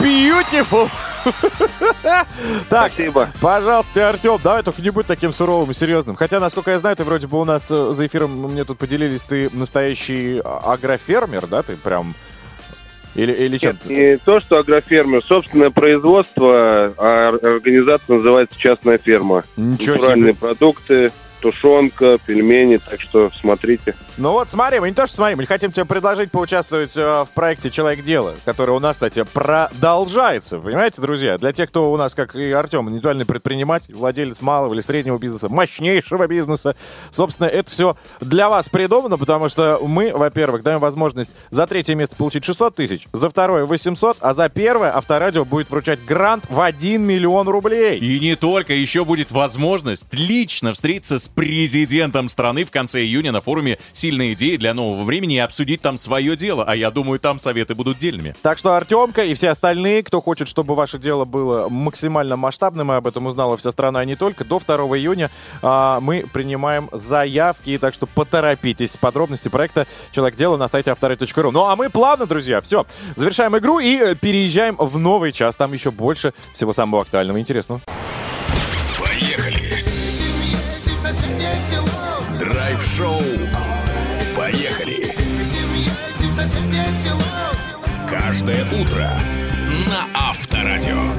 Beautiful! 0.00 0.88
Так, 2.68 2.92
Спасибо. 2.92 3.28
пожалуйста, 3.40 4.08
Артем, 4.08 4.38
давай 4.42 4.62
только 4.62 4.80
не 4.80 4.90
будь 4.90 5.06
таким 5.06 5.32
суровым 5.32 5.70
и 5.72 5.74
серьезным. 5.74 6.16
Хотя, 6.16 6.40
насколько 6.40 6.70
я 6.70 6.78
знаю, 6.78 6.96
ты 6.96 7.04
вроде 7.04 7.26
бы 7.26 7.40
у 7.40 7.44
нас 7.44 7.70
э, 7.70 7.92
за 7.92 8.06
эфиром 8.06 8.30
мне 8.50 8.64
тут 8.64 8.78
поделились, 8.78 9.22
ты 9.22 9.50
настоящий 9.52 10.40
а- 10.44 10.72
агрофермер, 10.72 11.46
да? 11.46 11.62
Ты 11.62 11.76
прям... 11.76 12.14
Или, 13.14 13.32
или 13.32 13.58
чем? 13.58 13.76
Нет, 13.86 13.98
не 13.98 14.16
то, 14.18 14.40
что 14.40 14.58
агрофермер. 14.58 15.22
Собственное 15.22 15.70
производство, 15.70 16.94
а 16.96 17.28
ор- 17.32 17.44
организация 17.44 18.16
называется 18.16 18.58
«Частная 18.58 18.98
ферма». 18.98 19.42
Ничего 19.56 19.96
Натуральные 19.96 20.32
себе. 20.34 20.40
продукты, 20.40 21.12
тушенка, 21.40 22.18
пельмени. 22.24 22.78
Так 22.78 23.00
что 23.00 23.30
смотрите. 23.40 23.94
Ну 24.16 24.32
вот, 24.32 24.48
смотри, 24.50 24.80
мы 24.80 24.88
не 24.88 24.94
то 24.94 25.06
что 25.06 25.14
смотрим, 25.14 25.38
мы 25.38 25.46
хотим 25.46 25.70
тебе 25.70 25.84
предложить 25.84 26.32
поучаствовать 26.32 26.96
э, 26.96 27.24
в 27.24 27.28
проекте 27.34 27.70
«Человек 27.70 28.04
дела», 28.04 28.34
который 28.44 28.70
у 28.70 28.80
нас, 28.80 28.96
кстати, 28.96 29.22
продолжается. 29.22 30.58
Понимаете, 30.58 31.00
друзья? 31.00 31.38
Для 31.38 31.52
тех, 31.52 31.68
кто 31.68 31.92
у 31.92 31.96
нас, 31.96 32.16
как 32.16 32.34
и 32.34 32.50
Артем, 32.50 32.88
индивидуальный 32.88 33.24
предприниматель, 33.24 33.94
владелец 33.94 34.40
малого 34.40 34.74
или 34.74 34.80
среднего 34.80 35.18
бизнеса, 35.18 35.48
мощнейшего 35.48 36.26
бизнеса. 36.26 36.74
Собственно, 37.12 37.46
это 37.46 37.70
все 37.70 37.96
для 38.20 38.48
вас 38.48 38.68
придумано, 38.68 39.18
потому 39.18 39.48
что 39.48 39.78
мы, 39.86 40.12
во-первых, 40.12 40.64
даем 40.64 40.80
возможность 40.80 41.30
за 41.50 41.68
третье 41.68 41.94
место 41.94 42.16
получить 42.16 42.44
600 42.44 42.74
тысяч, 42.74 43.06
за 43.12 43.30
второе 43.30 43.66
800, 43.66 44.16
а 44.20 44.34
за 44.34 44.48
первое 44.48 44.96
Авторадио 44.96 45.44
будет 45.44 45.70
вручать 45.70 46.04
грант 46.04 46.44
в 46.48 46.60
1 46.60 47.00
миллион 47.00 47.48
рублей. 47.48 48.00
И 48.00 48.18
не 48.18 48.34
только, 48.34 48.72
еще 48.72 49.04
будет 49.04 49.30
возможность 49.30 50.12
лично 50.12 50.72
встретиться 50.72 51.20
с 51.20 51.27
президентом 51.34 52.28
страны 52.28 52.64
в 52.64 52.70
конце 52.70 53.02
июня 53.02 53.32
на 53.32 53.40
форуме 53.40 53.78
«Сильные 53.92 54.34
идеи 54.34 54.56
для 54.56 54.74
нового 54.74 55.02
времени» 55.02 55.36
и 55.36 55.38
обсудить 55.38 55.80
там 55.80 55.98
свое 55.98 56.36
дело. 56.36 56.64
А 56.66 56.74
я 56.74 56.90
думаю, 56.90 57.20
там 57.20 57.38
советы 57.38 57.74
будут 57.74 57.98
дельными. 57.98 58.34
Так 58.42 58.58
что 58.58 58.74
Артемка 58.74 59.24
и 59.24 59.34
все 59.34 59.50
остальные, 59.50 60.02
кто 60.02 60.20
хочет, 60.20 60.48
чтобы 60.48 60.74
ваше 60.74 60.98
дело 60.98 61.24
было 61.24 61.68
максимально 61.68 62.36
масштабным, 62.36 62.92
и 62.92 62.94
об 62.94 63.06
этом 63.06 63.26
узнала 63.26 63.56
вся 63.56 63.70
страна, 63.70 64.02
и 64.02 64.06
не 64.06 64.16
только, 64.16 64.44
до 64.44 64.58
2 64.58 64.76
июня 64.98 65.30
а, 65.62 66.00
мы 66.00 66.24
принимаем 66.32 66.88
заявки, 66.92 67.78
так 67.78 67.94
что 67.94 68.06
поторопитесь. 68.06 68.96
Подробности 68.96 69.48
проекта 69.48 69.86
«Человек 70.12 70.36
дела» 70.36 70.56
на 70.56 70.68
сайте 70.68 70.90
авторы.ру. 70.90 71.50
Ну 71.50 71.64
а 71.64 71.76
мы 71.76 71.90
плавно, 71.90 72.26
друзья, 72.26 72.60
все, 72.60 72.86
завершаем 73.16 73.56
игру 73.58 73.78
и 73.78 73.96
э, 73.96 74.14
переезжаем 74.14 74.76
в 74.76 74.98
новый 74.98 75.32
час. 75.32 75.56
Там 75.56 75.72
еще 75.72 75.90
больше 75.90 76.32
всего 76.52 76.72
самого 76.72 77.02
актуального 77.02 77.38
и 77.38 77.40
интересного. 77.40 77.80
Драйв-шоу. 82.98 83.22
Поехали. 84.36 85.14
Каждое 88.10 88.64
утро 88.72 89.12
на 89.86 90.04
Авторадио. 90.14 91.12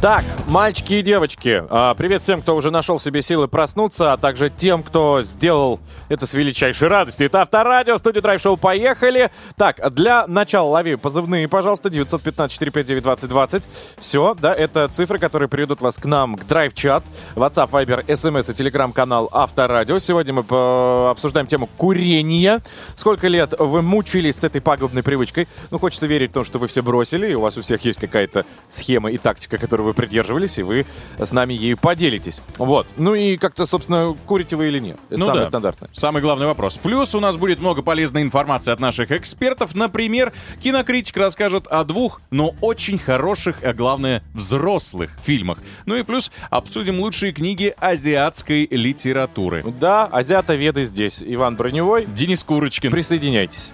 Так, 0.00 0.24
мальчики 0.46 0.94
и 0.94 1.02
девочки, 1.02 1.64
а, 1.68 1.94
привет 1.94 2.22
всем, 2.22 2.40
кто 2.40 2.54
уже 2.56 2.70
нашел 2.70 2.98
в 2.98 3.02
себе 3.02 3.20
силы 3.20 3.48
проснуться, 3.48 4.12
а 4.12 4.16
также 4.16 4.48
тем, 4.50 4.82
кто 4.82 5.22
сделал 5.22 5.80
это 6.08 6.26
с 6.26 6.34
величайшей 6.34 6.88
радостью. 6.88 7.26
Это 7.26 7.42
Авторадио, 7.42 7.98
студия 7.98 8.22
Драйв 8.22 8.40
Шоу, 8.40 8.56
поехали. 8.56 9.30
Так, 9.56 9.80
для 9.92 10.26
начала 10.26 10.68
лови 10.68 10.96
позывные, 10.96 11.48
пожалуйста, 11.48 11.88
915-459-2020. 11.88 13.66
Все, 13.98 14.36
да, 14.40 14.54
это 14.54 14.88
цифры, 14.88 15.18
которые 15.18 15.48
приведут 15.48 15.80
вас 15.80 15.98
к 15.98 16.04
нам, 16.04 16.36
к 16.36 16.46
Драйв-чат, 16.46 17.02
WhatsApp, 17.34 17.70
Viber, 17.70 18.06
SMS 18.06 18.50
и 18.50 18.54
телеграм-канал 18.54 19.28
Авторадио. 19.32 19.98
Сегодня 19.98 20.32
мы 20.32 20.42
по- 20.44 21.10
обсуждаем 21.10 21.46
тему 21.46 21.68
курения. 21.76 22.60
Сколько 22.94 23.28
лет 23.28 23.54
вы 23.58 23.82
мучились 23.82 24.36
с 24.36 24.44
этой 24.44 24.60
пагубной 24.60 25.02
привычкой? 25.02 25.48
Ну, 25.70 25.78
хочется 25.78 26.06
верить 26.06 26.30
в 26.30 26.34
то, 26.34 26.44
что 26.44 26.58
вы 26.58 26.68
все 26.68 26.82
бросили, 26.82 27.32
и 27.32 27.34
у 27.34 27.40
вас 27.40 27.56
у 27.56 27.62
всех 27.62 27.84
есть 27.84 27.98
какая-то 27.98 28.44
схема 28.68 29.10
и 29.10 29.18
тактика, 29.18 29.58
которой 29.58 29.82
вы 29.82 29.94
придерживались, 30.36 30.58
и 30.58 30.62
вы 30.62 30.86
с 31.18 31.32
нами 31.32 31.54
ею 31.54 31.76
поделитесь. 31.76 32.40
Вот. 32.58 32.86
Ну 32.96 33.14
и 33.14 33.36
как-то, 33.36 33.66
собственно, 33.66 34.16
курите 34.26 34.56
вы 34.56 34.68
или 34.68 34.78
нет? 34.78 34.98
Это 35.08 35.18
Ну 35.18 35.26
самое 35.26 35.44
да. 35.44 35.46
стандартное. 35.46 35.90
Самый 35.92 36.22
главный 36.22 36.46
вопрос. 36.46 36.78
Плюс 36.78 37.14
у 37.14 37.20
нас 37.20 37.36
будет 37.36 37.60
много 37.60 37.82
полезной 37.82 38.22
информации 38.22 38.70
от 38.72 38.80
наших 38.80 39.10
экспертов. 39.10 39.74
Например, 39.74 40.32
кинокритик 40.62 41.16
расскажет 41.16 41.66
о 41.66 41.84
двух, 41.84 42.20
но 42.30 42.54
очень 42.60 42.98
хороших, 42.98 43.56
а 43.62 43.72
главное, 43.72 44.22
взрослых 44.34 45.10
фильмах. 45.24 45.58
Ну 45.86 45.96
и 45.96 46.02
плюс 46.02 46.30
обсудим 46.50 47.00
лучшие 47.00 47.32
книги 47.32 47.74
азиатской 47.78 48.66
литературы. 48.70 49.64
Да, 49.80 50.06
азиата-веды 50.06 50.84
здесь. 50.84 51.22
Иван 51.24 51.56
Броневой. 51.56 52.06
Денис 52.06 52.42
Курочкин. 52.44 52.90
Присоединяйтесь. 52.90 53.70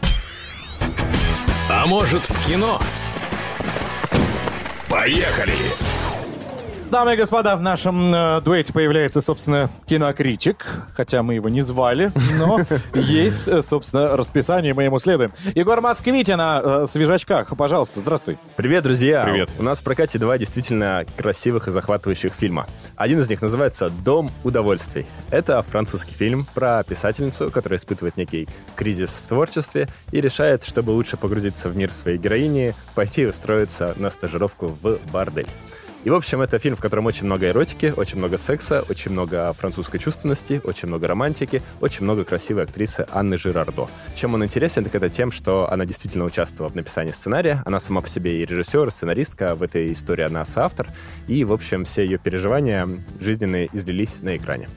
А 1.70 1.86
может 1.86 2.22
в 2.22 2.46
кино? 2.46 2.80
Поехали. 4.88 5.54
Дамы 6.92 7.14
и 7.14 7.16
господа, 7.16 7.56
в 7.56 7.62
нашем 7.62 8.14
э, 8.14 8.42
дуэте 8.42 8.70
появляется, 8.70 9.22
собственно, 9.22 9.70
кинокритик, 9.86 10.66
хотя 10.94 11.22
мы 11.22 11.32
его 11.32 11.48
не 11.48 11.62
звали, 11.62 12.12
но 12.36 12.60
есть, 12.92 13.48
э, 13.48 13.62
собственно, 13.62 14.14
расписание, 14.14 14.74
мы 14.74 14.82
ему 14.82 14.98
следуем. 14.98 15.32
Егор 15.54 15.80
Москвитин 15.80 16.36
на 16.36 16.60
э, 16.62 16.86
свежачках, 16.86 17.56
пожалуйста, 17.56 17.98
здравствуй. 17.98 18.36
Привет, 18.56 18.82
друзья! 18.82 19.24
Привет. 19.24 19.48
У 19.58 19.62
нас 19.62 19.80
в 19.80 19.84
прокате 19.84 20.18
два 20.18 20.36
действительно 20.36 21.06
красивых 21.16 21.66
и 21.66 21.70
захватывающих 21.70 22.34
фильма. 22.34 22.66
Один 22.94 23.20
из 23.20 23.30
них 23.30 23.40
называется 23.40 23.88
«Дом 23.88 24.30
удовольствий». 24.44 25.06
Это 25.30 25.62
французский 25.62 26.12
фильм 26.12 26.46
про 26.52 26.82
писательницу, 26.82 27.50
которая 27.50 27.78
испытывает 27.78 28.18
некий 28.18 28.50
кризис 28.76 29.22
в 29.24 29.28
творчестве 29.28 29.88
и 30.10 30.20
решает, 30.20 30.62
чтобы 30.62 30.90
лучше 30.90 31.16
погрузиться 31.16 31.70
в 31.70 31.76
мир 31.76 31.90
своей 31.90 32.18
героини, 32.18 32.74
пойти 32.94 33.22
и 33.22 33.26
устроиться 33.26 33.94
на 33.96 34.10
стажировку 34.10 34.76
в 34.82 34.98
бордель. 35.10 35.48
И, 36.04 36.10
в 36.10 36.14
общем, 36.14 36.40
это 36.40 36.58
фильм, 36.58 36.74
в 36.74 36.80
котором 36.80 37.06
очень 37.06 37.26
много 37.26 37.48
эротики, 37.48 37.94
очень 37.96 38.18
много 38.18 38.36
секса, 38.36 38.84
очень 38.88 39.12
много 39.12 39.52
французской 39.52 39.98
чувственности, 39.98 40.60
очень 40.64 40.88
много 40.88 41.06
романтики, 41.06 41.62
очень 41.80 42.02
много 42.02 42.24
красивой 42.24 42.64
актрисы 42.64 43.06
Анны 43.12 43.38
Жирардо. 43.38 43.88
Чем 44.14 44.34
он 44.34 44.44
интересен, 44.44 44.82
так 44.82 44.96
это 44.96 45.08
тем, 45.08 45.30
что 45.30 45.70
она 45.70 45.84
действительно 45.84 46.24
участвовала 46.24 46.72
в 46.72 46.74
написании 46.74 47.12
сценария. 47.12 47.62
Она 47.64 47.78
сама 47.78 48.00
по 48.00 48.08
себе 48.08 48.42
и 48.42 48.44
режиссер, 48.44 48.88
и 48.88 48.90
сценаристка. 48.90 49.54
В 49.54 49.62
этой 49.62 49.92
истории 49.92 50.24
она 50.24 50.44
соавтор. 50.44 50.88
И, 51.28 51.44
в 51.44 51.52
общем, 51.52 51.84
все 51.84 52.04
ее 52.04 52.18
переживания 52.18 52.88
жизненные 53.20 53.68
излились 53.72 54.14
на 54.22 54.36
экране. 54.36 54.68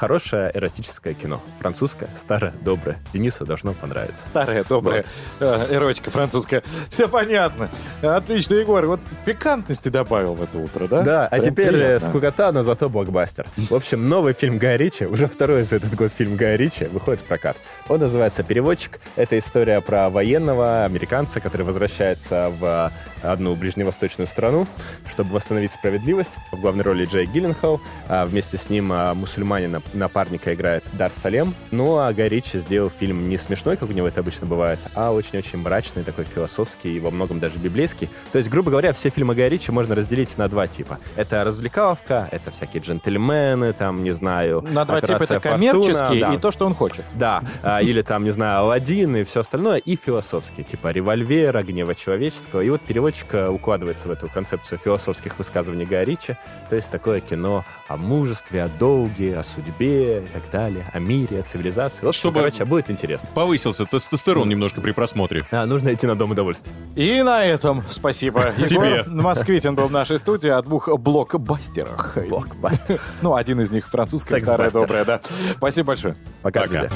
Хорошее 0.00 0.50
эротическое 0.54 1.12
кино. 1.12 1.42
Французское, 1.58 2.08
старое, 2.16 2.54
доброе. 2.62 2.98
Денису 3.12 3.44
должно 3.44 3.74
понравиться. 3.74 4.24
Старая, 4.24 4.64
добрая 4.66 5.04
э, 5.40 5.66
эротика 5.74 6.10
французская. 6.10 6.62
Все 6.88 7.06
понятно. 7.06 7.68
Отлично, 8.00 8.54
Егор. 8.54 8.86
Вот 8.86 9.00
пикантности 9.26 9.90
добавил 9.90 10.32
в 10.32 10.42
это 10.42 10.56
утро, 10.56 10.88
да? 10.88 11.02
Да, 11.02 11.26
а 11.26 11.28
Прям 11.28 11.42
теперь 11.42 11.66
э, 11.66 11.72
приятно. 11.72 12.08
скукота, 12.08 12.50
но 12.50 12.62
зато 12.62 12.88
блокбастер. 12.88 13.46
В 13.56 13.74
общем, 13.74 14.08
новый 14.08 14.32
фильм 14.32 14.56
Гая 14.56 14.78
Ричи, 14.78 15.04
уже 15.04 15.26
второй 15.26 15.64
за 15.64 15.76
этот 15.76 15.94
год 15.94 16.10
фильм 16.16 16.34
Гая 16.34 16.56
Ричи, 16.56 16.86
выходит 16.86 17.20
в 17.20 17.24
прокат. 17.24 17.58
Он 17.90 18.00
называется 18.00 18.42
«Переводчик». 18.42 19.00
Это 19.16 19.36
история 19.36 19.82
про 19.82 20.08
военного 20.08 20.86
американца, 20.86 21.40
который 21.40 21.66
возвращается 21.66 22.50
в 22.58 22.90
одну 23.22 23.54
ближневосточную 23.54 24.26
страну, 24.26 24.66
чтобы 25.08 25.32
восстановить 25.32 25.72
справедливость. 25.72 26.32
В 26.52 26.60
главной 26.60 26.84
роли 26.84 27.04
Джей 27.04 27.26
Гилленхол. 27.26 27.80
а 28.08 28.26
Вместе 28.26 28.56
с 28.58 28.70
ним 28.70 28.90
а, 28.92 29.14
мусульманина 29.14 29.82
напарника 29.92 30.54
играет 30.54 30.84
Дар 30.92 31.10
Салем. 31.14 31.54
Ну, 31.70 31.98
а 31.98 32.12
Гай 32.12 32.28
Ричи 32.28 32.58
сделал 32.58 32.90
фильм 32.90 33.28
не 33.28 33.36
смешной, 33.36 33.76
как 33.76 33.88
у 33.88 33.92
него 33.92 34.08
это 34.08 34.20
обычно 34.20 34.46
бывает, 34.46 34.78
а 34.94 35.12
очень-очень 35.12 35.58
мрачный, 35.58 36.04
такой 36.04 36.24
философский 36.24 36.96
и 36.96 37.00
во 37.00 37.10
многом 37.10 37.40
даже 37.40 37.58
библейский. 37.58 38.08
То 38.32 38.38
есть, 38.38 38.50
грубо 38.50 38.70
говоря, 38.70 38.92
все 38.92 39.10
фильмы 39.10 39.34
Гая 39.34 39.48
Ричи 39.48 39.70
можно 39.70 39.94
разделить 39.94 40.36
на 40.38 40.48
два 40.48 40.66
типа. 40.66 40.98
Это 41.16 41.44
развлекаловка, 41.44 42.28
это 42.30 42.50
всякие 42.50 42.82
джентльмены, 42.82 43.72
там, 43.72 44.02
не 44.02 44.12
знаю, 44.12 44.62
На 44.62 44.84
два 44.84 45.00
типа 45.00 45.16
«Операция 45.16 45.36
это 45.38 45.48
Фортуна», 45.48 45.72
коммерческий 45.72 46.20
да. 46.20 46.34
и 46.34 46.38
то, 46.38 46.50
что 46.50 46.66
он 46.66 46.74
хочет. 46.74 47.04
Да, 47.14 47.42
а, 47.62 47.82
или 47.82 48.02
там, 48.02 48.24
не 48.24 48.30
знаю, 48.30 48.60
Алладин 48.60 49.16
и 49.16 49.24
все 49.24 49.40
остальное, 49.40 49.78
и 49.78 49.96
философские, 49.96 50.64
типа 50.64 50.88
револьвера, 50.88 51.62
гнева 51.62 51.94
человеческого. 51.94 52.60
И 52.60 52.70
вот 52.70 52.80
переводчик 52.80 53.09
э, 53.30 53.48
укладывается 53.48 54.08
в 54.08 54.10
эту 54.10 54.28
концепцию 54.28 54.78
философских 54.78 55.38
высказываний 55.38 55.84
Гая 55.84 56.04
Ричи, 56.04 56.36
то 56.68 56.76
есть 56.76 56.90
такое 56.90 57.20
кино 57.20 57.64
о 57.88 57.96
мужестве, 57.96 58.64
о 58.64 58.68
долге, 58.68 59.38
о 59.38 59.42
судьбе 59.42 60.18
и 60.20 60.26
так 60.26 60.50
далее, 60.50 60.86
о 60.92 60.98
мире, 60.98 61.40
о 61.40 61.42
цивилизации. 61.42 62.04
В 62.04 62.08
общем, 62.08 62.18
Чтобы- 62.18 62.40
короче, 62.40 62.64
будет 62.64 62.90
интересно. 62.90 63.28
Повысился 63.34 63.86
тестостерон 63.86 64.48
немножко 64.48 64.80
при 64.80 64.92
просмотре. 64.92 65.44
А, 65.50 65.66
нужно 65.66 65.92
идти 65.94 66.06
на 66.06 66.16
Дом 66.16 66.30
удовольствия. 66.32 66.72
И 66.96 67.22
на 67.22 67.44
этом 67.44 67.82
спасибо. 67.90 68.52
Тебе. 68.66 69.04
Москвитин 69.06 69.74
был 69.74 69.88
в 69.88 69.92
нашей 69.92 70.18
студии 70.18 70.50
о 70.50 70.62
двух 70.62 70.88
блокбастерах. 70.98 72.16
Блокбастер. 72.28 73.00
Ну, 73.22 73.34
один 73.34 73.60
из 73.60 73.70
них 73.70 73.88
французская, 73.88 74.38
старая, 74.38 74.70
добрая, 74.70 75.04
да. 75.04 75.20
Спасибо 75.56 75.88
большое. 75.88 76.14
Пока, 76.42 76.62
Пока. 76.62 76.88
друзья. 76.88 76.90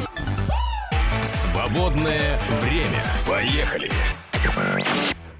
Свободное 1.22 2.38
время. 2.62 3.04
Поехали. 3.26 3.90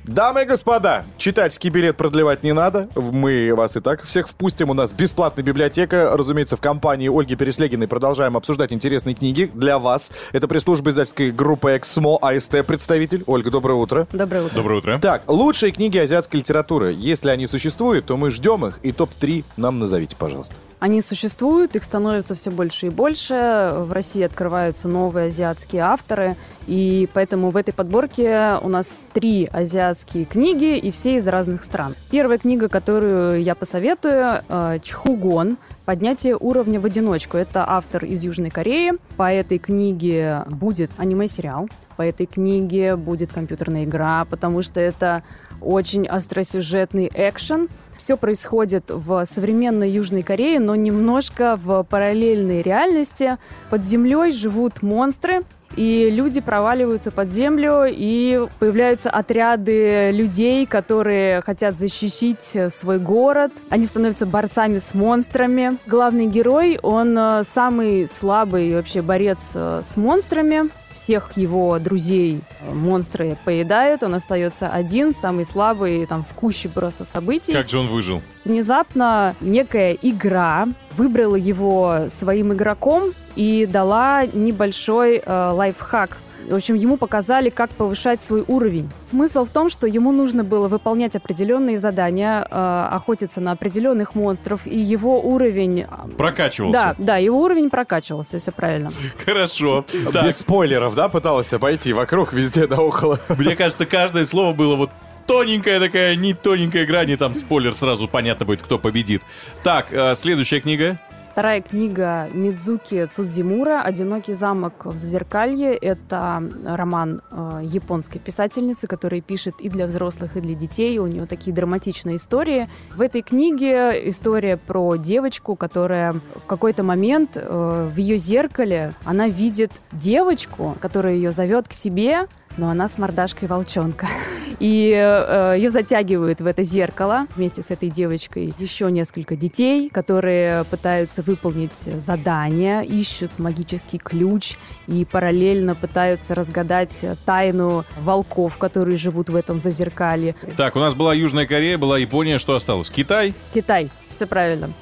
Дамы 0.07 0.43
и 0.43 0.45
господа, 0.45 1.07
читательский 1.17 1.71
билет 1.71 1.97
продлевать 1.97 2.43
не 2.43 2.53
надо. 2.53 2.91
Мы 2.95 3.55
вас 3.55 3.75
и 3.77 3.81
так 3.81 4.03
всех 4.03 4.29
впустим. 4.29 4.69
У 4.69 4.75
нас 4.75 4.93
бесплатная 4.93 5.43
библиотека. 5.43 6.11
Разумеется, 6.13 6.59
в 6.59 6.61
компании 6.61 7.09
Ольги 7.09 7.37
Переслегиной 7.37 7.89
продолжаем 7.89 8.37
обсуждать 8.37 8.75
интересные 8.75 9.15
книги 9.15 9.51
для 9.55 9.79
вас. 9.79 10.13
Это 10.33 10.47
пресс-служба 10.47 10.91
издательской 10.91 11.31
группы 11.31 11.79
«Эксмо» 11.79 12.19
АСТ 12.21 12.67
представитель. 12.67 13.25
Ольга, 13.27 13.51
доброе 13.51 13.77
утро. 13.77 14.07
Доброе 14.13 14.43
утро. 14.43 14.55
Доброе 14.55 14.79
утро. 14.81 14.99
Так, 15.01 15.23
лучшие 15.27 15.73
книги 15.73 15.97
азиатской 15.97 16.41
литературы. 16.41 16.93
Если 16.93 17.31
они 17.31 17.47
существуют, 17.47 18.05
то 18.05 18.19
мы 18.19 18.31
ждем 18.31 18.67
их. 18.67 18.81
И 18.83 18.93
топ-3 18.93 19.43
нам 19.57 19.79
назовите, 19.79 20.17
пожалуйста. 20.17 20.55
Они 20.81 21.01
существуют, 21.01 21.77
их 21.77 21.83
становится 21.83 22.35
все 22.35 22.51
больше 22.51 22.89
и 22.89 22.91
больше. 22.91 23.73
В 23.75 23.91
России 23.91 24.23
открываются 24.23 24.87
новые 24.87 25.29
азиатские 25.29 25.81
авторы. 25.81 26.37
И 26.67 27.09
поэтому 27.15 27.49
в 27.49 27.57
этой 27.57 27.73
подборке 27.73 28.59
у 28.61 28.69
нас 28.69 28.89
три 29.15 29.49
азиатские 29.51 29.94
книги, 30.03 30.77
и 30.77 30.91
все 30.91 31.17
из 31.17 31.29
разных 31.29 31.63
стран. 31.63 31.95
Первая 32.11 32.39
книга, 32.39 32.69
которую 32.69 33.43
я 33.43 33.55
посоветую, 33.55 34.43
э, 34.49 34.79
Чхугон 34.83 35.57
«Поднятие 35.85 36.37
уровня 36.37 36.81
в 36.81 36.87
одиночку». 36.87 37.37
Это 37.37 37.65
автор 37.69 38.05
из 38.05 38.25
Южной 38.25 38.51
Кореи. 38.51 38.95
По 39.17 39.33
этой 39.33 39.59
книге 39.59 40.45
будет 40.49 40.91
аниме-сериал. 40.97 41.69
По 41.97 42.03
этой 42.03 42.27
книге 42.27 42.97
будет 42.97 43.33
компьютерная 43.33 43.85
игра, 43.85 44.25
потому 44.25 44.63
что 44.63 44.81
это 44.81 45.23
очень 45.61 46.07
остросюжетный 46.07 47.11
экшен. 47.13 47.69
Все 47.97 48.17
происходит 48.17 48.85
в 48.89 49.25
современной 49.25 49.91
Южной 49.91 50.23
Корее, 50.23 50.59
но 50.59 50.75
немножко 50.75 51.57
в 51.57 51.85
параллельной 51.85 52.63
реальности. 52.63 53.39
Под 53.71 53.85
землей 53.85 54.33
живут 54.33 54.83
монстры, 54.83 55.43
и 55.77 56.11
люди 56.11 56.41
проваливаются 56.41 57.11
под 57.11 57.31
землю, 57.31 57.85
и 57.89 58.47
появляются 58.59 59.11
отряды 59.11 60.11
людей, 60.11 60.67
которые 60.67 61.41
хотят 61.43 61.79
защитить 61.79 62.51
э, 62.55 62.71
свой 62.71 62.99
город. 62.99 63.53
Они 63.71 63.85
становятся 63.85 64.27
борцами 64.27 64.79
с 64.79 64.95
монстрами. 64.95 65.79
Главный 65.87 66.27
герой, 66.27 66.79
он 66.83 67.17
э, 67.19 67.43
самый 67.45 68.07
слабый 68.07 68.75
вообще 68.75 69.03
борец 69.03 69.39
э, 69.55 69.83
с 69.83 69.97
монстрами. 69.97 70.71
Всех 71.05 71.37
его 71.37 71.79
друзей 71.79 72.41
монстры 72.63 73.37
поедают, 73.45 74.03
он 74.03 74.15
остается 74.15 74.69
один, 74.69 75.15
самый 75.15 75.45
слабый, 75.45 76.07
там, 76.07 76.25
в 76.25 76.33
куще 76.33 76.71
просто 76.71 77.05
событий. 77.05 77.53
Как 77.53 77.69
же 77.69 77.79
он 77.79 77.89
выжил? 77.89 78.23
Внезапно 78.47 79.35
некая 79.43 79.93
игра 80.01 80.67
выбрала 80.97 81.37
его 81.37 82.07
своим 82.09 82.55
игроком 82.55 83.13
и 83.37 83.67
дала 83.67 84.25
небольшой 84.25 85.19
э, 85.19 85.51
лайфхак. 85.53 86.17
В 86.49 86.55
общем, 86.55 86.75
ему 86.75 86.97
показали, 86.97 87.51
как 87.51 87.71
повышать 87.71 88.23
свой 88.23 88.45
уровень. 88.47 88.91
Смысл 89.09 89.45
в 89.45 89.51
том, 89.51 89.71
что 89.71 89.87
ему 89.87 90.13
нужно 90.13 90.45
было 90.45 90.69
выполнять 90.69 91.17
определенные 91.17 91.79
задания, 91.79 92.47
э, 92.51 92.89
охотиться 92.93 93.41
на 93.41 93.53
определенных 93.53 94.15
монстров, 94.15 94.67
и 94.67 94.79
его 94.79 95.21
уровень... 95.21 95.81
э, 95.83 95.87
Прокачивался. 96.17 96.73
Да, 96.79 96.95
да, 96.99 97.17
его 97.17 97.41
уровень 97.41 97.71
прокачивался, 97.71 98.39
все 98.39 98.53
правильно. 98.53 98.93
Хорошо. 99.25 99.85
Так, 100.13 100.27
Без 100.27 100.39
спойлеров, 100.39 100.95
да, 100.95 101.09
пыталась 101.09 101.53
обойти 101.53 101.93
вокруг, 101.93 102.33
везде 102.33 102.67
да 102.67 102.81
около. 102.81 103.19
мне 103.39 103.57
кажется, 103.57 103.87
каждое 103.87 104.25
слово 104.25 104.53
было 104.55 104.77
вот 104.77 104.91
тоненькая 105.27 105.81
такая, 105.81 106.15
не 106.17 106.35
тоненькая 106.35 106.85
грань, 106.87 107.11
и 107.11 107.17
там 107.17 107.35
спойлер 107.35 107.75
сразу 107.75 108.09
понятно 108.09 108.45
будет, 108.47 108.63
кто 108.63 108.79
победит. 108.79 109.23
Так, 109.63 109.93
э, 109.93 110.15
следующая 110.15 110.61
книга. 110.61 110.99
Вторая 111.35 111.63
книга 111.63 112.29
Мидзуки 112.33 113.07
Цудзимура 113.13 113.83
«Одинокий 113.83 114.35
замок 114.35 114.87
в 114.87 114.97
Зазеркалье». 114.97 115.75
Это 115.75 116.41
роман 116.65 117.23
э, 117.29 117.63
японской 117.65 118.21
писательницы, 118.21 118.87
которая 118.87 119.21
пишет 119.21 119.57
и 119.59 119.69
для 119.69 119.87
взрослых, 119.87 120.37
и 120.37 120.41
для 120.41 120.55
детей. 120.55 120.97
У 121.01 121.09
нее 121.09 121.27
такие 121.27 121.53
драматичные 121.53 122.17
истории. 122.19 122.69
В 122.95 123.01
этой 123.01 123.23
книге 123.23 124.09
история 124.09 124.57
про 124.57 124.95
девочку, 124.95 125.57
которая 125.57 126.13
в 126.13 126.47
какой-то 126.47 126.85
момент 126.85 127.31
э, 127.35 127.91
в 127.93 127.97
ее 127.99 128.17
зеркале 128.17 128.93
она 129.05 129.27
видит 129.27 129.73
девочку, 129.91 130.77
которая 130.81 131.15
ее 131.17 131.33
зовет 131.33 131.67
к 131.67 131.73
себе, 131.73 132.29
но 132.57 132.69
она 132.69 132.87
с 132.87 132.97
мордашкой 132.97 133.49
волчонка. 133.49 134.07
И 134.61 134.93
э, 134.95 135.55
ее 135.57 135.71
затягивают 135.71 136.41
в 136.41 136.47
это 136.47 136.63
зеркало 136.63 137.27
вместе 137.37 137.63
с 137.63 137.71
этой 137.71 137.89
девочкой 137.89 138.55
еще 138.59 138.91
несколько 138.91 139.37
детей, 139.37 139.89
которые 139.91 140.65
пытаются 140.65 141.23
выполнить 141.23 141.77
задание, 141.77 142.85
ищут 142.85 143.39
магический 143.39 143.99
ключ 143.99 144.57
и 144.87 145.05
параллельно 145.05 145.75
пытаются 145.75 146.35
разгадать 146.35 147.05
тайну 147.25 147.85
волков, 147.99 148.59
которые 148.59 148.97
живут 148.97 149.31
в 149.31 149.37
этом 149.37 149.61
зазеркалье. 149.61 150.35
Так, 150.57 150.77
у 150.77 150.79
нас 150.79 150.95
была 150.95 151.15
Южная 151.15 151.47
Корея, 151.47 151.79
была 151.79 151.99
Япония, 151.99 152.39
что 152.39 152.55
осталось? 152.55 152.91
Китай? 152.91 153.35
Китай, 153.53 153.91
все 154.11 154.27
правильно. 154.27 154.73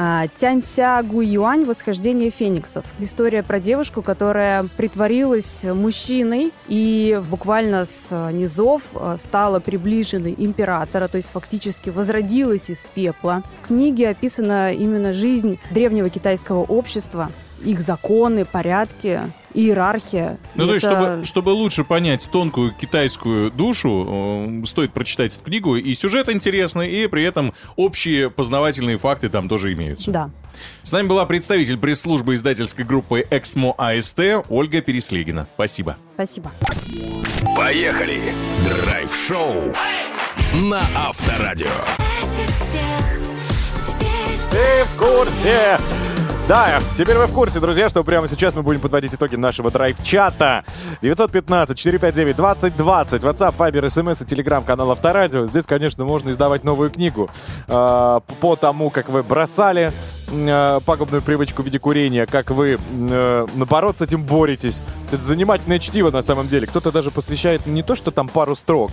А, 0.00 0.28
Тянься 0.28 1.02
Гу 1.02 1.22
Юань 1.22 1.64
«Восхождение 1.64 2.30
фениксов». 2.30 2.84
История 3.00 3.42
про 3.42 3.58
девушку, 3.58 4.00
которая 4.00 4.62
притворилась 4.76 5.64
мужчиной 5.64 6.52
и 6.68 7.20
буквально 7.28 7.84
с 7.84 8.04
а, 8.12 8.30
низов 8.30 8.82
а, 8.94 9.16
стала 9.16 9.58
приближенной 9.58 10.36
императора, 10.38 11.08
то 11.08 11.16
есть 11.16 11.30
фактически 11.30 11.90
возродилась 11.90 12.70
из 12.70 12.86
пепла. 12.94 13.42
В 13.64 13.66
книге 13.66 14.10
описана 14.10 14.72
именно 14.72 15.12
жизнь 15.12 15.58
древнего 15.72 16.08
китайского 16.10 16.60
общества, 16.60 17.32
их 17.64 17.80
законы, 17.80 18.44
порядки, 18.44 19.22
иерархия. 19.54 20.38
Ну, 20.54 20.66
то 20.66 20.74
есть, 20.74 20.86
Это- 20.86 20.96
чтобы, 20.96 21.24
чтобы 21.24 21.48
лучше 21.50 21.84
понять 21.84 22.28
тонкую 22.30 22.72
китайскую 22.72 23.50
душу, 23.50 24.06
э, 24.08 24.62
стоит 24.66 24.92
прочитать 24.92 25.34
эту 25.34 25.44
книгу. 25.44 25.76
И 25.76 25.94
сюжет 25.94 26.28
интересный, 26.28 26.88
и 26.90 27.06
при 27.06 27.24
этом 27.24 27.52
общие 27.76 28.30
познавательные 28.30 28.98
факты 28.98 29.28
там 29.28 29.48
тоже 29.48 29.72
имеются. 29.72 30.10
Да. 30.10 30.30
С 30.82 30.92
нами 30.92 31.06
была 31.06 31.24
представитель 31.24 31.78
пресс-службы 31.78 32.34
издательской 32.34 32.84
группы 32.84 33.24
«Эксмо 33.30 33.74
АСТ» 33.78 34.20
Ольга 34.48 34.80
Переслегина. 34.80 35.46
Спасибо. 35.54 35.96
Спасибо. 36.14 36.50
Поехали! 37.56 38.20
Драйв-шоу 38.84 39.74
на 40.54 40.82
Авторадио. 40.96 41.68
Ты 44.50 44.84
в 44.84 44.98
курсе? 44.98 45.78
Да, 46.48 46.80
теперь 46.96 47.18
вы 47.18 47.26
в 47.26 47.34
курсе, 47.34 47.60
друзья, 47.60 47.90
что 47.90 48.02
прямо 48.02 48.26
сейчас 48.26 48.54
мы 48.54 48.62
будем 48.62 48.80
подводить 48.80 49.12
итоги 49.12 49.36
нашего 49.36 49.70
драйв-чата. 49.70 50.64
915-459-2020, 51.02 52.74
WhatsApp, 52.74 53.54
Viber, 53.54 53.84
SMS 53.84 54.22
и 54.22 54.26
телеграм-канал 54.26 54.92
Авторадио. 54.92 55.44
Здесь, 55.44 55.66
конечно, 55.66 56.06
можно 56.06 56.30
издавать 56.30 56.64
новую 56.64 56.88
книгу 56.88 57.28
э, 57.68 58.20
по 58.40 58.56
тому, 58.56 58.88
как 58.88 59.10
вы 59.10 59.22
бросали 59.22 59.92
э, 60.30 60.80
пагубную 60.86 61.20
привычку 61.20 61.60
в 61.60 61.66
виде 61.66 61.78
курения, 61.78 62.24
как 62.24 62.50
вы, 62.50 62.78
э, 62.78 63.46
наоборот, 63.54 63.98
с 63.98 64.00
этим 64.00 64.22
боретесь. 64.24 64.80
Это 65.12 65.20
занимательное 65.22 65.78
чтиво, 65.78 66.10
на 66.10 66.22
самом 66.22 66.48
деле. 66.48 66.66
Кто-то 66.66 66.90
даже 66.90 67.10
посвящает 67.10 67.66
не 67.66 67.82
то, 67.82 67.94
что 67.94 68.10
там 68.10 68.26
пару 68.26 68.56
строк, 68.56 68.92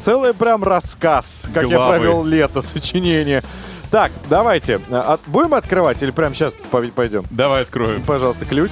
целый 0.00 0.34
прям 0.34 0.64
рассказ, 0.64 1.46
как 1.54 1.64
я 1.64 1.76
Главы. 1.76 1.96
провел 1.98 2.24
лето, 2.24 2.62
сочинение. 2.62 3.42
Так, 3.90 4.10
давайте. 4.28 4.80
а, 4.90 5.18
Будем 5.26 5.54
открывать 5.54 6.02
или 6.02 6.10
прямо 6.10 6.34
сейчас 6.34 6.54
пой- 6.70 6.90
пойдем? 6.92 7.24
Давай 7.30 7.62
откроем. 7.62 8.02
Пожалуйста, 8.02 8.44
ключ. 8.44 8.70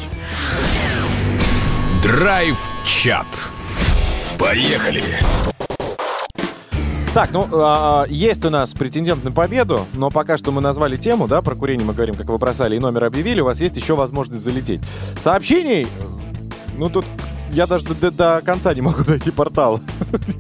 Драйв-чат. 2.03 3.27
Поехали! 4.39 5.05
Так, 7.15 7.31
ну, 7.31 7.47
а, 7.53 8.07
есть 8.09 8.45
у 8.45 8.51
нас 8.51 8.73
претендент 8.73 9.23
на 9.23 9.31
победу, 9.31 9.87
но 9.93 10.11
пока 10.11 10.39
что 10.39 10.51
мы 10.51 10.61
назвали 10.63 10.97
тему, 10.97 11.29
да, 11.29 11.43
про 11.43 11.55
курение 11.55 11.87
мы 11.87 11.93
говорим, 11.93 12.15
как 12.15 12.27
вы 12.27 12.39
бросали, 12.39 12.77
и 12.77 12.79
номер 12.79 13.05
объявили, 13.05 13.41
у 13.41 13.45
вас 13.45 13.61
есть 13.61 13.77
еще 13.77 13.95
возможность 13.95 14.43
залететь. 14.43 14.81
Сообщений, 15.21 15.87
ну, 16.79 16.89
тут 16.89 17.05
я 17.53 17.67
даже 17.67 17.85
до, 17.87 18.11
до- 18.11 18.43
конца 18.45 18.75
не 18.75 18.81
могу 18.81 19.05
дойти 19.07 19.31
портал. 19.31 19.81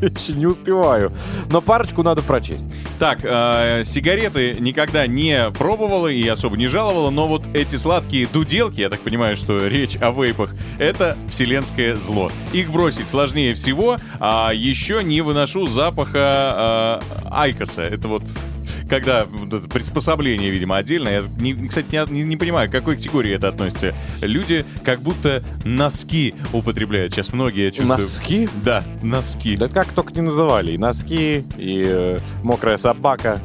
Я 0.00 0.08
еще 0.08 0.32
не 0.32 0.46
успеваю. 0.46 1.12
Но 1.50 1.60
парочку 1.60 2.02
надо 2.02 2.22
прочесть. 2.22 2.64
Так, 2.98 3.20
э, 3.22 3.82
сигареты 3.84 4.56
никогда 4.60 5.06
не 5.06 5.50
пробовала 5.50 6.08
и 6.08 6.26
особо 6.28 6.56
не 6.56 6.66
жаловала, 6.68 7.10
но 7.10 7.26
вот 7.28 7.44
эти 7.54 7.76
сладкие 7.76 8.26
дуделки, 8.26 8.80
я 8.80 8.88
так 8.88 9.00
понимаю, 9.00 9.36
что 9.36 9.66
речь 9.66 9.96
о 10.00 10.10
вейпах, 10.10 10.54
это 10.78 11.16
вселенское 11.28 11.96
зло. 11.96 12.30
Их 12.52 12.70
бросить 12.70 13.08
сложнее 13.08 13.54
всего, 13.54 13.98
а 14.20 14.50
еще 14.52 15.02
не 15.02 15.20
выношу 15.20 15.66
запаха 15.66 17.00
э, 17.02 17.24
айкоса. 17.30 17.82
Это 17.82 18.08
вот 18.08 18.22
когда 18.92 19.24
приспособление, 19.72 20.50
видимо, 20.50 20.76
отдельно. 20.76 21.08
Я, 21.08 21.24
не- 21.38 21.54
кстати, 21.66 21.98
не, 22.10 22.24
не- 22.24 22.36
понимаю, 22.36 22.68
к 22.68 22.72
какой 22.72 22.96
категории 22.96 23.32
это 23.32 23.48
относится. 23.48 23.94
Люди 24.20 24.66
как 24.84 25.00
будто 25.00 25.42
носки 25.64 26.34
употребляют. 26.52 27.14
Сейчас 27.14 27.32
многие, 27.32 27.64
я 27.64 27.70
чувствую... 27.70 27.96
Носки? 27.96 28.50
Да, 28.62 28.84
носки. 29.02 29.56
Да 29.56 29.68
как 29.68 29.88
только 29.94 30.12
не 30.12 30.20
называли. 30.20 30.72
И 30.72 30.78
носки, 30.78 31.42
и 31.56 31.82
э, 31.86 32.18
мокрая 32.42 32.76
собака, 32.76 33.40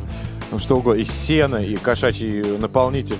ну, 0.51 0.59
что 0.59 0.75
угодно. 0.75 0.99
И 0.99 1.05
сено, 1.05 1.63
и 1.63 1.77
кошачий 1.77 2.43
наполнитель. 2.57 3.15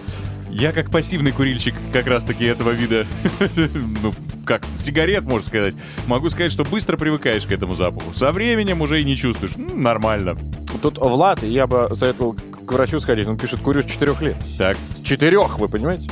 Я 0.49 0.73
как 0.73 0.91
пассивный 0.91 1.32
курильщик 1.32 1.75
как 1.93 2.07
раз-таки 2.07 2.43
этого 2.43 2.71
вида, 2.71 3.07
ну, 4.03 4.13
как 4.45 4.63
сигарет, 4.78 5.23
можно 5.23 5.45
сказать, 5.47 5.75
могу 6.07 6.30
сказать, 6.30 6.51
что 6.51 6.65
быстро 6.65 6.97
привыкаешь 6.97 7.45
к 7.45 7.51
этому 7.53 7.75
запаху. 7.75 8.11
Со 8.13 8.34
временем 8.34 8.82
уже 8.82 8.99
и 8.99 9.05
не 9.05 9.15
чувствуешь. 9.15 9.53
Ну, 9.55 9.75
нормально. 9.78 10.36
Тут 10.82 10.97
Влад, 10.97 11.43
я 11.43 11.67
бы 11.67 11.89
советовал 11.95 12.34
к 12.34 12.71
врачу 12.71 12.99
сходить. 12.99 13.28
Он 13.28 13.38
пишет, 13.38 13.59
курю 13.61 13.82
с 13.82 13.86
четырех 13.86 14.21
лет. 14.21 14.38
Так. 14.57 14.78
Четырех, 15.03 15.59
вы 15.59 15.67
понимаете? 15.67 16.09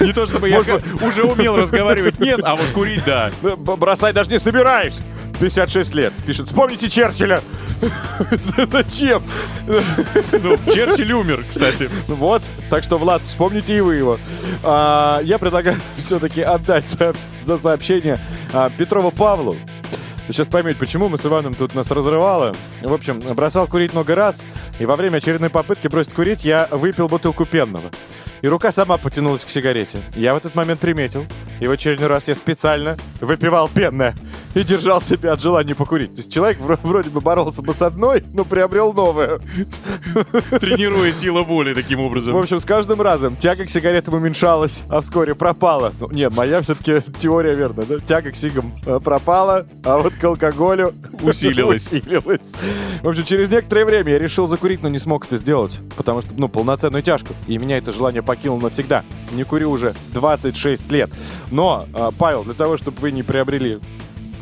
Не 0.00 0.12
то 0.12 0.26
чтобы 0.26 0.48
я 0.48 0.60
уже 0.60 1.24
умел 1.24 1.56
разговаривать, 1.56 2.20
нет, 2.20 2.40
а 2.42 2.54
вот 2.54 2.66
курить, 2.74 3.02
да. 3.04 3.30
Бросать 3.42 4.14
даже 4.14 4.30
не 4.30 4.38
собираюсь. 4.38 4.94
56 5.40 5.94
лет. 5.94 6.12
Пишет, 6.26 6.46
вспомните 6.46 6.88
Черчилля. 6.88 7.42
Зачем? 8.70 9.22
Ну, 9.66 10.56
Черчилль 10.72 11.12
умер, 11.12 11.44
кстати. 11.48 11.90
Ну 12.08 12.14
Вот, 12.14 12.42
так 12.70 12.82
что, 12.84 12.96
Влад, 12.98 13.22
вспомните 13.22 13.76
и 13.76 13.80
вы 13.80 13.96
его. 13.96 14.18
А, 14.62 15.20
я 15.22 15.38
предлагаю 15.38 15.76
все-таки 15.98 16.40
отдать 16.40 16.88
за, 16.88 17.14
за 17.42 17.58
сообщение 17.58 18.18
а, 18.52 18.70
Петрова 18.70 19.10
Павлу. 19.10 19.56
Сейчас 20.28 20.48
поймете, 20.48 20.78
почему 20.78 21.08
мы 21.08 21.18
с 21.18 21.24
Иваном 21.24 21.54
тут 21.54 21.74
нас 21.74 21.90
разрывало. 21.90 22.54
В 22.82 22.92
общем, 22.92 23.20
бросал 23.20 23.66
курить 23.68 23.92
много 23.92 24.14
раз, 24.14 24.42
и 24.80 24.84
во 24.84 24.96
время 24.96 25.18
очередной 25.18 25.50
попытки 25.50 25.86
бросить 25.86 26.12
курить 26.12 26.44
я 26.44 26.66
выпил 26.70 27.08
бутылку 27.08 27.46
пенного. 27.46 27.90
И 28.42 28.48
рука 28.48 28.72
сама 28.72 28.96
потянулась 28.98 29.44
к 29.44 29.48
сигарете. 29.48 29.98
Я 30.14 30.34
в 30.34 30.36
этот 30.36 30.54
момент 30.54 30.80
приметил, 30.80 31.24
и 31.60 31.66
в 31.66 31.70
очередной 31.70 32.08
раз 32.08 32.28
я 32.28 32.34
специально 32.34 32.96
выпивал 33.20 33.68
пенное. 33.68 34.14
и 34.54 34.62
держал 34.64 35.02
себя 35.02 35.34
от 35.34 35.42
желания 35.42 35.74
покурить. 35.74 36.12
То 36.14 36.18
есть 36.18 36.32
человек 36.32 36.58
вро- 36.58 36.78
вроде 36.82 37.10
бы 37.10 37.20
боролся 37.20 37.60
бы 37.60 37.74
с 37.74 37.82
одной, 37.82 38.24
но 38.32 38.44
приобрел 38.44 38.94
новое. 38.94 39.38
Тренируя 40.60 41.12
сила 41.16 41.42
воли 41.42 41.74
таким 41.74 42.00
образом. 42.00 42.32
В 42.34 42.38
общем, 42.38 42.58
с 42.58 42.64
каждым 42.64 43.02
разом 43.02 43.36
тяга 43.36 43.64
к 43.66 43.70
сигаретам 43.70 44.14
уменьшалась, 44.14 44.82
а 44.88 45.00
вскоре 45.00 45.34
пропала. 45.34 45.92
Ну, 46.00 46.08
нет, 46.10 46.34
моя 46.34 46.62
все-таки 46.62 47.02
теория 47.18 47.54
верна, 47.54 47.84
да? 47.86 47.98
Тяга 47.98 48.30
к 48.30 48.36
сигам 48.36 48.72
э, 48.86 48.98
пропала, 49.02 49.66
а 49.84 49.98
вот 49.98 50.14
к 50.14 50.24
алкоголю 50.24 50.94
Усилилась. 51.22 51.86
усилилась. 51.92 52.54
В 53.02 53.08
общем, 53.08 53.24
через 53.24 53.48
некоторое 53.50 53.84
время 53.84 54.12
я 54.12 54.18
решил 54.18 54.48
закурить, 54.48 54.82
но 54.82 54.88
не 54.88 54.98
смог 54.98 55.26
это 55.26 55.36
сделать, 55.36 55.78
потому 55.96 56.22
что, 56.22 56.30
ну, 56.36 56.48
полноценную 56.48 57.02
тяжку. 57.02 57.34
И 57.46 57.58
меня 57.58 57.76
это 57.78 57.92
желание 57.92 58.22
покинуло 58.26 58.60
навсегда. 58.60 59.04
Не 59.32 59.44
курю 59.44 59.70
уже 59.70 59.94
26 60.12 60.90
лет. 60.92 61.10
Но, 61.50 61.86
э, 61.94 62.10
Павел, 62.18 62.44
для 62.44 62.54
того, 62.54 62.76
чтобы 62.76 63.00
вы 63.00 63.12
не 63.12 63.22
приобрели 63.22 63.78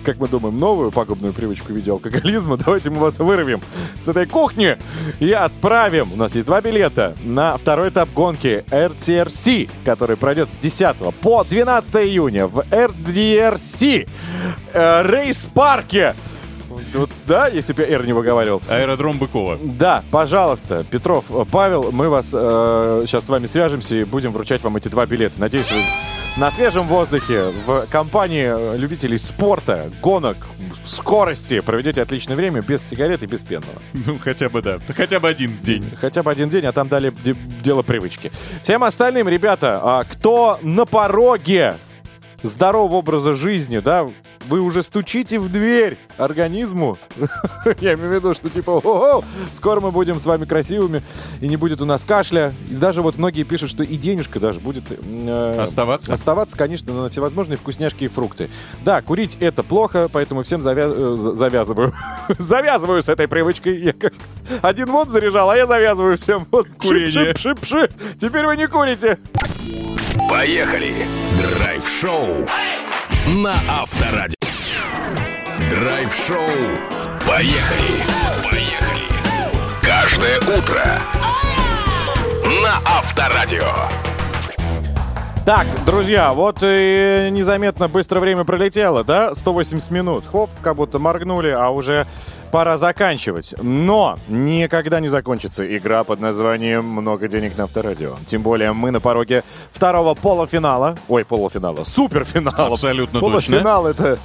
как 0.05 0.19
мы 0.19 0.29
думаем, 0.29 0.61
новую 0.61 0.93
пагубную 0.93 1.33
привычку 1.33 1.73
в 1.73 1.77
давайте 2.59 2.91
мы 2.91 2.99
вас 2.99 3.19
вырвем 3.19 3.61
с 4.01 4.07
этой 4.07 4.27
кухни 4.27 4.77
и 5.19 5.33
отправим. 5.33 6.13
У 6.13 6.17
нас 6.17 6.35
есть 6.35 6.47
два 6.47 6.61
билета 6.61 7.17
на 7.25 7.57
второй 7.57 7.89
этап 7.89 8.13
гонки 8.13 8.65
RTRC, 8.71 9.71
который 9.85 10.17
пройдет 10.17 10.51
с 10.51 10.57
10 10.57 11.15
по 11.21 11.43
12 11.43 11.95
июня 11.97 12.47
в 12.47 12.61
RDRC 12.61 14.09
э, 14.73 15.03
рейс-парке. 15.11 16.15
Вот, 16.95 17.11
да, 17.27 17.49
если 17.49 17.73
бы 17.73 17.83
я 17.83 17.89
R 17.89 18.07
не 18.07 18.13
выговаривал. 18.13 18.63
Аэродром 18.69 19.19
Быкова. 19.19 19.59
Да, 19.63 20.03
пожалуйста, 20.11 20.85
Петров, 20.85 21.27
э, 21.31 21.45
Павел, 21.51 21.91
мы 21.93 22.09
вас 22.09 22.31
э, 22.33 23.05
сейчас 23.07 23.27
с 23.27 23.29
вами 23.29 23.47
свяжемся 23.47 23.97
и 23.97 24.05
будем 24.05 24.33
вручать 24.33 24.63
вам 24.63 24.77
эти 24.77 24.89
два 24.89 25.07
билета. 25.07 25.35
Надеюсь, 25.39 25.71
вы 25.71 25.79
на 26.37 26.51
свежем 26.51 26.87
воздухе 26.87 27.51
в 27.67 27.87
компании 27.91 28.47
э, 28.49 28.77
любителей 28.77 29.19
спорта, 29.19 29.91
гонок, 30.03 30.37
скорости 30.85 31.61
проведете 31.61 32.03
отличное 32.03 32.37
время 32.37 32.61
без 32.61 32.83
сигарет 32.87 33.23
и 33.23 33.27
без 33.27 33.43
пенного. 33.43 33.81
Ну, 33.93 34.19
хотя 34.19 34.49
бы 34.49 34.61
да. 34.63 34.79
Хотя 34.97 35.21
бы 35.21 35.29
один 35.29 35.57
день. 35.63 35.91
Хотя 35.97 36.23
бы 36.23 36.31
один 36.31 36.49
день, 36.49 36.67
а 36.67 36.73
там 36.73 36.89
дали 36.89 37.13
де- 37.23 37.37
дело 37.61 37.83
привычки. 37.83 38.31
Всем 38.63 38.85
остальным, 38.85 39.29
ребята, 39.29 39.81
а, 39.83 40.05
кто 40.05 40.59
на 40.63 40.87
пороге 40.87 41.77
здорового 42.43 42.97
образа 42.97 43.35
жизни, 43.35 43.79
да, 43.79 44.07
вы 44.49 44.61
уже 44.61 44.83
стучите 44.83 45.39
в 45.39 45.51
дверь 45.51 45.99
организму. 46.17 46.99
Я 47.81 47.95
имею 47.95 48.11
в 48.11 48.15
виду, 48.15 48.35
что 48.35 48.51
типа, 48.51 48.73
«О-о, 48.83 49.23
скоро 49.53 49.81
мы 49.81 49.91
будем 49.91 50.19
с 50.19 50.27
вами 50.27 50.45
красивыми, 50.45 51.03
и 51.41 51.49
не 51.49 51.57
будет 51.57 51.81
у 51.81 51.85
нас 51.85 52.05
кашля. 52.05 52.53
И 52.71 52.75
даже 52.75 53.03
вот 53.03 53.17
многие 53.17 53.43
пишут, 53.45 53.71
что 53.71 53.83
и 53.83 53.97
денежка 53.97 54.41
даже 54.41 54.61
будет... 54.61 54.85
э, 54.91 55.59
Оставаться? 55.61 56.13
Оставаться, 56.13 56.57
конечно, 56.57 56.93
на 56.93 57.09
всевозможные 57.09 57.57
вкусняшки 57.57 58.05
и 58.05 58.09
фрукты. 58.09 58.51
Да, 58.85 59.03
курить 59.03 59.37
это 59.41 59.63
плохо, 59.63 60.09
поэтому 60.13 60.43
всем 60.43 60.61
завя- 60.61 61.15
э, 61.15 61.17
за- 61.17 61.35
завязываю. 61.35 61.95
завязываю 62.39 63.03
с 63.03 63.09
этой 63.09 63.29
привычкой. 63.29 63.81
Я 63.81 63.93
как 63.93 64.13
один 64.63 64.87
вот 64.91 65.09
заряжал, 65.11 65.51
а 65.51 65.57
я 65.57 65.67
завязываю 65.67 66.19
всем. 66.19 66.47
Вот 66.51 66.67
Курение. 66.79 67.33
Пши-пши-пши. 67.35 67.89
Теперь 68.21 68.47
вы 68.47 68.57
не 68.57 68.67
курите. 68.69 69.19
Поехали! 70.29 70.93
Драйв-шоу 71.59 72.47
на 73.27 73.55
Авторадио. 73.69 74.34
Драйв-шоу. 75.75 76.37
Поехали! 77.27 78.05
Поехали! 78.45 79.09
Каждое 79.83 80.39
утро 80.39 81.01
на 82.63 82.77
Авторадио. 82.87 83.67
Так, 85.45 85.67
друзья, 85.85 86.33
вот 86.33 86.59
и 86.63 87.29
незаметно 87.33 87.89
быстро 87.89 88.21
время 88.21 88.45
пролетело, 88.45 89.03
да? 89.03 89.35
180 89.35 89.91
минут. 89.91 90.25
Хоп, 90.31 90.49
как 90.63 90.77
будто 90.77 91.01
моргнули, 91.01 91.51
а 91.51 91.71
уже 91.71 92.07
пора 92.53 92.77
заканчивать. 92.77 93.57
Но 93.61 94.17
никогда 94.29 95.01
не 95.01 95.09
закончится 95.09 95.67
игра 95.77 96.05
под 96.05 96.21
названием 96.21 96.85
«Много 96.85 97.27
денег 97.27 97.59
на 97.59 97.65
авторадио». 97.65 98.13
Тем 98.27 98.43
более 98.43 98.73
мы 98.73 98.93
на 98.93 99.01
пороге 99.01 99.43
второго 99.73 100.15
полуфинала. 100.15 100.97
Ой, 101.09 101.25
полуфинала. 101.25 101.83
Суперфинала. 101.83 102.69
Абсолютно 102.69 103.19
точно. 103.19 103.57
Полуфинал 103.57 103.87
это... 103.89 104.19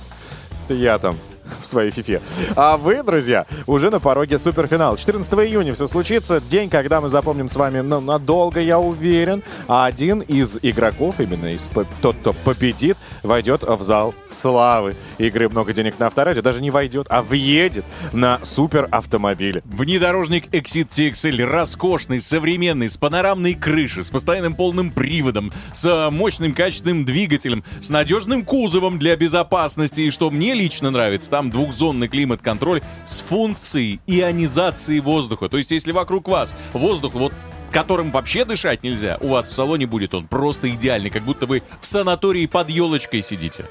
Это 0.67 0.75
я 0.75 0.99
там 0.99 1.17
в 1.61 1.67
своей 1.67 1.91
фифе. 1.91 2.21
А 2.55 2.77
вы, 2.77 3.03
друзья, 3.03 3.45
уже 3.67 3.89
на 3.89 3.99
пороге 3.99 4.39
суперфинала. 4.39 4.97
14 4.97 5.31
июня 5.33 5.73
все 5.73 5.87
случится. 5.87 6.41
День, 6.41 6.69
когда 6.69 7.01
мы 7.01 7.09
запомним 7.09 7.49
с 7.49 7.55
вами 7.55 7.81
ну, 7.81 7.99
надолго, 7.99 8.59
я 8.59 8.79
уверен. 8.79 9.43
А 9.67 9.85
один 9.85 10.21
из 10.21 10.59
игроков, 10.61 11.19
именно 11.19 11.53
из 11.53 11.69
тот, 12.01 12.15
кто 12.17 12.33
победит, 12.33 12.97
войдет 13.23 13.63
в 13.63 13.81
зал 13.81 14.13
славы 14.29 14.95
игры 15.17 15.49
«Много 15.49 15.73
денег 15.73 15.99
на 15.99 16.07
авторадио». 16.07 16.41
Даже 16.41 16.61
не 16.61 16.71
войдет, 16.71 17.07
а 17.09 17.21
въедет 17.21 17.85
на 18.13 18.39
суперавтомобиле. 18.43 19.61
Внедорожник 19.65 20.47
Exit 20.53 20.89
TXL 20.89 21.43
роскошный, 21.43 22.21
современный, 22.21 22.89
с 22.89 22.97
панорамной 22.97 23.53
крышей, 23.53 24.03
с 24.03 24.09
постоянным 24.09 24.55
полным 24.55 24.91
приводом, 24.91 25.51
с 25.73 26.09
мощным 26.11 26.53
качественным 26.53 27.05
двигателем, 27.05 27.63
с 27.79 27.89
надежным 27.89 28.43
кузовом 28.43 28.99
для 28.99 29.15
безопасности. 29.15 30.01
И 30.01 30.11
что 30.11 30.29
мне 30.29 30.53
лично 30.53 30.91
нравится, 30.91 31.29
там 31.29 31.48
двухзонный 31.51 32.07
климат-контроль 32.07 32.81
с 33.05 33.21
функцией 33.21 33.99
ионизации 34.07 34.99
воздуха. 34.99 35.49
То 35.49 35.57
есть, 35.57 35.71
если 35.71 35.91
вокруг 35.91 36.27
вас 36.27 36.55
воздух 36.73 37.13
вот 37.13 37.33
которым 37.71 38.11
вообще 38.11 38.45
дышать 38.45 38.83
нельзя, 38.83 39.17
у 39.21 39.29
вас 39.29 39.49
в 39.49 39.53
салоне 39.53 39.85
будет 39.85 40.13
он 40.15 40.27
просто 40.27 40.69
идеальный, 40.71 41.09
как 41.09 41.23
будто 41.23 41.45
вы 41.45 41.61
в 41.79 41.85
санатории 41.85 42.47
под 42.47 42.69
елочкой 42.69 43.21
сидите. 43.21 43.65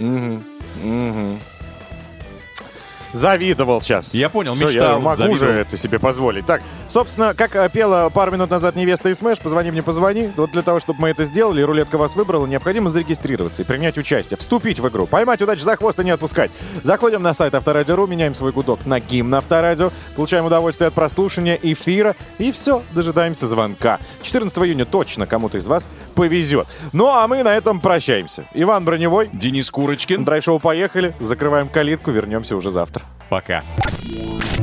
Завидовал 3.12 3.80
сейчас. 3.80 4.14
Я 4.14 4.28
понял, 4.28 4.54
Всё, 4.54 4.66
мечтал, 4.66 4.96
я 4.96 4.98
могу 4.98 5.16
завидовал. 5.16 5.38
же 5.38 5.60
это 5.60 5.76
себе 5.76 5.98
позволить. 5.98 6.46
Так, 6.46 6.62
собственно, 6.88 7.34
как 7.34 7.56
э, 7.56 7.68
пела 7.70 8.10
пару 8.10 8.32
минут 8.32 8.50
назад 8.50 8.76
невеста 8.76 9.08
из 9.08 9.18
Смэш, 9.18 9.38
позвони 9.40 9.70
мне, 9.70 9.82
позвони. 9.82 10.30
Вот 10.36 10.52
для 10.52 10.62
того, 10.62 10.80
чтобы 10.80 11.00
мы 11.00 11.08
это 11.08 11.24
сделали, 11.24 11.60
и 11.60 11.64
рулетка 11.64 11.98
вас 11.98 12.14
выбрала, 12.16 12.46
необходимо 12.46 12.90
зарегистрироваться 12.90 13.62
и 13.62 13.64
принять 13.64 13.98
участие, 13.98 14.36
вступить 14.36 14.78
в 14.80 14.88
игру, 14.88 15.06
поймать 15.06 15.40
удачу 15.42 15.62
за 15.62 15.76
хвост 15.76 15.98
и 16.00 16.04
не 16.04 16.10
отпускать. 16.10 16.50
Заходим 16.82 17.22
на 17.22 17.32
сайт 17.34 17.54
Авторадио.ру, 17.54 18.06
меняем 18.06 18.34
свой 18.34 18.52
гудок 18.52 18.84
на 18.86 19.00
гимн 19.00 19.34
Авторадио, 19.34 19.90
получаем 20.16 20.44
удовольствие 20.44 20.88
от 20.88 20.94
прослушивания 20.94 21.58
эфира, 21.62 22.14
и 22.38 22.52
все, 22.52 22.82
дожидаемся 22.92 23.46
звонка. 23.48 23.98
14 24.22 24.56
июня 24.58 24.84
точно 24.84 25.26
кому-то 25.26 25.58
из 25.58 25.66
вас 25.66 25.88
повезет. 26.14 26.66
Ну, 26.92 27.08
а 27.08 27.26
мы 27.28 27.42
на 27.42 27.54
этом 27.54 27.80
прощаемся. 27.80 28.44
Иван 28.54 28.84
Броневой, 28.84 29.30
Денис 29.32 29.70
Курочкин, 29.70 30.24
драйв-шоу 30.24 30.58
поехали, 30.58 31.14
закрываем 31.20 31.68
калитку, 31.68 32.10
вернемся 32.10 32.56
уже 32.56 32.70
завтра. 32.70 33.02
Пока. 33.28 33.62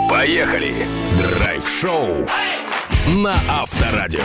Поехали! 0.09 0.73
Драйв-шоу 1.17 2.27
на 3.07 3.35
Авторадио. 3.49 4.21